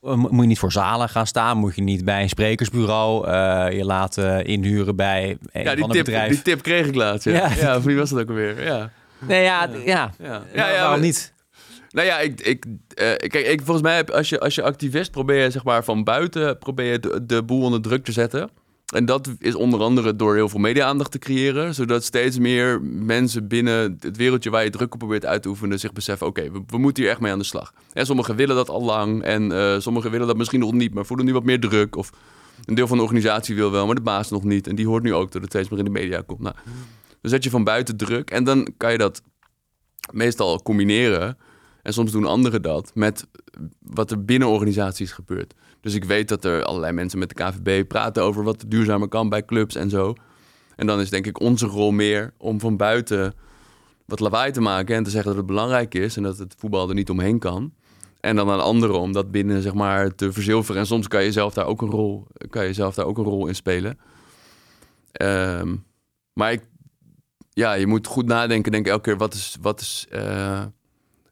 Moet 0.00 0.40
je 0.40 0.46
niet 0.46 0.58
voor 0.58 0.72
zalen 0.72 1.08
gaan 1.08 1.26
staan? 1.26 1.58
Moet 1.58 1.74
je 1.74 1.82
niet 1.82 2.04
bij 2.04 2.22
een 2.22 2.28
sprekersbureau 2.28 3.28
uh, 3.28 3.76
je 3.76 3.84
laten 3.84 4.44
inhuren 4.44 4.96
bij 4.96 5.38
een 5.52 5.62
ja, 5.62 5.74
die 5.74 5.88
tip, 5.88 6.04
bedrijf? 6.04 6.30
Die 6.30 6.42
tip 6.42 6.62
kreeg 6.62 6.86
ik 6.86 6.94
laatst. 6.94 7.24
Ja, 7.24 7.32
ja. 7.32 7.50
ja 7.56 7.80
wie 7.80 7.96
was 7.96 8.10
dat 8.10 8.20
ook 8.20 8.28
alweer? 8.28 8.64
Ja. 8.64 8.90
Nee, 9.18 9.42
ja, 9.42 9.68
ja. 9.84 10.12
ja. 10.18 10.42
ja. 10.54 10.70
waarom 10.72 11.00
niet? 11.00 11.34
Nou 11.90 12.06
ja, 12.06 12.18
ik, 12.18 12.40
ik, 12.40 12.64
uh, 12.66 12.74
kijk, 13.16 13.34
ik, 13.46 13.60
volgens 13.62 13.86
mij 13.86 13.96
heb, 13.96 14.10
als 14.10 14.28
je, 14.28 14.40
als 14.40 14.54
je 14.54 14.62
activist 14.62 15.10
probeer 15.10 15.42
je 15.42 15.50
zeg 15.50 15.64
maar 15.64 15.84
van 15.84 16.04
buiten 16.04 16.58
probeer 16.58 16.92
je 16.92 16.98
de, 16.98 17.26
de 17.26 17.42
boel 17.42 17.62
onder 17.62 17.80
druk 17.80 18.04
te 18.04 18.12
zetten. 18.12 18.50
En 18.94 19.04
dat 19.04 19.28
is 19.38 19.54
onder 19.54 19.80
andere 19.80 20.16
door 20.16 20.34
heel 20.34 20.48
veel 20.48 20.60
media-aandacht 20.60 21.10
te 21.10 21.18
creëren, 21.18 21.74
zodat 21.74 22.04
steeds 22.04 22.38
meer 22.38 22.82
mensen 22.82 23.48
binnen 23.48 23.96
het 24.00 24.16
wereldje 24.16 24.50
waar 24.50 24.64
je 24.64 24.70
druk 24.70 24.92
op 24.92 24.98
probeert 24.98 25.26
uit 25.26 25.42
te 25.42 25.48
oefenen 25.48 25.80
zich 25.80 25.92
beseffen: 25.92 26.26
oké, 26.26 26.50
we, 26.50 26.62
we, 26.66 26.78
moeten 26.78 27.02
hier 27.02 27.12
echt 27.12 27.20
mee 27.20 27.32
aan 27.32 27.38
de 27.38 27.44
slag. 27.44 27.72
En 27.92 28.06
sommigen 28.06 28.36
willen 28.36 28.56
dat 28.56 28.68
al 28.68 28.82
lang 28.82 29.22
en 29.22 29.50
uh, 29.50 29.78
sommigen 29.78 30.10
willen 30.10 30.26
dat 30.26 30.36
misschien 30.36 30.60
nog 30.60 30.72
niet, 30.72 30.94
maar 30.94 31.06
voelen 31.06 31.26
nu 31.26 31.32
wat 31.32 31.44
meer 31.44 31.60
druk. 31.60 31.96
Of 31.96 32.10
een 32.64 32.74
deel 32.74 32.86
van 32.86 32.96
de 32.96 33.02
organisatie 33.02 33.54
wil 33.54 33.70
wel, 33.70 33.86
maar 33.86 33.94
de 33.94 34.00
baas 34.00 34.30
nog 34.30 34.44
niet. 34.44 34.66
En 34.66 34.74
die 34.74 34.86
hoort 34.86 35.02
nu 35.02 35.14
ook 35.14 35.32
dat 35.32 35.42
het 35.42 35.50
steeds 35.50 35.68
meer 35.68 35.78
in 35.78 35.84
de 35.84 35.90
media 35.90 36.22
komt. 36.26 36.40
Nou, 36.40 36.54
dan 37.20 37.30
zet 37.30 37.44
je 37.44 37.50
van 37.50 37.64
buiten 37.64 37.96
druk 37.96 38.30
en 38.30 38.44
dan 38.44 38.68
kan 38.76 38.92
je 38.92 38.98
dat 38.98 39.22
meestal 40.12 40.62
combineren. 40.62 41.38
En 41.82 41.92
soms 41.92 42.12
doen 42.12 42.24
anderen 42.24 42.62
dat 42.62 42.90
met 42.94 43.26
wat 43.78 44.10
er 44.10 44.24
binnen 44.24 44.48
organisaties 44.48 45.12
gebeurt. 45.12 45.54
Dus 45.80 45.94
ik 45.94 46.04
weet 46.04 46.28
dat 46.28 46.44
er 46.44 46.64
allerlei 46.64 46.92
mensen 46.92 47.18
met 47.18 47.28
de 47.28 47.34
KVB 47.34 47.88
praten 47.88 48.22
over 48.22 48.44
wat 48.44 48.64
duurzamer 48.66 49.08
kan 49.08 49.28
bij 49.28 49.44
clubs 49.44 49.74
en 49.74 49.90
zo. 49.90 50.14
En 50.76 50.86
dan 50.86 51.00
is 51.00 51.10
denk 51.10 51.26
ik 51.26 51.40
onze 51.40 51.66
rol 51.66 51.90
meer 51.90 52.32
om 52.36 52.60
van 52.60 52.76
buiten 52.76 53.34
wat 54.04 54.20
lawaai 54.20 54.52
te 54.52 54.60
maken 54.60 54.96
en 54.96 55.02
te 55.02 55.10
zeggen 55.10 55.28
dat 55.28 55.38
het 55.38 55.46
belangrijk 55.46 55.94
is 55.94 56.16
en 56.16 56.22
dat 56.22 56.38
het 56.38 56.54
voetbal 56.58 56.88
er 56.88 56.94
niet 56.94 57.10
omheen 57.10 57.38
kan. 57.38 57.72
En 58.20 58.36
dan 58.36 58.50
aan 58.50 58.60
anderen 58.60 59.00
om 59.00 59.12
dat 59.12 59.30
binnen 59.30 59.62
zeg 59.62 59.74
maar 59.74 60.14
te 60.14 60.32
verzilveren. 60.32 60.80
En 60.80 60.86
soms 60.86 61.08
kan 61.08 61.24
je 61.24 61.32
zelf 61.32 61.54
daar 61.54 61.66
ook 61.66 61.82
een 61.82 61.90
rol, 61.90 62.26
kan 62.50 62.64
je 62.66 62.72
zelf 62.72 62.94
daar 62.94 63.06
ook 63.06 63.18
een 63.18 63.24
rol 63.24 63.46
in 63.46 63.54
spelen. 63.54 63.98
Um, 65.22 65.84
maar 66.32 66.52
ik, 66.52 66.62
ja, 67.58 67.72
je 67.72 67.86
moet 67.86 68.06
goed 68.06 68.26
nadenken, 68.26 68.72
denk 68.72 68.86
elke 68.86 69.02
keer 69.02 69.16
wat 69.16 69.34
is, 69.34 69.56
wat 69.60 69.80
is 69.80 70.06
uh, 70.12 70.62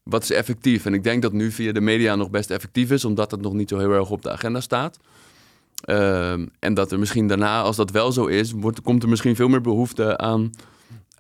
wat 0.03 0.23
is 0.23 0.31
effectief? 0.31 0.87
En 0.87 0.95
ik 0.95 1.05
denk 1.05 1.23
dat 1.23 1.33
nu 1.33 1.51
via 1.51 1.73
de 1.73 1.81
media 1.81 2.15
nog 2.15 2.31
best 2.31 2.51
effectief 2.51 2.91
is, 2.91 3.05
omdat 3.05 3.31
het 3.31 3.41
nog 3.41 3.53
niet 3.53 3.69
zo 3.69 3.79
heel 3.79 3.93
erg 3.93 4.11
op 4.11 4.23
de 4.23 4.31
agenda 4.31 4.61
staat. 4.61 4.99
Ehm, 5.81 6.47
en 6.59 6.75
dat 6.75 6.93
er 6.93 6.99
misschien 6.99 7.29
daarna, 7.29 7.62
als 7.62 7.77
dat 7.77 7.91
wel 7.91 8.12
zo 8.12 8.27
is, 8.27 8.53
wordt, 8.53 8.81
komt 8.81 9.03
er 9.03 9.09
misschien 9.09 9.37
veel 9.37 9.49
meer 9.49 9.61
behoefte 9.61 10.19
aan 10.19 10.51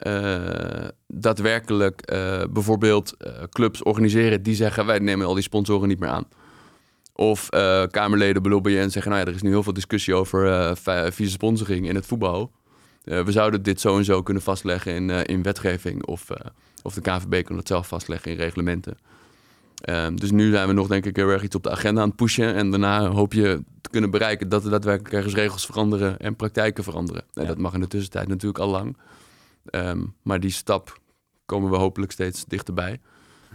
uh, 0.06 0.88
daadwerkelijk 1.06 2.12
uh, 2.12 2.42
bijvoorbeeld 2.50 3.16
clubs 3.50 3.82
organiseren 3.82 4.42
die 4.42 4.54
zeggen 4.54 4.86
wij 4.86 4.98
nemen 4.98 5.26
al 5.26 5.34
die 5.34 5.42
sponsoren 5.42 5.88
niet 5.88 6.00
meer 6.00 6.08
aan. 6.08 6.28
Of 7.12 7.48
Kamerleden 7.90 8.42
belobbyen 8.42 8.82
en 8.82 8.90
zeggen 8.90 9.10
nou 9.10 9.22
ja, 9.22 9.30
er 9.30 9.36
is 9.36 9.42
nu 9.42 9.50
heel 9.50 9.62
veel 9.62 9.72
discussie 9.72 10.14
over 10.14 10.76
vieze 11.12 11.32
sponsoring 11.32 11.88
in 11.88 11.94
het 11.94 12.06
voetbal. 12.06 12.50
We 13.06 13.32
zouden 13.32 13.62
dit 13.62 13.80
zo 13.80 13.96
en 13.96 14.04
zo 14.04 14.22
kunnen 14.22 14.42
vastleggen 14.42 14.94
in, 14.94 15.10
in 15.10 15.42
wetgeving 15.42 16.04
of 16.04 16.30
of 16.86 16.94
de 16.94 17.00
KVB 17.00 17.44
kan 17.44 17.56
het 17.56 17.68
zelf 17.68 17.88
vastleggen 17.88 18.30
in 18.30 18.36
reglementen. 18.36 18.98
Um, 19.88 20.20
dus 20.20 20.30
nu 20.30 20.50
zijn 20.50 20.68
we 20.68 20.72
nog 20.72 20.86
denk 20.86 21.06
ik 21.06 21.16
heel 21.16 21.28
erg 21.28 21.42
iets 21.42 21.56
op 21.56 21.62
de 21.62 21.70
agenda 21.70 22.00
aan 22.00 22.08
het 22.08 22.16
pushen. 22.16 22.54
En 22.54 22.70
daarna 22.70 23.06
hoop 23.06 23.32
je 23.32 23.62
te 23.80 23.90
kunnen 23.90 24.10
bereiken 24.10 24.48
dat 24.48 24.64
er 24.64 24.70
daadwerkelijk 24.70 25.14
ergens 25.14 25.34
regels 25.34 25.66
veranderen 25.66 26.18
en 26.18 26.36
praktijken 26.36 26.84
veranderen. 26.84 27.24
En 27.32 27.46
dat 27.46 27.58
mag 27.58 27.74
in 27.74 27.80
de 27.80 27.86
tussentijd 27.86 28.28
natuurlijk 28.28 28.58
al 28.58 28.68
lang. 28.68 28.96
Um, 29.70 30.14
maar 30.22 30.40
die 30.40 30.50
stap 30.50 31.00
komen 31.44 31.70
we 31.70 31.76
hopelijk 31.76 32.12
steeds 32.12 32.44
dichterbij. 32.44 33.00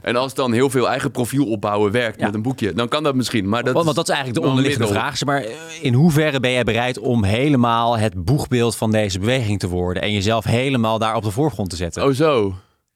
En 0.01 0.15
als 0.15 0.33
dan 0.33 0.53
heel 0.53 0.69
veel 0.69 0.89
eigen 0.89 1.11
profiel 1.11 1.45
opbouwen 1.45 1.91
werkt 1.91 2.21
met 2.21 2.33
een 2.33 2.41
boekje, 2.41 2.73
dan 2.73 2.87
kan 2.87 3.03
dat 3.03 3.15
misschien. 3.15 3.49
Maar 3.49 3.63
dat 3.63 3.73
want, 3.73 3.85
want 3.85 3.97
dat 3.97 4.09
is 4.09 4.15
eigenlijk 4.15 4.43
de 4.43 4.49
onderliggende 4.49 4.87
vraag. 4.87 5.25
Maar 5.25 5.41
eh, 5.41 5.53
in 5.81 5.93
hoeverre 5.93 6.39
ben 6.39 6.51
jij 6.51 6.63
bereid 6.63 6.99
om 6.99 7.23
helemaal 7.23 7.97
het 7.97 8.23
boegbeeld 8.23 8.75
van 8.75 8.91
deze 8.91 9.19
beweging 9.19 9.59
te 9.59 9.67
worden 9.67 10.01
en 10.01 10.11
jezelf 10.11 10.43
helemaal 10.43 10.99
daar 10.99 11.15
op 11.15 11.23
de 11.23 11.31
voorgrond 11.31 11.69
te 11.69 11.75
zetten? 11.75 12.05
Oh 12.05 12.13
zo. 12.13 12.53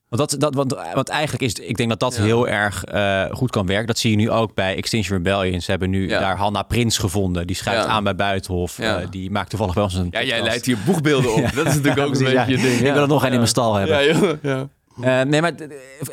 Want, 0.10 0.30
dat, 0.30 0.41
dat, 0.41 0.56
want, 0.56 0.76
want 0.94 1.10
eigenlijk 1.10 1.44
is 1.44 1.54
ik 1.54 1.78
denk 1.78 1.89
dat 1.89 2.00
dat 2.00 2.18
heel 2.18 2.48
erg 2.48 2.84
uh, 2.94 3.26
goed 3.32 3.52
kan 3.52 3.65
werken. 3.65 3.88
Dat 3.88 3.98
zie 3.98 4.12
je 4.12 4.18
nu 4.18 4.30
ook 4.30 4.54
bij 4.54 4.76
Extinction 4.76 5.18
Rebellion. 5.18 5.62
Ze 5.62 5.72
hebben 5.72 5.89
nu 5.89 6.08
daar 6.08 6.38
Hanna 6.38 6.62
Prins 6.62 6.98
gevonden. 6.98 7.48
Die 7.48 7.56
schrijft 7.56 7.86
aan 7.86 8.04
bij 8.04 8.15
Buitenhof. 8.15 8.80
Uh, 8.80 8.96
die 9.10 9.32
maakt 9.32 9.50
toevallig 9.50 9.74
wel 9.74 9.84
eens 9.84 9.94
een. 9.94 10.08
Ja, 10.12 10.24
jij 10.24 10.44
leidt 10.44 10.65
hier 10.65 10.78
boegbeelden 10.86 11.34
op. 11.34 11.52
Dat 11.56 11.65
is 11.65 11.74
natuurlijk 11.74 12.08
ook 12.08 12.15
een 12.15 12.24
beetje 12.24 12.52
je 12.52 12.58
ding. 12.58 12.80
Ik 12.80 12.94
wil 12.94 13.02
er 13.02 13.08
nog 13.08 13.24
een 13.24 13.30
in 13.30 13.36
mijn 13.36 13.48
stal 13.48 13.76
hebben. 13.76 14.39
ja. 14.41 14.70
Uh, 15.00 15.22
nee, 15.22 15.42
maar 15.42 15.54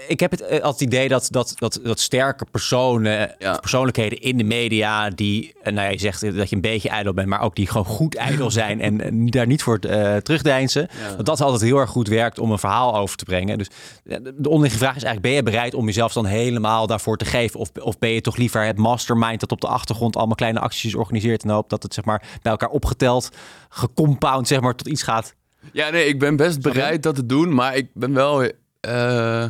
ik 0.09 0.21
heb 0.21 0.31
het, 0.31 0.41
uh, 0.41 0.61
als 0.61 0.73
het 0.73 0.81
idee 0.81 1.09
dat, 1.09 1.29
dat, 1.31 1.53
dat, 1.57 1.81
dat 1.83 2.01
sterke 2.01 2.47
personen, 2.51 3.35
ja. 3.39 3.57
persoonlijkheden 3.57 4.21
in 4.21 4.37
de 4.37 4.45
media, 4.45 5.11
die, 5.11 5.55
uh, 5.65 5.73
nou, 5.73 5.91
je 5.91 5.99
zegt 5.99 6.37
dat 6.37 6.49
je 6.49 6.55
een 6.57 6.63
beetje 6.63 6.89
ijdel 6.89 7.15
bent, 7.15 7.29
maar 7.29 7.41
ook 7.41 7.57
die 7.57 7.67
gewoon 7.67 7.87
goed 7.87 8.15
ijdel 8.15 8.51
zijn 8.61 8.81
en 8.81 9.27
daar 9.27 9.47
niet 9.47 9.63
voor 9.63 9.79
terugdeinzen, 9.79 10.89
ja. 11.09 11.17
dat 11.17 11.27
dat 11.27 11.41
altijd 11.41 11.63
heel 11.63 11.79
erg 11.79 11.91
goed 11.91 12.09
werkt 12.09 12.39
om 12.39 12.51
een 12.51 12.59
verhaal 12.59 12.97
over 12.97 13.17
te 13.17 13.25
brengen. 13.25 13.59
Dus 13.59 13.69
de 14.05 14.49
onderliggende 14.49 14.85
vraag 14.85 14.97
is 14.97 15.03
eigenlijk, 15.03 15.23
ben 15.23 15.33
je 15.33 15.43
bereid 15.43 15.75
om 15.75 15.87
jezelf 15.87 16.13
dan 16.13 16.27
helemaal 16.27 16.87
daarvoor 16.87 17.17
te 17.17 17.25
geven? 17.25 17.61
Of, 17.61 17.71
of 17.81 17.99
ben 17.99 18.11
je 18.11 18.21
toch 18.21 18.37
liever 18.37 18.65
het 18.65 18.79
mastermind 18.79 19.41
dat 19.41 19.53
op 19.53 19.61
de 19.61 19.69
achtergrond 19.69 20.17
allemaal 20.17 20.35
kleine 20.35 20.61
acties 20.61 20.95
organiseert 20.95 21.43
en 21.43 21.51
hoopt 21.51 21.71
dat 21.71 21.83
het 21.83 21.95
zeg 21.95 22.05
maar 22.05 22.23
bij 22.43 22.53
elkaar 22.53 22.69
opgeteld, 22.69 23.29
gecompound 23.69 24.49
zeg 24.49 24.61
maar 24.61 24.75
tot 24.75 24.89
iets 24.89 25.03
gaat? 25.03 25.35
Ja, 25.73 25.91
nee, 25.91 26.07
ik 26.07 26.19
ben 26.19 26.37
best 26.37 26.61
bereid 26.61 27.03
dat 27.03 27.15
te 27.15 27.27
doen, 27.27 27.55
maar 27.55 27.77
ik 27.77 27.89
ben 27.95 28.15
wel 28.15 28.51
uh, 28.89 29.45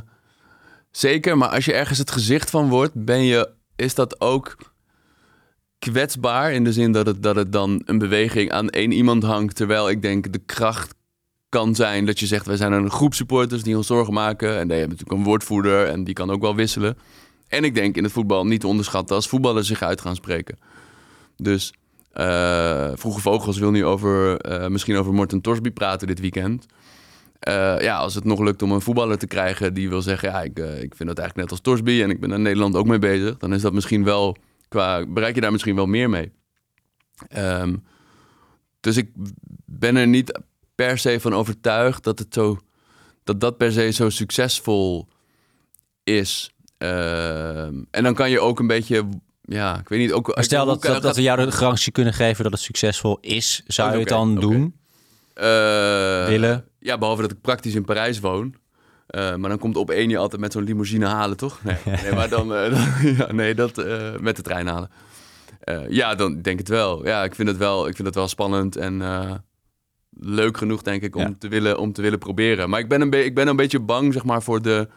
zeker, 0.90 1.38
maar 1.38 1.49
als 1.49 1.64
je 1.64 1.73
ergens 1.73 1.99
het 1.99 2.11
gezicht 2.11 2.51
van 2.51 2.68
wordt, 2.68 3.05
ben 3.05 3.23
je, 3.23 3.51
is 3.77 3.95
dat 3.95 4.21
ook 4.21 4.57
kwetsbaar. 5.79 6.53
In 6.53 6.64
de 6.64 6.73
zin 6.73 6.92
dat 6.92 7.07
het, 7.07 7.23
dat 7.23 7.37
het 7.37 7.53
dan 7.53 7.83
een 7.85 7.99
beweging 7.99 8.51
aan 8.51 8.71
één 8.71 8.92
iemand 8.92 9.23
hangt. 9.23 9.57
Terwijl 9.57 9.90
ik 9.90 10.03
denk 10.03 10.33
de 10.33 10.42
kracht 10.47 10.95
kan 11.49 11.75
zijn 11.75 12.07
dat 12.07 12.21
je 12.21 12.27
zegt: 12.27 12.47
wij 12.47 12.57
zijn 12.57 12.73
een 12.73 12.90
groep 12.90 13.14
supporters 13.14 13.62
die 13.62 13.77
ons 13.77 13.87
zorgen 13.87 14.14
maken. 14.14 14.59
En 14.59 14.68
die 14.68 14.79
hebben 14.79 14.97
natuurlijk 14.97 15.18
een 15.18 15.25
woordvoerder 15.25 15.87
en 15.87 16.05
die 16.05 16.14
kan 16.14 16.31
ook 16.31 16.40
wel 16.40 16.55
wisselen. 16.55 16.99
En 17.49 17.64
ik 17.64 17.75
denk 17.75 17.97
in 17.97 18.05
het 18.05 18.12
voetbal 18.12 18.47
niet 18.47 18.61
te 18.61 18.66
onderschatten 18.66 19.16
als 19.16 19.29
voetballers 19.29 19.66
zich 19.66 19.83
uit 19.83 20.01
gaan 20.01 20.14
spreken. 20.14 20.59
Dus 21.37 21.73
uh, 22.14 22.90
Vroege 22.95 23.21
Vogels 23.21 23.59
wil 23.59 23.71
nu 23.71 23.85
over, 23.85 24.47
uh, 24.51 24.66
misschien 24.66 24.97
over 24.97 25.12
Morten 25.12 25.40
Torsby 25.40 25.71
praten 25.71 26.07
dit 26.07 26.21
weekend. 26.21 26.66
Uh, 27.48 27.81
ja, 27.81 27.96
als 27.96 28.14
het 28.14 28.24
nog 28.24 28.40
lukt 28.40 28.62
om 28.62 28.72
een 28.72 28.81
voetballer 28.81 29.18
te 29.18 29.26
krijgen 29.26 29.74
die 29.74 29.88
wil 29.88 30.02
zeggen... 30.02 30.28
ja, 30.28 30.42
ik, 30.42 30.59
uh, 30.59 30.83
ik 30.83 30.94
vind 30.94 31.09
dat 31.09 31.18
eigenlijk 31.18 31.37
net 31.37 31.50
als 31.50 31.61
Torsby 31.61 32.02
en 32.02 32.11
ik 32.11 32.20
ben 32.20 32.33
in 32.33 32.42
Nederland 32.42 32.74
ook 32.76 32.87
mee 32.87 32.98
bezig... 32.98 33.37
dan 33.37 33.55
is 33.55 33.62
dat 33.62 33.72
misschien 33.72 34.05
wel, 34.05 34.37
qua 34.68 35.07
bereik 35.07 35.35
je 35.35 35.40
daar 35.40 35.52
misschien 35.52 35.76
wel 35.76 35.87
meer 35.87 36.11
mee. 36.11 36.33
Um, 37.37 37.85
dus 38.81 38.96
ik 38.96 39.11
ben 39.64 39.96
er 39.96 40.07
niet 40.07 40.40
per 40.74 40.98
se 40.98 41.20
van 41.20 41.35
overtuigd 41.35 42.05
dat 42.05 42.18
het 42.18 42.35
zo... 42.35 42.59
dat 43.24 43.40
dat 43.40 43.57
per 43.57 43.72
se 43.72 43.90
zo 43.90 44.09
succesvol 44.09 45.09
is. 46.05 46.55
Uh, 46.78 47.64
en 47.64 48.02
dan 48.02 48.14
kan 48.14 48.31
je 48.31 48.40
ook 48.40 48.59
een 48.59 48.66
beetje... 48.66 49.09
Ja, 49.42 49.78
ik 49.78 49.88
weet 49.88 49.98
niet. 49.98 50.12
Ook, 50.12 50.37
stel 50.40 50.66
dat, 50.66 50.83
dat, 50.83 51.02
dat, 51.02 51.16
we 51.16 51.22
jou 51.22 51.44
de 51.44 51.52
garantie 51.52 51.92
kunnen 51.92 52.14
geven 52.14 52.42
dat 52.42 52.52
het 52.52 52.62
succesvol 52.62 53.18
is, 53.20 53.62
zou 53.66 53.92
je 53.92 53.98
het 53.98 54.09
dan 54.09 54.31
okay. 54.31 54.42
doen? 54.42 54.76
Uh, 55.35 56.26
Willen? 56.26 56.64
Ja, 56.83 56.99
behalve 56.99 57.23
dat 57.23 57.31
ik 57.31 57.40
praktisch 57.40 57.75
in 57.75 57.85
Parijs 57.85 58.21
woon. 58.21 58.55
Uh, 59.11 59.35
maar 59.35 59.49
dan 59.49 59.59
komt 59.59 59.77
op 59.77 59.90
één 59.90 60.09
je 60.09 60.18
altijd 60.18 60.40
met 60.40 60.53
zo'n 60.53 60.62
limousine 60.62 61.07
halen, 61.07 61.37
toch? 61.37 61.62
Nee, 61.62 61.77
nee 62.03 62.12
maar 62.12 62.29
dan, 62.29 62.53
uh, 62.53 62.71
dan 62.75 63.14
ja, 63.16 63.33
nee, 63.33 63.55
dat 63.55 63.79
uh, 63.79 64.16
met 64.21 64.37
de 64.37 64.42
trein 64.42 64.66
halen. 64.66 64.90
ja, 65.88 66.14
dan 66.14 66.33
denk 66.33 66.61
ik 66.61 66.66
het 66.66 66.77
wel. 66.77 67.07
Ja, 67.07 67.25
ik 67.25 67.35
vind 67.35 67.49
het 67.49 67.57
wel, 67.57 67.88
ik 67.88 67.95
vind 67.95 68.09
het 68.09 68.16
wel 68.16 68.29
spannend 68.29 68.77
en 68.77 69.03
leuk 70.11 70.57
genoeg, 70.57 70.83
denk 70.83 71.03
ik, 71.03 71.16
om, 71.16 71.23
ja. 71.23 71.35
te 71.38 71.49
willen, 71.49 71.79
om 71.79 71.92
te 71.92 72.03
willen 72.03 72.18
proberen. 72.18 72.71
Maar 72.71 72.81
ik 72.81 72.88
ben 72.88 73.01
een, 73.01 73.25
ik 73.25 73.35
ben 73.35 73.49
een 73.49 73.57
beetje 73.57 73.81
bang, 73.81 74.12
zeg 74.12 74.25
maar, 74.25 74.42
voor 74.42 74.62
de, 74.62 74.88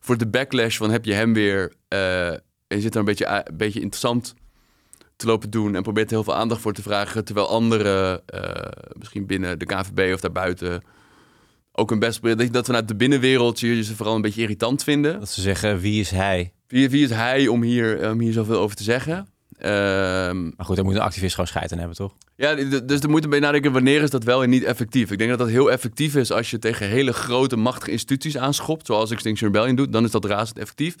voor 0.00 0.16
de 0.16 0.26
backlash 0.26 0.76
van 0.76 0.90
heb 0.90 1.04
je 1.04 1.12
hem 1.12 1.32
weer... 1.32 1.72
en 1.88 2.42
je 2.66 2.80
zit 2.80 2.94
er 2.94 2.98
een 2.98 3.04
beetje, 3.04 3.26
een 3.26 3.56
beetje 3.56 3.80
interessant 3.80 4.34
te 5.16 5.26
lopen 5.26 5.50
doen 5.50 5.74
en 5.74 5.82
probeert 5.82 6.10
er 6.10 6.14
heel 6.14 6.24
veel 6.24 6.34
aandacht 6.34 6.60
voor 6.60 6.72
te 6.72 6.82
vragen. 6.82 7.24
Terwijl 7.24 7.48
anderen, 7.48 8.22
misschien 8.98 9.26
binnen 9.26 9.58
de 9.58 9.66
KVB 9.66 10.12
of 10.12 10.20
daarbuiten, 10.20 10.82
ook 11.76 11.90
een 11.90 11.98
best 11.98 12.22
dat, 12.22 12.52
dat 12.52 12.66
vanuit 12.66 12.88
de 12.88 12.96
binnenwereld 12.96 13.60
je 13.60 13.84
ze 13.84 13.96
vooral 13.96 14.14
een 14.14 14.22
beetje 14.22 14.42
irritant 14.42 14.84
vinden. 14.84 15.20
Dat 15.20 15.30
ze 15.30 15.40
zeggen, 15.40 15.78
wie 15.78 16.00
is 16.00 16.10
hij? 16.10 16.52
Wie, 16.66 16.90
wie 16.90 17.04
is 17.04 17.10
hij 17.10 17.46
om 17.46 17.62
hier, 17.62 18.10
om 18.10 18.20
hier 18.20 18.32
zoveel 18.32 18.58
over 18.58 18.76
te 18.76 18.82
zeggen? 18.82 19.26
ehm, 19.58 20.42
Maar 20.42 20.66
goed, 20.66 20.76
daar 20.76 20.84
moet 20.84 20.94
een 20.94 21.00
activist 21.00 21.32
gewoon 21.32 21.48
scheid 21.48 21.72
aan 21.72 21.78
hebben, 21.78 21.96
toch? 21.96 22.14
ja, 22.36 22.54
dus 22.80 23.00
er 23.00 23.10
moet 23.10 23.24
een 23.24 23.30
beetje 23.30 23.44
nadenken 23.44 23.72
wanneer 23.72 24.02
is 24.02 24.10
dat 24.10 24.24
wel 24.24 24.42
en 24.42 24.50
niet 24.50 24.64
effectief. 24.64 25.10
Ik 25.10 25.18
denk 25.18 25.30
dat 25.30 25.38
dat 25.38 25.48
heel 25.48 25.70
effectief 25.70 26.16
is 26.16 26.32
als 26.32 26.50
je 26.50 26.58
tegen 26.58 26.88
hele 26.88 27.12
grote 27.12 27.56
machtige 27.56 27.90
instituties 27.90 28.38
aanschopt, 28.38 28.86
zoals 28.86 29.10
Extinction 29.10 29.52
Rebellion 29.52 29.76
doet, 29.76 29.92
dan 29.92 30.04
is 30.04 30.10
dat 30.10 30.24
razend 30.24 30.58
effectief. 30.58 30.94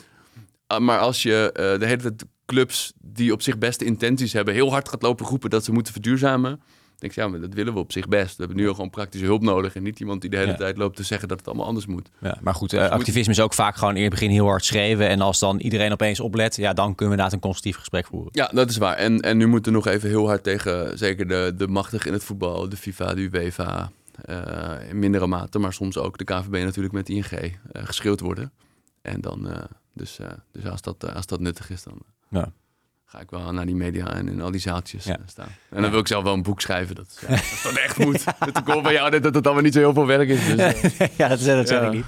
Ah, 0.66 0.80
maar 0.80 0.98
als 0.98 1.22
je 1.22 1.50
eh, 1.52 1.78
de 1.80 1.86
hele 1.86 2.02
tijd 2.02 2.24
clubs 2.46 2.92
die 3.00 3.32
op 3.32 3.42
zich 3.42 3.58
beste 3.58 3.84
intenties 3.84 4.32
hebben, 4.32 4.54
heel 4.54 4.70
hard 4.70 4.88
gaat 4.88 5.02
lopen 5.02 5.26
roepen 5.26 5.50
dat 5.50 5.64
ze 5.64 5.72
moeten 5.72 5.92
verduurzamen, 5.92 6.60
denk 7.04 7.16
ik, 7.16 7.22
ja, 7.22 7.28
maar 7.28 7.40
dat 7.40 7.54
willen 7.54 7.72
we 7.74 7.78
op 7.78 7.92
zich 7.92 8.08
best. 8.08 8.36
We 8.36 8.44
hebben 8.44 8.56
nu 8.56 8.68
al 8.68 8.74
gewoon 8.74 8.90
praktische 8.90 9.26
hulp 9.26 9.42
nodig 9.42 9.74
en 9.76 9.82
niet 9.82 10.00
iemand 10.00 10.20
die 10.20 10.30
de 10.30 10.36
hele 10.36 10.50
Ja. 10.50 10.56
tijd 10.56 10.76
loopt 10.76 10.96
te 10.96 11.02
zeggen 11.02 11.28
dat 11.28 11.38
het 11.38 11.46
allemaal 11.46 11.66
anders 11.66 11.86
moet. 11.86 12.10
Ja, 12.20 12.38
maar 12.42 12.54
goed, 12.54 12.72
eh, 12.72 12.78
Dus 12.80 12.88
moet- 12.90 12.98
activisme 12.98 13.32
is 13.32 13.40
ook 13.40 13.54
vaak 13.54 13.76
gewoon 13.76 13.96
in 13.96 14.02
het 14.02 14.10
begin 14.10 14.30
heel 14.30 14.46
hard 14.46 14.64
schreeuwen. 14.64 15.08
En 15.08 15.20
als 15.20 15.38
dan 15.38 15.58
iedereen 15.60 15.92
opeens 15.92 16.20
oplet, 16.20 16.56
ja, 16.56 16.72
dan 16.72 16.84
kunnen 16.84 16.96
we 16.96 17.04
inderdaad 17.04 17.32
een 17.32 17.40
constructief 17.40 17.76
gesprek 17.78 18.06
voeren. 18.06 18.28
Ja, 18.32 18.50
dat 18.52 18.70
is 18.70 18.76
waar. 18.76 18.96
En, 18.96 19.20
en 19.20 19.36
nu 19.36 19.46
moeten 19.46 19.72
we 19.72 19.78
nog 19.78 19.86
even 19.86 20.08
heel 20.08 20.26
hard 20.26 20.42
tegen 20.42 20.98
zeker 20.98 21.28
de, 21.28 21.54
de 21.56 21.68
machtig 21.68 22.06
in 22.06 22.12
het 22.12 22.24
voetbal, 22.24 22.68
de 22.68 22.76
FIFA, 22.76 23.14
de 23.14 23.20
UEFA, 23.20 23.90
eh, 24.24 24.72
in 24.88 24.98
mindere 24.98 25.26
mate, 25.26 25.58
maar 25.58 25.72
soms 25.72 25.98
ook 25.98 26.18
de 26.18 26.24
KVB 26.24 26.52
natuurlijk 26.64 26.94
met 26.94 27.08
ING 27.08 27.24
eh 27.32 27.50
geschreeuwd 27.72 28.20
worden. 28.20 28.52
En 29.02 29.20
dan, 29.20 29.48
eh, 29.50 29.62
dus, 29.94 30.18
eh, 30.18 30.26
dus 30.52 30.66
als, 30.66 30.82
dat, 30.82 31.04
eh, 31.04 31.14
als 31.14 31.26
dat 31.26 31.40
nuttig 31.40 31.70
is, 31.70 31.82
dan 31.82 31.98
Ja. 32.28 32.52
Ga 33.14 33.20
ik 33.20 33.30
wel 33.30 33.52
naar 33.52 33.66
die 33.66 33.74
media 33.74 34.12
en 34.12 34.28
in 34.28 34.40
al 34.40 34.50
die 34.50 34.60
zaaltjes 34.60 35.04
Ja. 35.04 35.12
eh, 35.16 35.22
staan. 35.26 35.48
En 35.70 35.82
dan 35.82 35.90
wil 35.90 36.00
ik 36.00 36.06
zelf 36.08 36.24
wel 36.24 36.32
een 36.32 36.42
boek 36.42 36.60
schrijven. 36.60 36.94
Dat, 36.94 37.18
ja, 37.28 37.36
dat 37.62 37.72
echt 37.76 37.98
moet. 38.04 38.24
Het 38.38 38.62
komt 38.62 38.82
van 38.82 38.92
jou 38.92 39.10
net 39.10 39.22
dat 39.22 39.34
het 39.34 39.44
allemaal 39.44 39.62
niet 39.64 39.72
zo 39.72 39.78
heel 39.78 39.92
veel 39.92 40.06
werk 40.06 40.28
is. 40.28 40.46
Dus, 40.46 40.56
eh, 40.56 41.08
ja, 41.20 41.28
dat, 41.28 41.40
dat 41.40 41.68
zeg 41.68 41.82
ik 41.82 41.90
niet. 41.92 42.04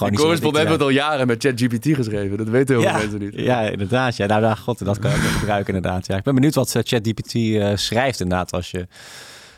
Niet 0.00 0.18
correspondent 0.18 0.68
heeft 0.68 0.80
al 0.80 0.88
jaren 0.88 1.26
met 1.26 1.42
ChatGPT 1.42 1.86
geschreven. 1.94 2.36
Dat 2.38 2.48
weten 2.48 2.74
heel 2.74 2.84
ja, 2.84 2.90
veel 2.98 3.00
mensen 3.00 3.18
niet. 3.18 3.34
Ja, 3.44 3.60
inderdaad. 3.60 4.16
Ja, 4.16 4.26
nou, 4.26 4.40
nou, 4.40 4.56
god, 4.56 4.84
dat 4.84 4.98
kan 4.98 5.10
ook 5.10 5.22
nog 5.22 5.38
gebruiken 5.38 5.74
inderdaad. 5.74 6.06
Ja, 6.06 6.16
ik 6.16 6.22
ben 6.22 6.34
benieuwd 6.34 6.54
wat 6.54 6.74
eh, 6.74 6.82
ChatGPT 6.84 7.34
eh, 7.34 7.70
schrijft 7.74 8.20
inderdaad 8.20 8.52
als 8.52 8.70
je, 8.70 8.86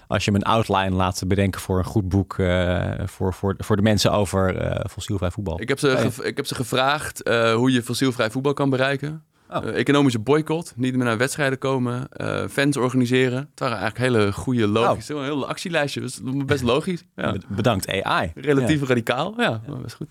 als 0.06 0.24
je 0.24 0.30
hem 0.30 0.40
een 0.40 0.46
outline 0.46 0.90
laat 0.96 1.22
bedenken 1.26 1.60
voor 1.60 1.78
een 1.78 1.84
goed 1.84 2.08
boek 2.08 2.38
eh, 2.38 2.90
voor, 3.04 3.34
voor, 3.34 3.54
voor 3.58 3.76
de 3.76 3.82
mensen 3.82 4.12
over 4.12 4.56
eh 4.56 4.84
fossielvrij 4.90 5.30
voetbal. 5.30 5.60
Ik 5.60 5.68
heb 5.68 5.78
ze, 5.78 6.10
ik 6.22 6.36
heb 6.36 6.46
ze 6.46 6.54
gevraagd 6.54 7.22
eh, 7.22 7.54
hoe 7.54 7.72
je 7.72 7.82
fossielvrij 7.82 8.30
voetbal 8.30 8.52
kan 8.52 8.70
bereiken. 8.70 9.24
Oh. 9.52 9.66
Eh, 9.66 9.78
economische 9.78 10.18
boycott, 10.18 10.72
niet 10.76 10.96
meer 10.96 11.04
naar 11.04 11.18
wedstrijden 11.18 11.58
komen, 11.58 12.08
eh, 12.08 12.48
fans 12.48 12.76
organiseren. 12.76 13.38
Het 13.50 13.60
waren 13.60 13.78
eigenlijk 13.78 14.14
hele 14.14 14.32
goede, 14.32 14.66
logische, 14.66 15.14
een 15.14 15.24
heel 15.24 15.48
actielijstje. 15.48 16.00
Dus 16.00 16.20
best 16.24 16.62
logisch. 16.62 17.04
Ja. 17.16 17.34
Bedankt 17.48 17.88
AI. 17.88 18.32
Relatief 18.50 18.82
radicaal, 18.82 19.34
ja, 19.36 19.60
best 19.82 19.94
goed. 19.94 20.08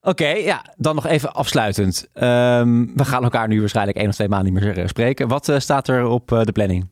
Oké, 0.00 0.28
ja, 0.28 0.74
dan 0.76 0.94
nog 0.94 1.06
even 1.06 1.32
afsluitend. 1.32 2.08
Ehm, 2.12 2.86
we 2.94 3.04
gaan 3.04 3.22
elkaar 3.22 3.48
nu 3.48 3.60
waarschijnlijk 3.60 3.96
één 3.96 4.08
of 4.08 4.14
twee 4.14 4.28
maanden 4.28 4.52
niet 4.52 4.62
meer 4.62 4.88
spreken. 4.88 5.28
Wat 5.28 5.48
eh, 5.48 5.58
staat 5.58 5.88
er 5.88 6.04
op 6.04 6.28
de 6.28 6.52
planning? 6.52 6.88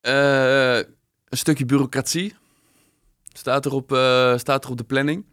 Een 0.00 0.86
stukje 1.28 1.64
bureaucratie 1.64 2.34
staat 3.32 3.64
er 3.64 3.72
op, 3.72 3.88
staat 4.36 4.64
er 4.64 4.70
op 4.70 4.76
de 4.76 4.84
planning. 4.84 5.24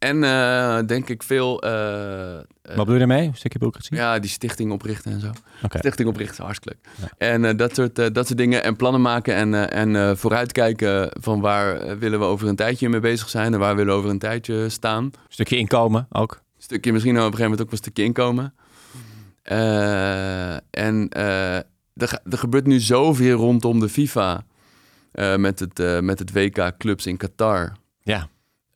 En 0.00 0.24
eh, 0.24 0.78
denk 0.86 1.08
ik 1.08 1.22
veel... 1.22 1.62
eh, 1.62 2.36
eh, 2.38 2.42
Wat 2.62 2.76
bedoel 2.76 2.92
je 2.92 2.98
daarmee? 2.98 3.26
Een 3.26 3.36
stukje 3.36 3.58
bureaucratie? 3.58 3.96
ja, 3.96 4.18
die 4.18 4.30
stichting 4.30 4.72
oprichten 4.72 5.12
en 5.12 5.20
zo. 5.20 5.30
Stichting 5.68 6.08
oprichten 6.08 6.36
is 6.36 6.42
hartstikke 6.44 6.78
leuk. 6.82 7.10
Ja. 7.18 7.26
En 7.26 7.56
dat, 7.56 7.74
soort, 7.74 8.14
dat 8.14 8.26
soort 8.26 8.38
dingen. 8.38 8.62
En 8.64 8.76
plannen 8.76 9.00
maken 9.00 9.34
en, 9.34 9.70
en 9.70 10.18
vooruitkijken 10.18 11.08
van 11.20 11.40
waar 11.40 11.98
willen 11.98 12.18
we 12.18 12.24
over 12.24 12.48
een 12.48 12.56
tijdje 12.56 12.88
mee 12.88 13.00
bezig 13.00 13.28
zijn. 13.28 13.52
En 13.54 13.58
waar 13.58 13.76
willen 13.76 13.92
we 13.92 13.98
over 13.98 14.10
een 14.10 14.18
tijdje 14.18 14.68
staan. 14.68 15.04
Een 15.04 15.12
stukje 15.28 15.56
inkomen 15.56 16.06
ook. 16.10 16.32
Een 16.32 16.62
stukje 16.62 16.92
misschien 16.92 17.12
op 17.16 17.16
een 17.18 17.24
gegeven 17.24 17.50
moment 17.50 17.62
ook 17.66 17.70
een 17.72 17.76
stukje 17.76 18.02
inkomen. 18.02 18.54
En 20.70 21.08
er, 21.08 21.64
er 22.30 22.38
gebeurt 22.38 22.66
nu 22.66 22.78
zoveel 22.80 23.36
rondom 23.36 23.80
de 23.80 23.88
FIFA. 23.88 24.44
met, 25.36 25.58
het, 25.58 26.02
met 26.02 26.18
het 26.18 26.32
WK 26.32 26.72
Clubs 26.78 27.06
in 27.06 27.16
Qatar. 27.16 27.72
Ja, 28.02 28.28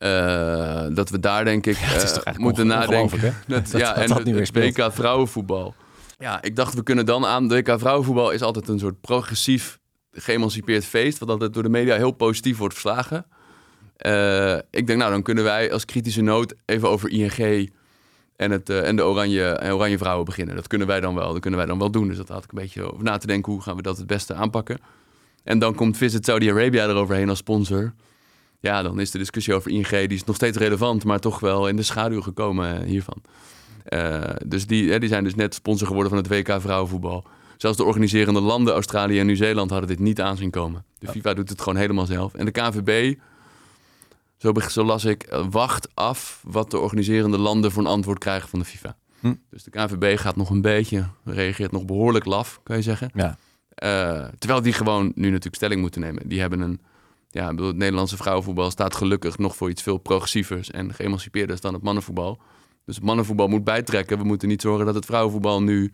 Eh, 0.05 0.85
dat 0.95 1.11
we 1.11 1.21
daar 1.21 1.45
denk 1.45 1.67
ik 1.67 1.77
eh, 2.25 2.37
moeten 2.37 2.67
nadenken. 2.67 3.21
hè? 3.21 3.31
Dat, 3.47 3.71
Dat- 3.71 3.81
ja, 3.81 3.89
dat 3.89 4.03
en 4.03 4.09
dat 4.09 4.19
het, 4.19 4.55
het. 4.55 4.77
WK 4.77 4.93
vrouwenvoetbal. 4.93 5.75
Ja, 6.19 6.43
ik 6.43 6.57
dacht 6.57 6.75
we 6.75 6.83
kunnen 6.83 7.07
dan 7.07 7.27
aan... 7.27 7.49
De 7.49 7.55
WK 7.55 7.79
vrouwenvoetbal 7.79 8.31
is 8.31 8.43
altijd 8.43 8.69
een 8.69 8.79
soort 8.79 9.01
progressief 9.01 9.79
geëmancipeerd 10.13 10.85
feest... 10.85 11.19
wat 11.19 11.29
altijd 11.29 11.55
door 11.55 11.63
de 11.63 11.69
media 11.69 11.97
heel 11.97 12.11
positief 12.11 12.59
wordt 12.59 12.75
verslagen. 12.75 13.27
Eh, 13.97 14.55
ik 14.71 14.87
denk, 14.87 14.99
nou, 14.99 15.11
dan 15.11 15.23
kunnen 15.23 15.45
wij 15.45 15.73
als 15.73 15.85
kritische 15.85 16.23
noot 16.23 16.55
even 16.65 16.89
over 16.89 17.09
ING... 17.11 17.71
en, 18.37 18.51
het, 18.51 18.71
en 18.71 18.97
de 18.97 19.05
oranje, 19.05 19.45
en 19.45 19.73
oranje 19.73 19.99
vrouwen 19.99 20.25
beginnen. 20.25 20.55
Dat 20.55 20.67
kunnen 20.67 20.87
wij 20.87 21.01
dan 21.01 21.15
wel. 21.15 21.33
Dat 21.33 21.41
kunnen 21.41 21.59
wij 21.59 21.69
dan 21.69 21.79
wel 21.79 21.91
doen. 21.91 22.09
Dus 22.09 22.17
dat 22.17 22.29
had 22.29 22.45
ik 22.45 22.53
een 22.53 22.59
beetje 22.59 22.93
over 22.93 23.05
na 23.05 23.17
te 23.17 23.27
denken... 23.27 23.53
hoe 23.53 23.63
gaan 23.63 23.77
we 23.77 23.83
dat 23.83 23.97
het 23.97 24.07
beste 24.07 24.35
aanpakken. 24.35 24.79
En 25.45 25.59
dan 25.59 25.75
komt 25.75 25.97
Visit 25.97 26.25
Saudi-Arabia 26.25 26.85
eroverheen 26.85 27.29
als 27.29 27.39
sponsor... 27.39 27.95
Ja, 28.65 28.83
dan 28.83 29.01
is 29.01 29.11
de 29.11 29.19
discussie 29.19 29.55
over 29.55 29.71
ING, 29.71 29.89
die 29.89 30.09
is 30.09 30.25
nog 30.25 30.37
steeds 30.37 30.59
relevant, 30.59 31.05
maar 31.05 31.21
toch 31.21 31.41
wel 31.41 31.69
in 31.69 31.77
de 31.77 31.83
schaduw 31.83 32.21
gekomen 32.21 32.81
eh, 32.81 32.87
hiervan. 32.87 33.23
Eh, 33.85 34.23
dus 34.47 34.67
die, 34.67 34.91
hè, 34.91 34.99
die 34.99 35.09
zijn 35.09 35.25
dus 35.25 35.35
net 35.35 35.55
sponsor 35.55 35.87
geworden 35.87 36.13
van 36.13 36.23
het 36.23 36.29
WK 36.29 36.61
vrouwenvoetbal. 36.61 37.25
Zelfs 37.57 37.77
de 37.77 37.85
organiserende 37.85 38.41
landen, 38.41 38.75
Australië 38.75 39.19
en 39.19 39.27
Nieuw-Zeeland, 39.27 39.71
hadden 39.71 39.89
dit 39.89 39.99
niet 39.99 40.21
aanzien 40.21 40.51
komen. 40.51 40.85
De 40.99 41.07
FIFA 41.07 41.35
doet 41.35 41.49
het 41.49 41.61
gewoon 41.61 41.79
helemaal 41.79 42.07
zelf. 42.07 42.35
En 42.35 42.45
de 42.45 42.51
KNVB, 42.51 43.19
zo, 44.69 44.85
las 44.85 45.05
ik, 45.05 45.23
eh, 45.23 45.47
wacht 45.51 45.89
af 45.95 46.41
wat 46.45 46.71
de 46.71 46.79
organiserende 46.79 47.39
landen 47.39 47.73
voor 47.73 47.83
een 47.83 47.89
antwoord 47.89 48.19
krijgen 48.19 48.49
van 48.49 48.59
de 48.59 48.65
FIFA. 48.65 48.97
Hm. 49.21 49.35
Dus 49.51 49.63
de 49.63 49.71
KNVB 49.71 50.19
gaat 50.19 50.37
nog 50.37 50.51
een 50.51 50.63
beetje, 50.63 51.09
reageert 51.25 51.73
nog 51.73 51.85
behoorlijk 51.85 52.25
laf, 52.25 52.61
kan 52.63 52.77
je 52.77 52.83
zeggen. 52.83 53.11
ja. 53.15 53.37
Terwijl 54.39 54.63
die 54.63 54.73
gewoon 54.73 55.13
nu 55.15 55.29
natuurlijk 55.29 55.57
stelling 55.57 55.81
moeten 55.81 56.01
nemen. 56.01 56.29
Die 56.29 56.41
hebben 56.41 56.61
een. 56.61 56.81
Ja, 57.35 57.49
bedoel, 57.49 57.67
het 57.67 57.77
Nederlandse 57.77 58.17
vrouwenvoetbal 58.17 58.71
staat 58.71 58.95
gelukkig 58.95 59.39
nog 59.39 59.57
voor 59.57 59.71
iets 59.71 59.83
veel 59.83 59.99
progressievers 59.99 60.71
en 60.71 60.95
geëmancipeerders 60.95 61.61
dan 61.61 61.75
het 61.75 61.83
mannenvoetbal. 61.83 62.41
Dus 62.85 62.95
het 62.95 63.05
mannenvoetbal 63.05 63.49
moet 63.49 63.65
bijtrekken. 63.65 64.19
We 64.19 64.25
moeten 64.25 64.49
niet 64.49 64.61
zorgen 64.63 64.87
dat 64.87 64.95
het 64.95 65.05
vrouwenvoetbal 65.05 65.63
nu 65.63 65.93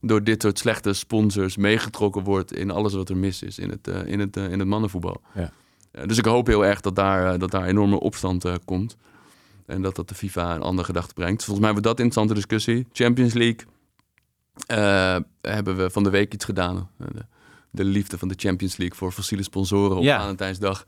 door 0.00 0.24
dit 0.24 0.42
soort 0.42 0.58
slechte 0.58 0.92
sponsors 0.92 1.56
meegetrokken 1.56 2.22
wordt 2.22 2.52
in 2.52 2.70
alles 2.70 2.94
wat 2.94 3.08
er 3.08 3.16
mis 3.16 3.42
is 3.42 3.58
in 3.58 3.70
het, 3.70 3.88
eh, 3.88 4.06
in 4.06 4.20
het, 4.20 4.36
eh, 4.36 4.50
in 4.50 4.58
het 4.58 4.68
mannenvoetbal. 4.68 5.20
Ja. 5.34 5.52
Dus 6.06 6.18
ik 6.18 6.24
hoop 6.24 6.46
heel 6.46 6.64
erg 6.64 6.80
dat 6.80 6.96
daar, 6.96 7.32
eh, 7.32 7.38
dat 7.38 7.50
daar 7.50 7.66
enorme 7.66 8.00
opstand 8.00 8.44
komt. 8.64 8.96
En 9.66 9.82
dat 9.82 9.96
dat 9.96 10.08
de 10.08 10.14
FIFA 10.14 10.54
een 10.54 10.62
andere 10.62 10.86
gedachte 10.86 11.14
brengt. 11.14 11.44
Volgens 11.44 11.64
mij 11.64 11.70
wordt 11.70 11.86
dat 11.86 11.98
een 11.98 12.04
interessante 12.04 12.40
discussie. 12.40 12.86
Champions 12.92 13.32
League 13.32 13.66
hebben 15.40 15.76
we 15.76 15.90
van 15.90 16.02
de 16.02 16.10
week 16.10 16.34
iets 16.34 16.44
gedaan. 16.44 16.90
De, 16.96 17.26
de 17.76 17.84
liefde 17.84 18.18
van 18.18 18.28
de 18.28 18.34
Champions 18.36 18.76
League 18.76 18.96
voor 18.98 19.12
fossiele 19.12 19.42
sponsoren 19.42 19.96
op 19.96 20.02
Ja. 20.02 20.20
Valentijnsdag. 20.20 20.84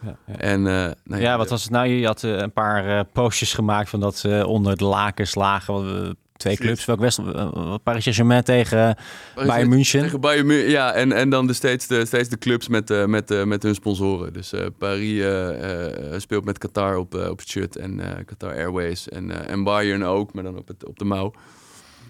Ja, 0.00 0.16
ja. 0.26 0.34
En, 0.36 0.66
eh, 0.66 0.90
nou 1.04 1.22
ja, 1.22 1.36
wat 1.36 1.50
was 1.50 1.62
het 1.62 1.70
nou? 1.72 1.86
Je 1.88 2.06
had 2.06 2.24
eh, 2.24 2.30
een 2.36 2.52
paar 2.52 2.98
eh, 2.98 3.04
postjes 3.12 3.52
gemaakt 3.54 3.88
van 3.88 4.00
dat 4.00 4.16
ze 4.16 4.44
onder 4.46 4.76
de 4.76 4.84
lakens 4.84 5.34
lagen. 5.34 6.04
eh, 6.04 6.10
twee 6.36 6.56
clubs. 6.56 6.84
Welk 6.84 7.00
West, 7.00 7.18
eh, 7.18 7.74
Paris 7.82 8.02
Saint-Germain 8.02 8.42
tegen 8.44 8.96
Bayern 9.34 9.68
München. 9.68 10.00
Tegen 10.02 10.20
Bayern 10.20 10.46
München, 10.46 10.70
ja. 10.70 10.92
En, 10.92 11.12
en 11.12 11.30
dan 11.30 11.46
de 11.46 11.52
steeds, 11.52 11.86
de, 11.86 12.06
steeds 12.06 12.28
de 12.28 12.38
clubs 12.38 12.68
met, 12.68 12.90
eh, 12.90 13.04
met, 13.04 13.30
eh, 13.30 13.44
met 13.44 13.62
hun 13.62 13.74
sponsoren. 13.74 14.32
Dus 14.32 14.52
eh, 14.52 14.66
Paris 14.78 15.20
eh, 15.20 16.12
eh, 16.14 16.20
speelt 16.20 16.44
met 16.44 16.58
Qatar 16.58 16.96
op, 16.96 17.14
eh, 17.14 17.28
op 17.30 17.38
het 17.38 17.48
shirt 17.48 17.76
en 17.76 18.00
eh, 18.00 18.24
Qatar 18.24 18.52
Airways. 18.54 19.08
En, 19.08 19.30
eh, 19.30 19.52
en 19.52 19.62
Bayern 19.64 20.04
ook, 20.04 20.32
maar 20.32 20.42
dan 20.44 20.58
op, 20.58 20.68
het, 20.68 20.84
op 20.86 20.98
de 20.98 21.04
mouw. 21.04 21.32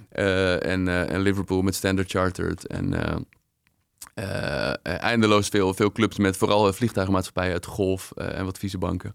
Eh, 0.08 0.66
en, 0.66 0.88
eh, 0.88 1.10
en 1.12 1.20
Liverpool 1.20 1.62
met 1.62 1.74
Standard 1.74 2.10
Chartered. 2.10 2.66
En 2.66 2.94
eh, 4.18 4.68
eh, 4.68 5.02
eindeloos 5.02 5.48
veel, 5.48 5.74
veel 5.74 5.92
clubs 5.92 6.18
met 6.18 6.36
vooral 6.36 6.68
eh, 6.68 6.72
vliegtuigenmaatschappijen 6.72 7.52
uit 7.52 7.64
de 7.64 7.70
golf 7.70 8.12
en 8.16 8.44
wat 8.44 8.58
vieze 8.58 8.78
banken. 8.78 9.14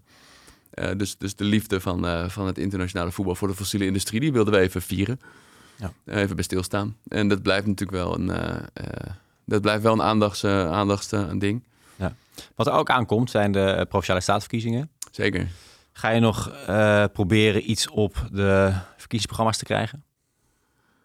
Dus, 0.96 1.18
dus 1.18 1.36
de 1.36 1.44
liefde 1.44 1.80
van, 1.80 2.30
van 2.30 2.46
het 2.46 2.58
internationale 2.58 3.12
voetbal 3.12 3.34
voor 3.34 3.48
de 3.48 3.54
fossiele 3.54 3.86
industrie, 3.86 4.20
die 4.20 4.32
wilden 4.32 4.52
we 4.54 4.60
even 4.60 4.82
vieren. 4.82 5.20
Ja. 5.76 5.92
Even 6.06 6.34
bij 6.34 6.44
stilstaan. 6.44 6.96
En 7.08 7.28
dat 7.28 7.42
blijft 7.42 7.66
natuurlijk 7.66 7.98
wel 7.98 8.18
een, 8.18 8.30
dat 9.44 9.60
blijft 9.60 9.82
wel 9.82 9.92
een 9.92 10.02
aandachts, 10.02 10.42
eh, 10.42 10.70
aandachts 10.70 11.12
eh, 11.12 11.20
een 11.28 11.38
ding. 11.38 11.62
Wat 12.54 12.66
er 12.66 12.72
ook 12.72 12.90
aankomt 12.90 13.30
zijn 13.30 13.52
de 13.52 13.86
provinciale 13.88 14.20
statenverkiezingen. 14.20 14.90
Zeker. 15.10 15.48
Ga 15.92 16.08
je 16.08 16.20
nog 16.20 16.52
proberen 17.12 17.70
iets 17.70 17.88
op 17.88 18.28
de 18.32 18.72
verkiezingsprogramma's 18.96 19.58
te 19.58 19.64
krijgen? 19.64 20.04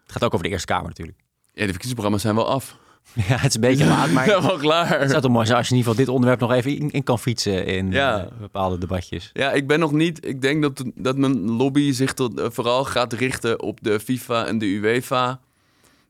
Het 0.02 0.12
gaat 0.12 0.24
ook 0.24 0.34
over 0.34 0.46
de 0.46 0.52
Eerste 0.52 0.66
Kamer 0.66 0.88
natuurlijk. 0.88 1.18
Ja, 1.18 1.66
de 1.66 1.72
verkiezingsprogramma's 1.72 2.22
zijn 2.22 2.34
wel 2.34 2.48
af. 2.48 2.76
Ja, 3.28 3.36
het 3.36 3.48
is 3.48 3.54
een 3.54 3.60
beetje 3.60 3.86
laat, 3.86 4.10
maar 4.10 4.26
Ja, 4.28 4.34
het 4.36 4.44
wel 4.46 4.56
klaar. 4.58 5.08
zou 5.08 5.20
toch 5.22 5.30
mooi 5.30 5.46
zijn 5.46 5.58
als 5.58 5.68
je 5.68 5.72
in 5.74 5.78
ieder 5.78 5.92
geval 5.92 5.94
dit 6.06 6.08
onderwerp 6.14 6.40
nog 6.40 6.52
even 6.52 6.76
in, 6.78 6.90
in 6.90 7.02
kan 7.02 7.18
fietsen 7.18 7.66
in 7.66 7.90
Ja. 7.90 8.18
eh, 8.24 8.26
bepaalde 8.40 8.78
debatjes. 8.78 9.30
Ja, 9.32 9.52
ik 9.52 9.66
ben 9.66 9.78
nog 9.78 9.92
niet. 9.92 10.26
Ik 10.26 10.40
denk 10.42 10.62
dat, 10.62 10.84
dat 10.94 11.16
mijn 11.16 11.50
lobby 11.50 11.92
zich 11.92 12.12
tot, 12.14 12.38
eh, 12.40 12.46
vooral 12.50 12.84
gaat 12.84 13.12
richten 13.12 13.62
op 13.62 13.78
de 13.82 14.00
FIFA 14.00 14.46
en 14.46 14.58
de 14.58 14.66
UEFA. 14.66 15.40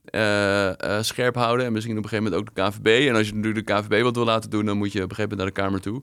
eh, 0.04 0.98
scherp 1.00 1.34
houden. 1.34 1.66
En 1.66 1.72
misschien 1.72 1.96
op 1.98 2.02
een 2.04 2.08
gegeven 2.08 2.30
moment 2.32 2.48
ook 2.48 2.54
de 2.56 2.62
KVB. 2.62 3.08
En 3.08 3.14
als 3.16 3.26
je 3.28 3.34
natuurlijk 3.34 3.66
de 3.66 3.72
KVB 3.74 4.02
wat 4.02 4.14
wil 4.16 4.24
laten 4.24 4.50
doen, 4.50 4.64
dan 4.64 4.76
moet 4.76 4.92
je 4.92 5.02
op 5.02 5.10
een 5.10 5.16
gegeven 5.16 5.38
moment 5.38 5.54
naar 5.56 5.64
de 5.64 5.70
Kamer 5.70 5.80
toe. 5.80 6.02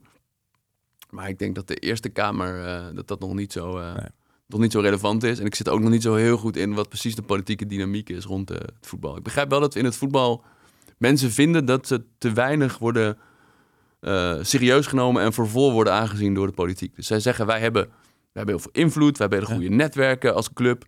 Maar 1.10 1.28
ik 1.28 1.38
denk 1.38 1.54
dat 1.54 1.66
de 1.68 1.74
Eerste 1.74 2.08
Kamer, 2.08 2.82
dat 2.94 3.08
dat 3.08 3.20
nog 3.20 3.34
niet 3.34 3.52
zo, 3.52 3.78
Nee. 3.78 3.94
nog 4.46 4.60
niet 4.60 4.72
zo 4.72 4.80
relevant 4.80 5.22
is. 5.22 5.38
En 5.38 5.46
ik 5.46 5.54
zit 5.54 5.68
ook 5.68 5.80
nog 5.80 5.90
niet 5.90 6.02
zo 6.02 6.14
heel 6.14 6.36
goed 6.36 6.56
in 6.56 6.74
wat 6.74 6.88
precies 6.88 7.14
de 7.14 7.22
politieke 7.22 7.66
dynamiek 7.66 8.08
is 8.08 8.24
rond 8.24 8.48
het 8.48 8.72
voetbal. 8.80 9.16
Ik 9.16 9.22
begrijp 9.22 9.50
wel 9.50 9.60
dat 9.60 9.74
in 9.74 9.84
het 9.84 9.96
voetbal 9.96 10.44
mensen 10.98 11.30
vinden 11.30 11.64
dat 11.64 11.86
ze 11.86 12.04
te 12.18 12.32
weinig 12.32 12.78
worden 12.78 13.18
uh, 14.00 14.34
serieus 14.40 14.86
genomen 14.86 15.22
en 15.22 15.32
voor 15.32 15.48
vol 15.48 15.72
worden 15.72 15.92
aangezien 15.92 16.34
door 16.34 16.46
de 16.46 16.52
politiek. 16.52 16.96
Dus 16.96 17.06
zij 17.06 17.20
zeggen, 17.20 17.46
wij 17.46 17.60
hebben, 17.60 17.82
wij 17.82 17.92
hebben 18.32 18.54
heel 18.54 18.64
veel 18.72 18.82
invloed, 18.82 19.18
wij 19.18 19.26
hebben 19.28 19.48
hele 19.48 19.60
goede 19.60 19.74
netwerken 19.76 20.34
als 20.34 20.52
club. 20.52 20.84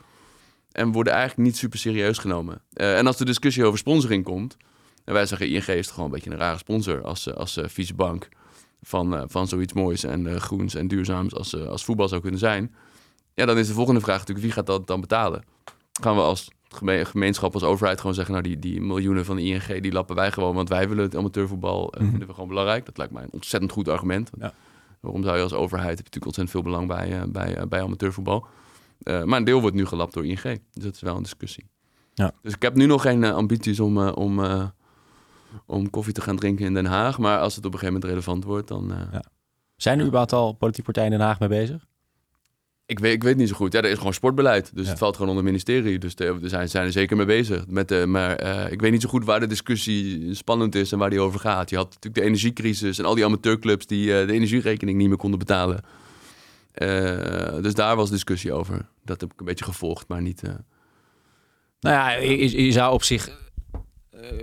En 0.72 0.92
worden 0.92 1.12
eigenlijk 1.12 1.48
niet 1.48 1.56
super 1.56 1.78
serieus 1.78 2.18
genomen. 2.18 2.62
Uh, 2.74 2.98
en 2.98 3.06
als 3.06 3.16
de 3.16 3.24
discussie 3.24 3.64
over 3.64 3.78
sponsoring 3.78 4.24
komt, 4.24 4.56
en 5.04 5.12
wij 5.12 5.26
zeggen 5.26 5.48
ING 5.48 5.66
is 5.66 5.86
toch 5.86 5.94
gewoon 5.94 6.08
een 6.08 6.14
beetje 6.14 6.30
een 6.30 6.38
rare 6.38 6.58
sponsor 6.58 7.02
als, 7.02 7.34
als 7.34 7.56
uh, 7.56 7.64
vieze 7.68 7.94
bank 7.94 8.28
van, 8.82 9.24
van 9.30 9.48
zoiets 9.48 9.72
moois 9.72 10.04
en 10.04 10.40
groens 10.40 10.74
en 10.74 10.88
duurzaams 10.88 11.34
als, 11.34 11.56
als 11.56 11.84
voetbal 11.84 12.08
zou 12.08 12.20
kunnen 12.20 12.40
zijn. 12.40 12.74
Ja, 13.34 13.46
dan 13.46 13.58
is 13.58 13.66
de 13.66 13.72
volgende 13.72 14.00
vraag 14.00 14.18
natuurlijk, 14.18 14.46
wie 14.46 14.54
gaat 14.54 14.66
dat 14.66 14.86
dan 14.86 15.00
betalen? 15.00 15.44
Gaan 16.00 16.14
we 16.14 16.20
als 16.22 16.50
gemeenschap, 17.04 17.54
als 17.54 17.62
overheid 17.62 18.00
gewoon 18.00 18.14
zeggen, 18.14 18.34
nou 18.34 18.46
die, 18.46 18.58
die 18.58 18.80
miljoenen 18.80 19.24
van 19.24 19.36
de 19.36 19.42
ING, 19.42 19.80
die 19.80 19.92
lappen 19.92 20.16
wij 20.16 20.32
gewoon, 20.32 20.54
want 20.54 20.68
wij 20.68 20.88
willen 20.88 21.04
het 21.04 21.16
amateurvoetbal, 21.16 21.82
mm 21.82 22.00
-hmm. 22.00 22.10
vinden 22.10 22.28
we 22.28 22.34
gewoon 22.34 22.48
belangrijk. 22.48 22.86
Dat 22.86 22.98
lijkt 22.98 23.12
mij 23.12 23.22
een 23.22 23.32
ontzettend 23.32 23.72
goed 23.72 23.88
argument. 23.88 24.30
Ja. 24.38 24.52
Waarom 25.00 25.22
zou 25.22 25.36
je 25.36 25.42
als 25.42 25.52
overheid, 25.52 25.98
heb 25.98 26.06
je 26.06 26.18
natuurlijk 26.18 26.26
ontzettend 26.26 26.50
veel 26.50 26.62
belang 26.62 26.88
bij, 26.88 27.20
uh, 27.20 27.32
bij, 27.32 27.58
uh, 27.58 27.62
bij 27.68 27.82
amateurvoetbal. 27.82 28.46
Uh, 29.02 29.24
maar 29.24 29.38
een 29.38 29.44
deel 29.44 29.60
wordt 29.60 29.76
nu 29.76 29.86
gelapt 29.86 30.14
door 30.14 30.26
ING, 30.26 30.42
dus 30.42 30.84
dat 30.84 30.94
is 30.94 31.00
wel 31.00 31.16
een 31.16 31.22
discussie. 31.22 31.66
Ja. 32.14 32.32
Dus 32.42 32.54
ik 32.54 32.62
heb 32.62 32.74
nu 32.74 32.86
nog 32.86 33.02
geen 33.02 33.24
ambities 33.24 33.80
om, 33.80 33.98
om, 33.98 34.40
om 35.66 35.90
koffie 35.90 36.12
te 36.12 36.20
gaan 36.20 36.36
drinken 36.36 36.66
in 36.66 36.74
Den 36.74 36.86
Haag, 36.86 37.18
maar 37.18 37.38
als 37.38 37.56
het 37.56 37.64
op 37.64 37.72
een 37.72 37.78
gegeven 37.78 38.00
moment 38.00 38.12
relevant 38.12 38.44
wordt, 38.44 38.68
dan... 38.68 38.92
Ja. 39.12 39.22
Zijn 39.76 39.98
er 39.98 40.04
überhaupt 40.04 40.32
al 40.32 40.52
politieke 40.52 40.92
partijen 40.92 41.12
in 41.12 41.18
Den 41.18 41.26
Haag 41.26 41.38
mee 41.38 41.48
bezig? 41.48 41.86
Ik 42.90 42.98
weet, 42.98 43.12
ik 43.12 43.22
weet 43.22 43.36
niet 43.36 43.48
zo 43.48 43.54
goed. 43.54 43.72
Ja, 43.72 43.82
er 43.82 43.90
is 43.90 43.96
gewoon 43.96 44.14
sportbeleid. 44.14 44.70
Dus 44.74 44.88
het 44.88 44.98
valt 44.98 45.16
gewoon 45.16 45.30
onder 45.30 45.44
het 45.44 45.52
ministerie. 45.52 45.98
Dus 45.98 46.14
daar 46.14 46.34
zijn, 46.42 46.68
zijn 46.68 46.86
er 46.86 46.92
zeker 46.92 47.16
mee 47.16 47.26
bezig. 47.26 47.66
Met 47.66 47.88
de, 47.88 48.06
maar 48.06 48.44
uh, 48.44 48.72
ik 48.72 48.80
weet 48.80 48.92
niet 48.92 49.02
zo 49.02 49.08
goed 49.08 49.24
waar 49.24 49.40
de 49.40 49.46
discussie 49.46 50.34
spannend 50.34 50.74
is 50.74 50.92
en 50.92 50.98
waar 50.98 51.10
die 51.10 51.20
over 51.20 51.40
gaat. 51.40 51.70
Je 51.70 51.76
had 51.76 51.86
natuurlijk 51.86 52.14
de 52.14 52.22
energiecrisis 52.22 52.98
en 52.98 53.04
al 53.04 53.14
die 53.14 53.24
amateurclubs 53.24 53.86
die 53.86 54.06
uh, 54.06 54.26
de 54.26 54.32
energierekening 54.32 54.98
niet 54.98 55.08
meer 55.08 55.16
konden 55.16 55.38
betalen. 55.38 55.84
Uh, 56.74 56.88
dus 57.62 57.74
daar 57.74 57.96
was 57.96 58.10
discussie 58.10 58.52
over. 58.52 58.86
Dat 59.04 59.20
heb 59.20 59.32
ik 59.32 59.40
een 59.40 59.46
beetje 59.46 59.64
gevolgd, 59.64 60.08
maar 60.08 60.22
niet. 60.22 60.42
Nou 61.80 61.96
ja, 61.96 62.10
je, 62.10 62.64
je 62.64 62.72
zou 62.72 62.92
op 62.92 63.02
zich 63.02 63.28
eh, 63.28 63.34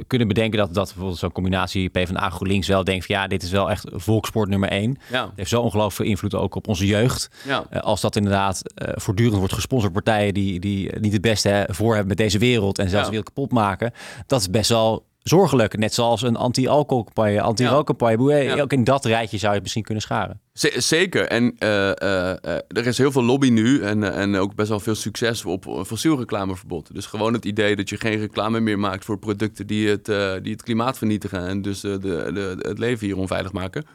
kunnen 0.08 0.28
bedenken 0.28 0.60
dat, 0.60 0.74
dat 0.74 0.86
bijvoorbeeld 0.86 1.18
zo'n 1.18 1.32
combinatie 1.32 1.90
PvdA 1.90 2.30
GroenLinks 2.30 2.68
wel 2.68 2.84
denkt 2.84 3.06
van 3.06 3.16
ja, 3.16 3.28
dit 3.28 3.44
is 3.44 3.52
wel 3.52 3.70
echt 3.70 3.88
volkssport 3.94 4.50
nummer 4.50 4.70
één. 4.70 4.98
Ja. 5.12 5.26
Het 5.26 5.32
heeft 5.36 5.50
zo 5.50 5.62
ongelooflijk 5.62 5.96
veel 5.96 6.06
invloed 6.06 6.36
ook 6.36 6.56
op 6.56 6.68
onze 6.68 6.86
jeugd. 6.86 7.30
Ja. 7.46 7.66
Uh, 7.72 7.80
als 7.80 8.02
dat 8.02 8.16
inderdaad 8.16 8.62
uh, 8.64 8.90
voortdurend 8.94 9.38
wordt 9.38 9.54
gesponsord 9.54 9.94
partijen 9.94 10.34
die, 10.34 10.60
die 10.60 11.00
niet 11.00 11.14
het 11.14 11.22
beste 11.22 11.50
hè, 11.50 11.64
voor 11.68 11.90
hebben 11.90 12.08
met 12.08 12.18
deze 12.18 12.38
wereld 12.38 12.80
en 12.80 12.90
zelfs 12.90 13.06
ja. 13.06 13.12
de 13.12 13.18
wereld 13.18 13.34
kapot 13.34 13.52
maken, 13.52 13.92
dat 14.28 14.40
is 14.40 14.50
best 14.50 14.70
wel 14.70 15.06
zorgelijk. 15.28 15.78
Net 15.78 15.94
zoals 15.94 16.22
een 16.22 16.36
anti-alcoholcampagne, 16.36 17.42
anti-rookcampagne. 17.42 18.44
Ja. 18.44 18.62
Ook 18.62 18.74
in 18.74 18.84
dat 18.84 19.06
rijtje 19.06 19.38
zou 19.38 19.50
je 19.50 19.54
het 19.54 19.62
misschien 19.62 19.84
kunnen 19.84 20.04
scharen. 20.04 20.40
Z 20.54 20.78
zeker. 20.78 21.28
En 21.28 21.44
uh, 21.44 21.70
uh, 21.70 22.30
er 22.68 22.88
is 22.88 22.98
heel 22.98 23.12
veel 23.12 23.24
lobby 23.24 23.50
nu 23.50 23.82
en, 23.82 24.14
en 24.14 24.36
ook 24.36 24.56
best 24.56 24.70
wel 24.70 24.80
veel 24.80 24.96
succes 24.96 25.46
op 25.46 25.84
fossiel 25.86 26.18
reclameverbod. 26.18 26.94
Dus 26.94 27.06
gewoon 27.06 27.34
het 27.34 27.46
idee 27.46 27.76
dat 27.76 27.90
je 27.90 27.98
geen 27.98 28.20
reclame 28.20 28.60
meer 28.60 28.80
maakt 28.80 29.06
voor 29.06 29.18
producten 29.18 29.68
die 29.68 29.90
het, 29.90 30.06
die 30.44 30.52
het 30.52 30.64
klimaat 30.64 30.98
vernietigen 30.98 31.48
en 31.48 31.62
dus 31.62 31.82
de, 31.82 32.00
de, 32.00 32.58
het 32.62 32.80
leven 32.80 33.06
hier 33.06 33.18
onveilig 33.18 33.52
maken. 33.52 33.86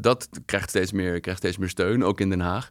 dat 0.00 0.28
krijgt 0.46 0.68
steeds, 0.68 0.92
meer, 0.92 1.20
krijgt 1.20 1.40
steeds 1.40 1.56
meer 1.56 1.68
steun, 1.68 2.04
ook 2.04 2.20
in 2.20 2.28
Den 2.28 2.40
Haag 2.40 2.70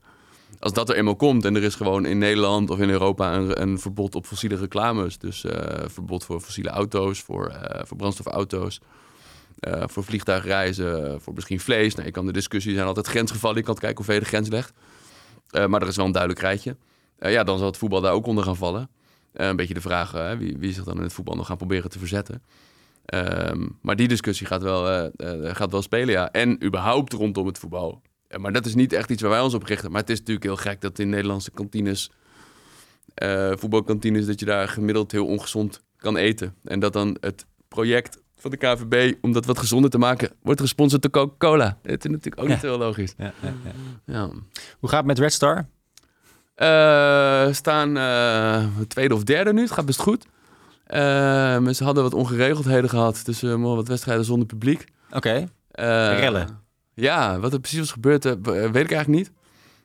als 0.60 0.74
dat 0.74 0.90
er 0.90 0.96
eenmaal 0.96 1.16
komt 1.16 1.46
en 1.46 1.56
er 1.56 1.64
is 1.64 1.76
gewoon 1.76 2.06
in 2.06 2.18
Nederland 2.18 2.70
of 2.70 2.80
in 2.80 2.90
Europa 2.90 3.34
een, 3.34 3.62
een 3.62 3.80
verbod 3.80 4.16
op 4.16 4.26
fossiele 4.26 4.56
reclames. 4.56 5.18
Dus 5.18 5.44
uh, 5.44 5.52
verbod 5.86 6.24
voor 6.24 6.42
fossiele 6.42 6.70
auto's, 6.70 7.20
voor, 7.20 7.50
uh, 7.50 7.82
voor 7.84 7.98
brandstofauto's, 7.98 8.82
uh, 9.68 9.84
voor 9.86 10.04
vliegtuigreizen, 10.04 11.22
voor 11.22 11.34
misschien 11.34 11.60
vlees. 11.60 11.94
Nou, 11.94 12.06
je 12.06 12.12
kan 12.12 12.26
de 12.26 12.32
discussie 12.32 12.74
zijn 12.74 12.88
altijd 12.88 13.08
grensgevallen. 13.08 13.58
Je 13.58 13.64
kan 13.64 13.76
kijken 13.76 13.98
hoe 13.98 14.06
ver 14.06 14.14
je 14.14 14.20
de 14.20 14.26
grens 14.26 14.50
legt. 14.50 14.74
maar 15.52 15.82
er 15.82 15.88
is 15.88 15.96
wel 15.96 16.06
een 16.06 16.12
duidelijk 16.12 16.42
rijtje. 16.42 16.76
ja, 17.20 17.44
dan 17.44 17.58
zal 17.58 17.68
het 17.68 17.78
voetbal 17.78 18.02
daar 18.02 18.14
ook 18.14 18.26
onder 18.26 18.44
gaan 18.44 18.56
vallen. 18.56 18.90
een 19.34 19.56
beetje 19.56 19.74
de 19.74 19.82
vraag 19.82 20.36
wie, 20.38 20.58
wie 20.58 20.74
zich 20.74 20.84
dan 20.84 20.98
in 20.98 21.04
het 21.04 21.14
voetbal 21.14 21.36
nog 21.36 21.48
gaan 21.48 21.58
proberen 21.58 21.90
te 21.90 22.00
verzetten. 22.00 22.44
Um, 23.14 23.78
maar 23.82 23.96
die 23.96 24.08
discussie 24.08 24.48
gaat 24.48 24.62
wel, 24.62 25.12
gaat 25.42 25.72
wel 25.72 25.82
spelen, 25.82 26.14
ja. 26.14 26.32
En 26.32 26.64
überhaupt 26.64 27.14
rondom 27.14 27.46
het 27.46 27.60
voetbal 27.60 28.02
maar 28.38 28.52
dat 28.52 28.66
is 28.66 28.76
niet 28.76 28.94
echt 28.94 29.10
iets 29.10 29.22
waar 29.22 29.32
wij 29.32 29.42
ons 29.42 29.54
op 29.54 29.64
richten. 29.64 29.92
Maar 29.92 30.02
het 30.02 30.10
is 30.10 30.20
natuurlijk 30.20 30.46
heel 30.46 30.56
gek 30.56 30.82
dat 30.82 31.00
in 31.00 31.10
Nederlandse 31.10 31.52
kantines, 31.52 32.12
uh, 33.24 33.52
voetbalkantines, 33.56 34.26
dat 34.26 34.40
je 34.40 34.46
daar 34.46 34.68
gemiddeld 34.68 35.12
heel 35.12 35.26
ongezond 35.26 35.82
kan 35.98 36.18
eten. 36.18 36.56
En 36.64 36.80
dat 36.80 36.94
dan 36.94 37.18
het 37.20 37.46
project 37.68 38.20
van 38.42 38.52
de 38.52 38.58
KVB 38.58 39.14
om 39.22 39.32
dat 39.32 39.46
wat 39.46 39.58
gezonder 39.58 39.90
te 39.90 39.98
maken, 39.98 40.32
wordt 40.42 40.62
gesponsord 40.62 41.02
door 41.02 41.12
Coca-Cola. 41.12 41.78
Dat 41.82 42.06
is 42.06 42.12
natuurlijk 42.12 42.42
ook 42.42 42.48
niet 42.48 42.62
heel 42.62 42.78
logisch. 42.78 43.14
Ja, 43.18 43.34
ja, 44.06 44.30
Hoe 44.80 44.90
gaat 44.90 44.98
het 44.98 45.06
met 45.06 45.20
Red 45.20 45.34
Star? 45.34 45.58
Uh, 45.58 45.66
we 47.46 47.50
staan 47.52 47.98
uh, 47.98 48.66
tweede 48.88 49.14
of 49.14 49.24
derde 49.24 49.54
nu. 49.54 49.62
Het 49.62 49.72
gaat 49.72 49.86
best 49.86 50.00
goed. 50.00 50.26
Uh, 50.88 51.68
ze 51.68 51.84
hadden 51.84 52.04
wat 52.04 52.14
ongeregeldheden 52.14 52.90
gehad. 52.90 53.22
Dus 53.26 53.42
wat 53.42 53.88
wedstrijden 53.88 54.26
zonder 54.26 54.48
publiek. 54.48 54.86
Oké. 55.12 55.18
Okay. 55.18 55.48
Rellen. 56.20 56.61
Ja, 56.94 57.40
wat 57.40 57.54
er 57.54 57.60
precies 57.60 57.80
was 57.80 57.92
gebeurd, 57.92 58.26
uh, 58.26 58.34
weet 58.44 58.68
ik 58.68 58.76
eigenlijk 58.76 59.08
niet. 59.08 59.32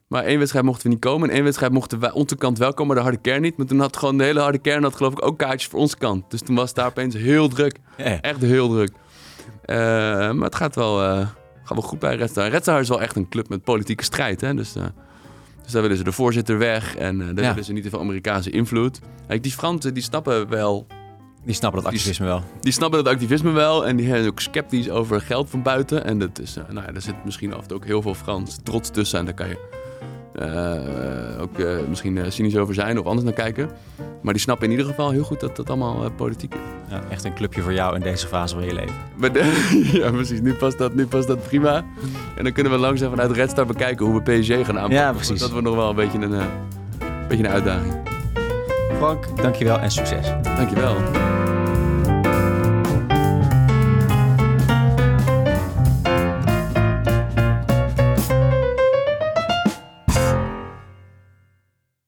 Maar 0.07 0.25
één 0.25 0.39
wedstrijd 0.39 0.65
mochten 0.65 0.83
we 0.83 0.89
niet 0.89 1.01
komen. 1.01 1.29
En 1.29 1.35
één 1.35 1.45
wedstrijd 1.45 1.73
mochten 1.73 1.99
wij 1.99 2.13
onze 2.13 2.37
kant 2.37 2.59
wel 2.59 2.71
komen, 2.71 2.87
maar 2.87 2.97
de 2.97 3.03
harde 3.03 3.21
kern 3.21 3.43
niet. 3.43 3.57
Maar 3.57 3.67
toen 3.67 3.81
had 3.81 3.97
gewoon 3.97 4.19
de 4.19 4.25
hele 4.25 4.41
harde 4.41 4.59
kern 4.59 4.83
had 4.83 4.97
geloof 4.97 5.13
ik 5.13 5.27
ook 5.27 5.39
kaartjes 5.39 5.71
voor 5.71 5.81
onze 5.81 5.97
kant. 5.97 6.31
Dus 6.31 6.41
toen 6.41 6.57
was 6.57 6.67
het 6.67 6.77
daar 6.77 6.87
opeens 6.87 7.15
heel 7.15 7.49
druk. 7.49 7.79
Echt 8.21 8.41
heel 8.41 8.69
druk. 8.69 8.91
Uh, 8.91 9.77
maar 10.33 10.45
het 10.45 10.55
gaat 10.55 10.75
wel, 10.75 11.03
uh, 11.03 11.19
gaat 11.63 11.79
wel 11.79 11.83
goed 11.83 11.99
bij 11.99 12.17
Red 12.17 12.31
Star. 12.31 12.49
Red 12.49 12.63
Star 12.63 12.81
is 12.81 12.89
wel 12.89 13.03
echt 13.03 13.17
een 13.17 13.29
club 13.29 13.49
met 13.49 13.63
politieke 13.63 14.05
strijd. 14.05 14.41
Hè? 14.41 14.55
Dus, 14.55 14.73
dus 14.73 15.73
daar 15.73 15.83
willen 15.83 15.97
ze 15.97 16.05
de 16.05 16.13
voorzitter 16.13 16.59
weg. 16.59 16.97
En 16.97 17.19
daar 17.19 17.45
ja. 17.45 17.49
willen 17.49 17.65
ze 17.65 17.73
niet 17.73 17.83
te 17.83 17.91
veel 17.91 18.01
Amerikaanse 18.01 18.51
invloed. 18.51 19.01
Kijk, 19.27 19.43
die 19.43 19.53
Fransen 19.53 19.95
die 19.95 20.03
snappen 20.03 20.49
wel 20.49 20.87
die 21.47 21.55
snappen 21.55 21.83
dat 21.83 21.93
activisme 21.93 22.27
wel. 22.27 22.43
Die 22.61 22.73
snappen 22.73 23.05
dat 23.05 23.13
activisme 23.13 23.51
wel 23.51 23.87
en 23.87 23.97
die 23.97 24.07
zijn 24.07 24.27
ook 24.27 24.41
sceptisch 24.41 24.91
over 24.91 25.21
geld 25.21 25.51
van 25.51 25.63
buiten. 25.63 26.05
En 26.05 26.19
dat 26.19 26.39
is, 26.39 26.57
uh, 26.57 26.65
nou 26.69 26.87
ja, 26.87 26.93
daar 26.93 27.03
zit 27.03 27.25
misschien 27.25 27.55
af 27.55 27.63
en 27.63 27.69
toe 27.69 27.77
ook 27.77 27.85
heel 27.85 28.03
veel 28.03 28.15
Frans 28.15 28.59
trots 28.63 28.91
tussen. 28.91 29.19
En 29.19 29.25
daar 29.25 29.35
kan 29.35 29.49
je 29.49 29.59
uh, 30.41 31.43
ook 31.43 31.59
uh, 31.59 31.69
misschien 31.89 32.33
cynisch 32.33 32.57
over 32.57 32.75
zijn 32.75 32.99
of 32.99 33.07
anders 33.07 33.25
naar 33.25 33.35
kijken. 33.35 33.71
Maar 34.23 34.33
die 34.33 34.43
snappen 34.43 34.67
in 34.67 34.71
ieder 34.71 34.87
geval 34.87 35.11
heel 35.11 35.23
goed 35.23 35.41
dat 35.41 35.57
dat 35.57 35.69
allemaal 35.69 36.11
politiek 36.11 36.55
is. 36.55 36.61
Ja, 36.89 37.03
echt 37.11 37.25
een 37.25 37.35
clubje 37.35 37.63
voor 37.63 37.73
jou 37.73 37.95
in 37.95 38.01
deze 38.01 38.27
fase 38.27 38.55
van 38.55 38.65
je 38.65 38.75
leven. 38.75 38.95
ja, 40.01 40.11
precies. 40.11 40.41
Nu 40.41 40.55
past, 40.55 40.79
dat, 40.79 40.95
nu 40.95 41.07
past 41.07 41.29
dat 41.29 41.43
prima. 41.43 41.85
En 42.37 42.45
dan 42.45 42.53
kunnen 42.53 42.73
we 42.73 42.79
langzaam 42.79 43.11
vanuit 43.11 43.31
Red 43.31 43.51
Star 43.51 43.67
bekijken 43.67 44.07
hoe 44.07 44.23
we 44.23 44.39
PSG 44.39 44.49
gaan 44.49 44.79
aanpakken. 44.79 44.99
Ja, 44.99 45.13
precies. 45.13 45.41
Dat 45.41 45.51
wordt 45.51 45.67
nog 45.67 45.77
wel 45.77 45.91
een 45.91 45.97
beetje 45.97 46.19
een, 46.19 46.49
beetje 47.29 47.45
een 47.45 47.51
uitdaging. 47.51 47.95
Frank, 48.97 49.37
dankjewel 49.37 49.79
en 49.79 49.91
succes. 49.91 50.27
Dankjewel. 50.43 50.97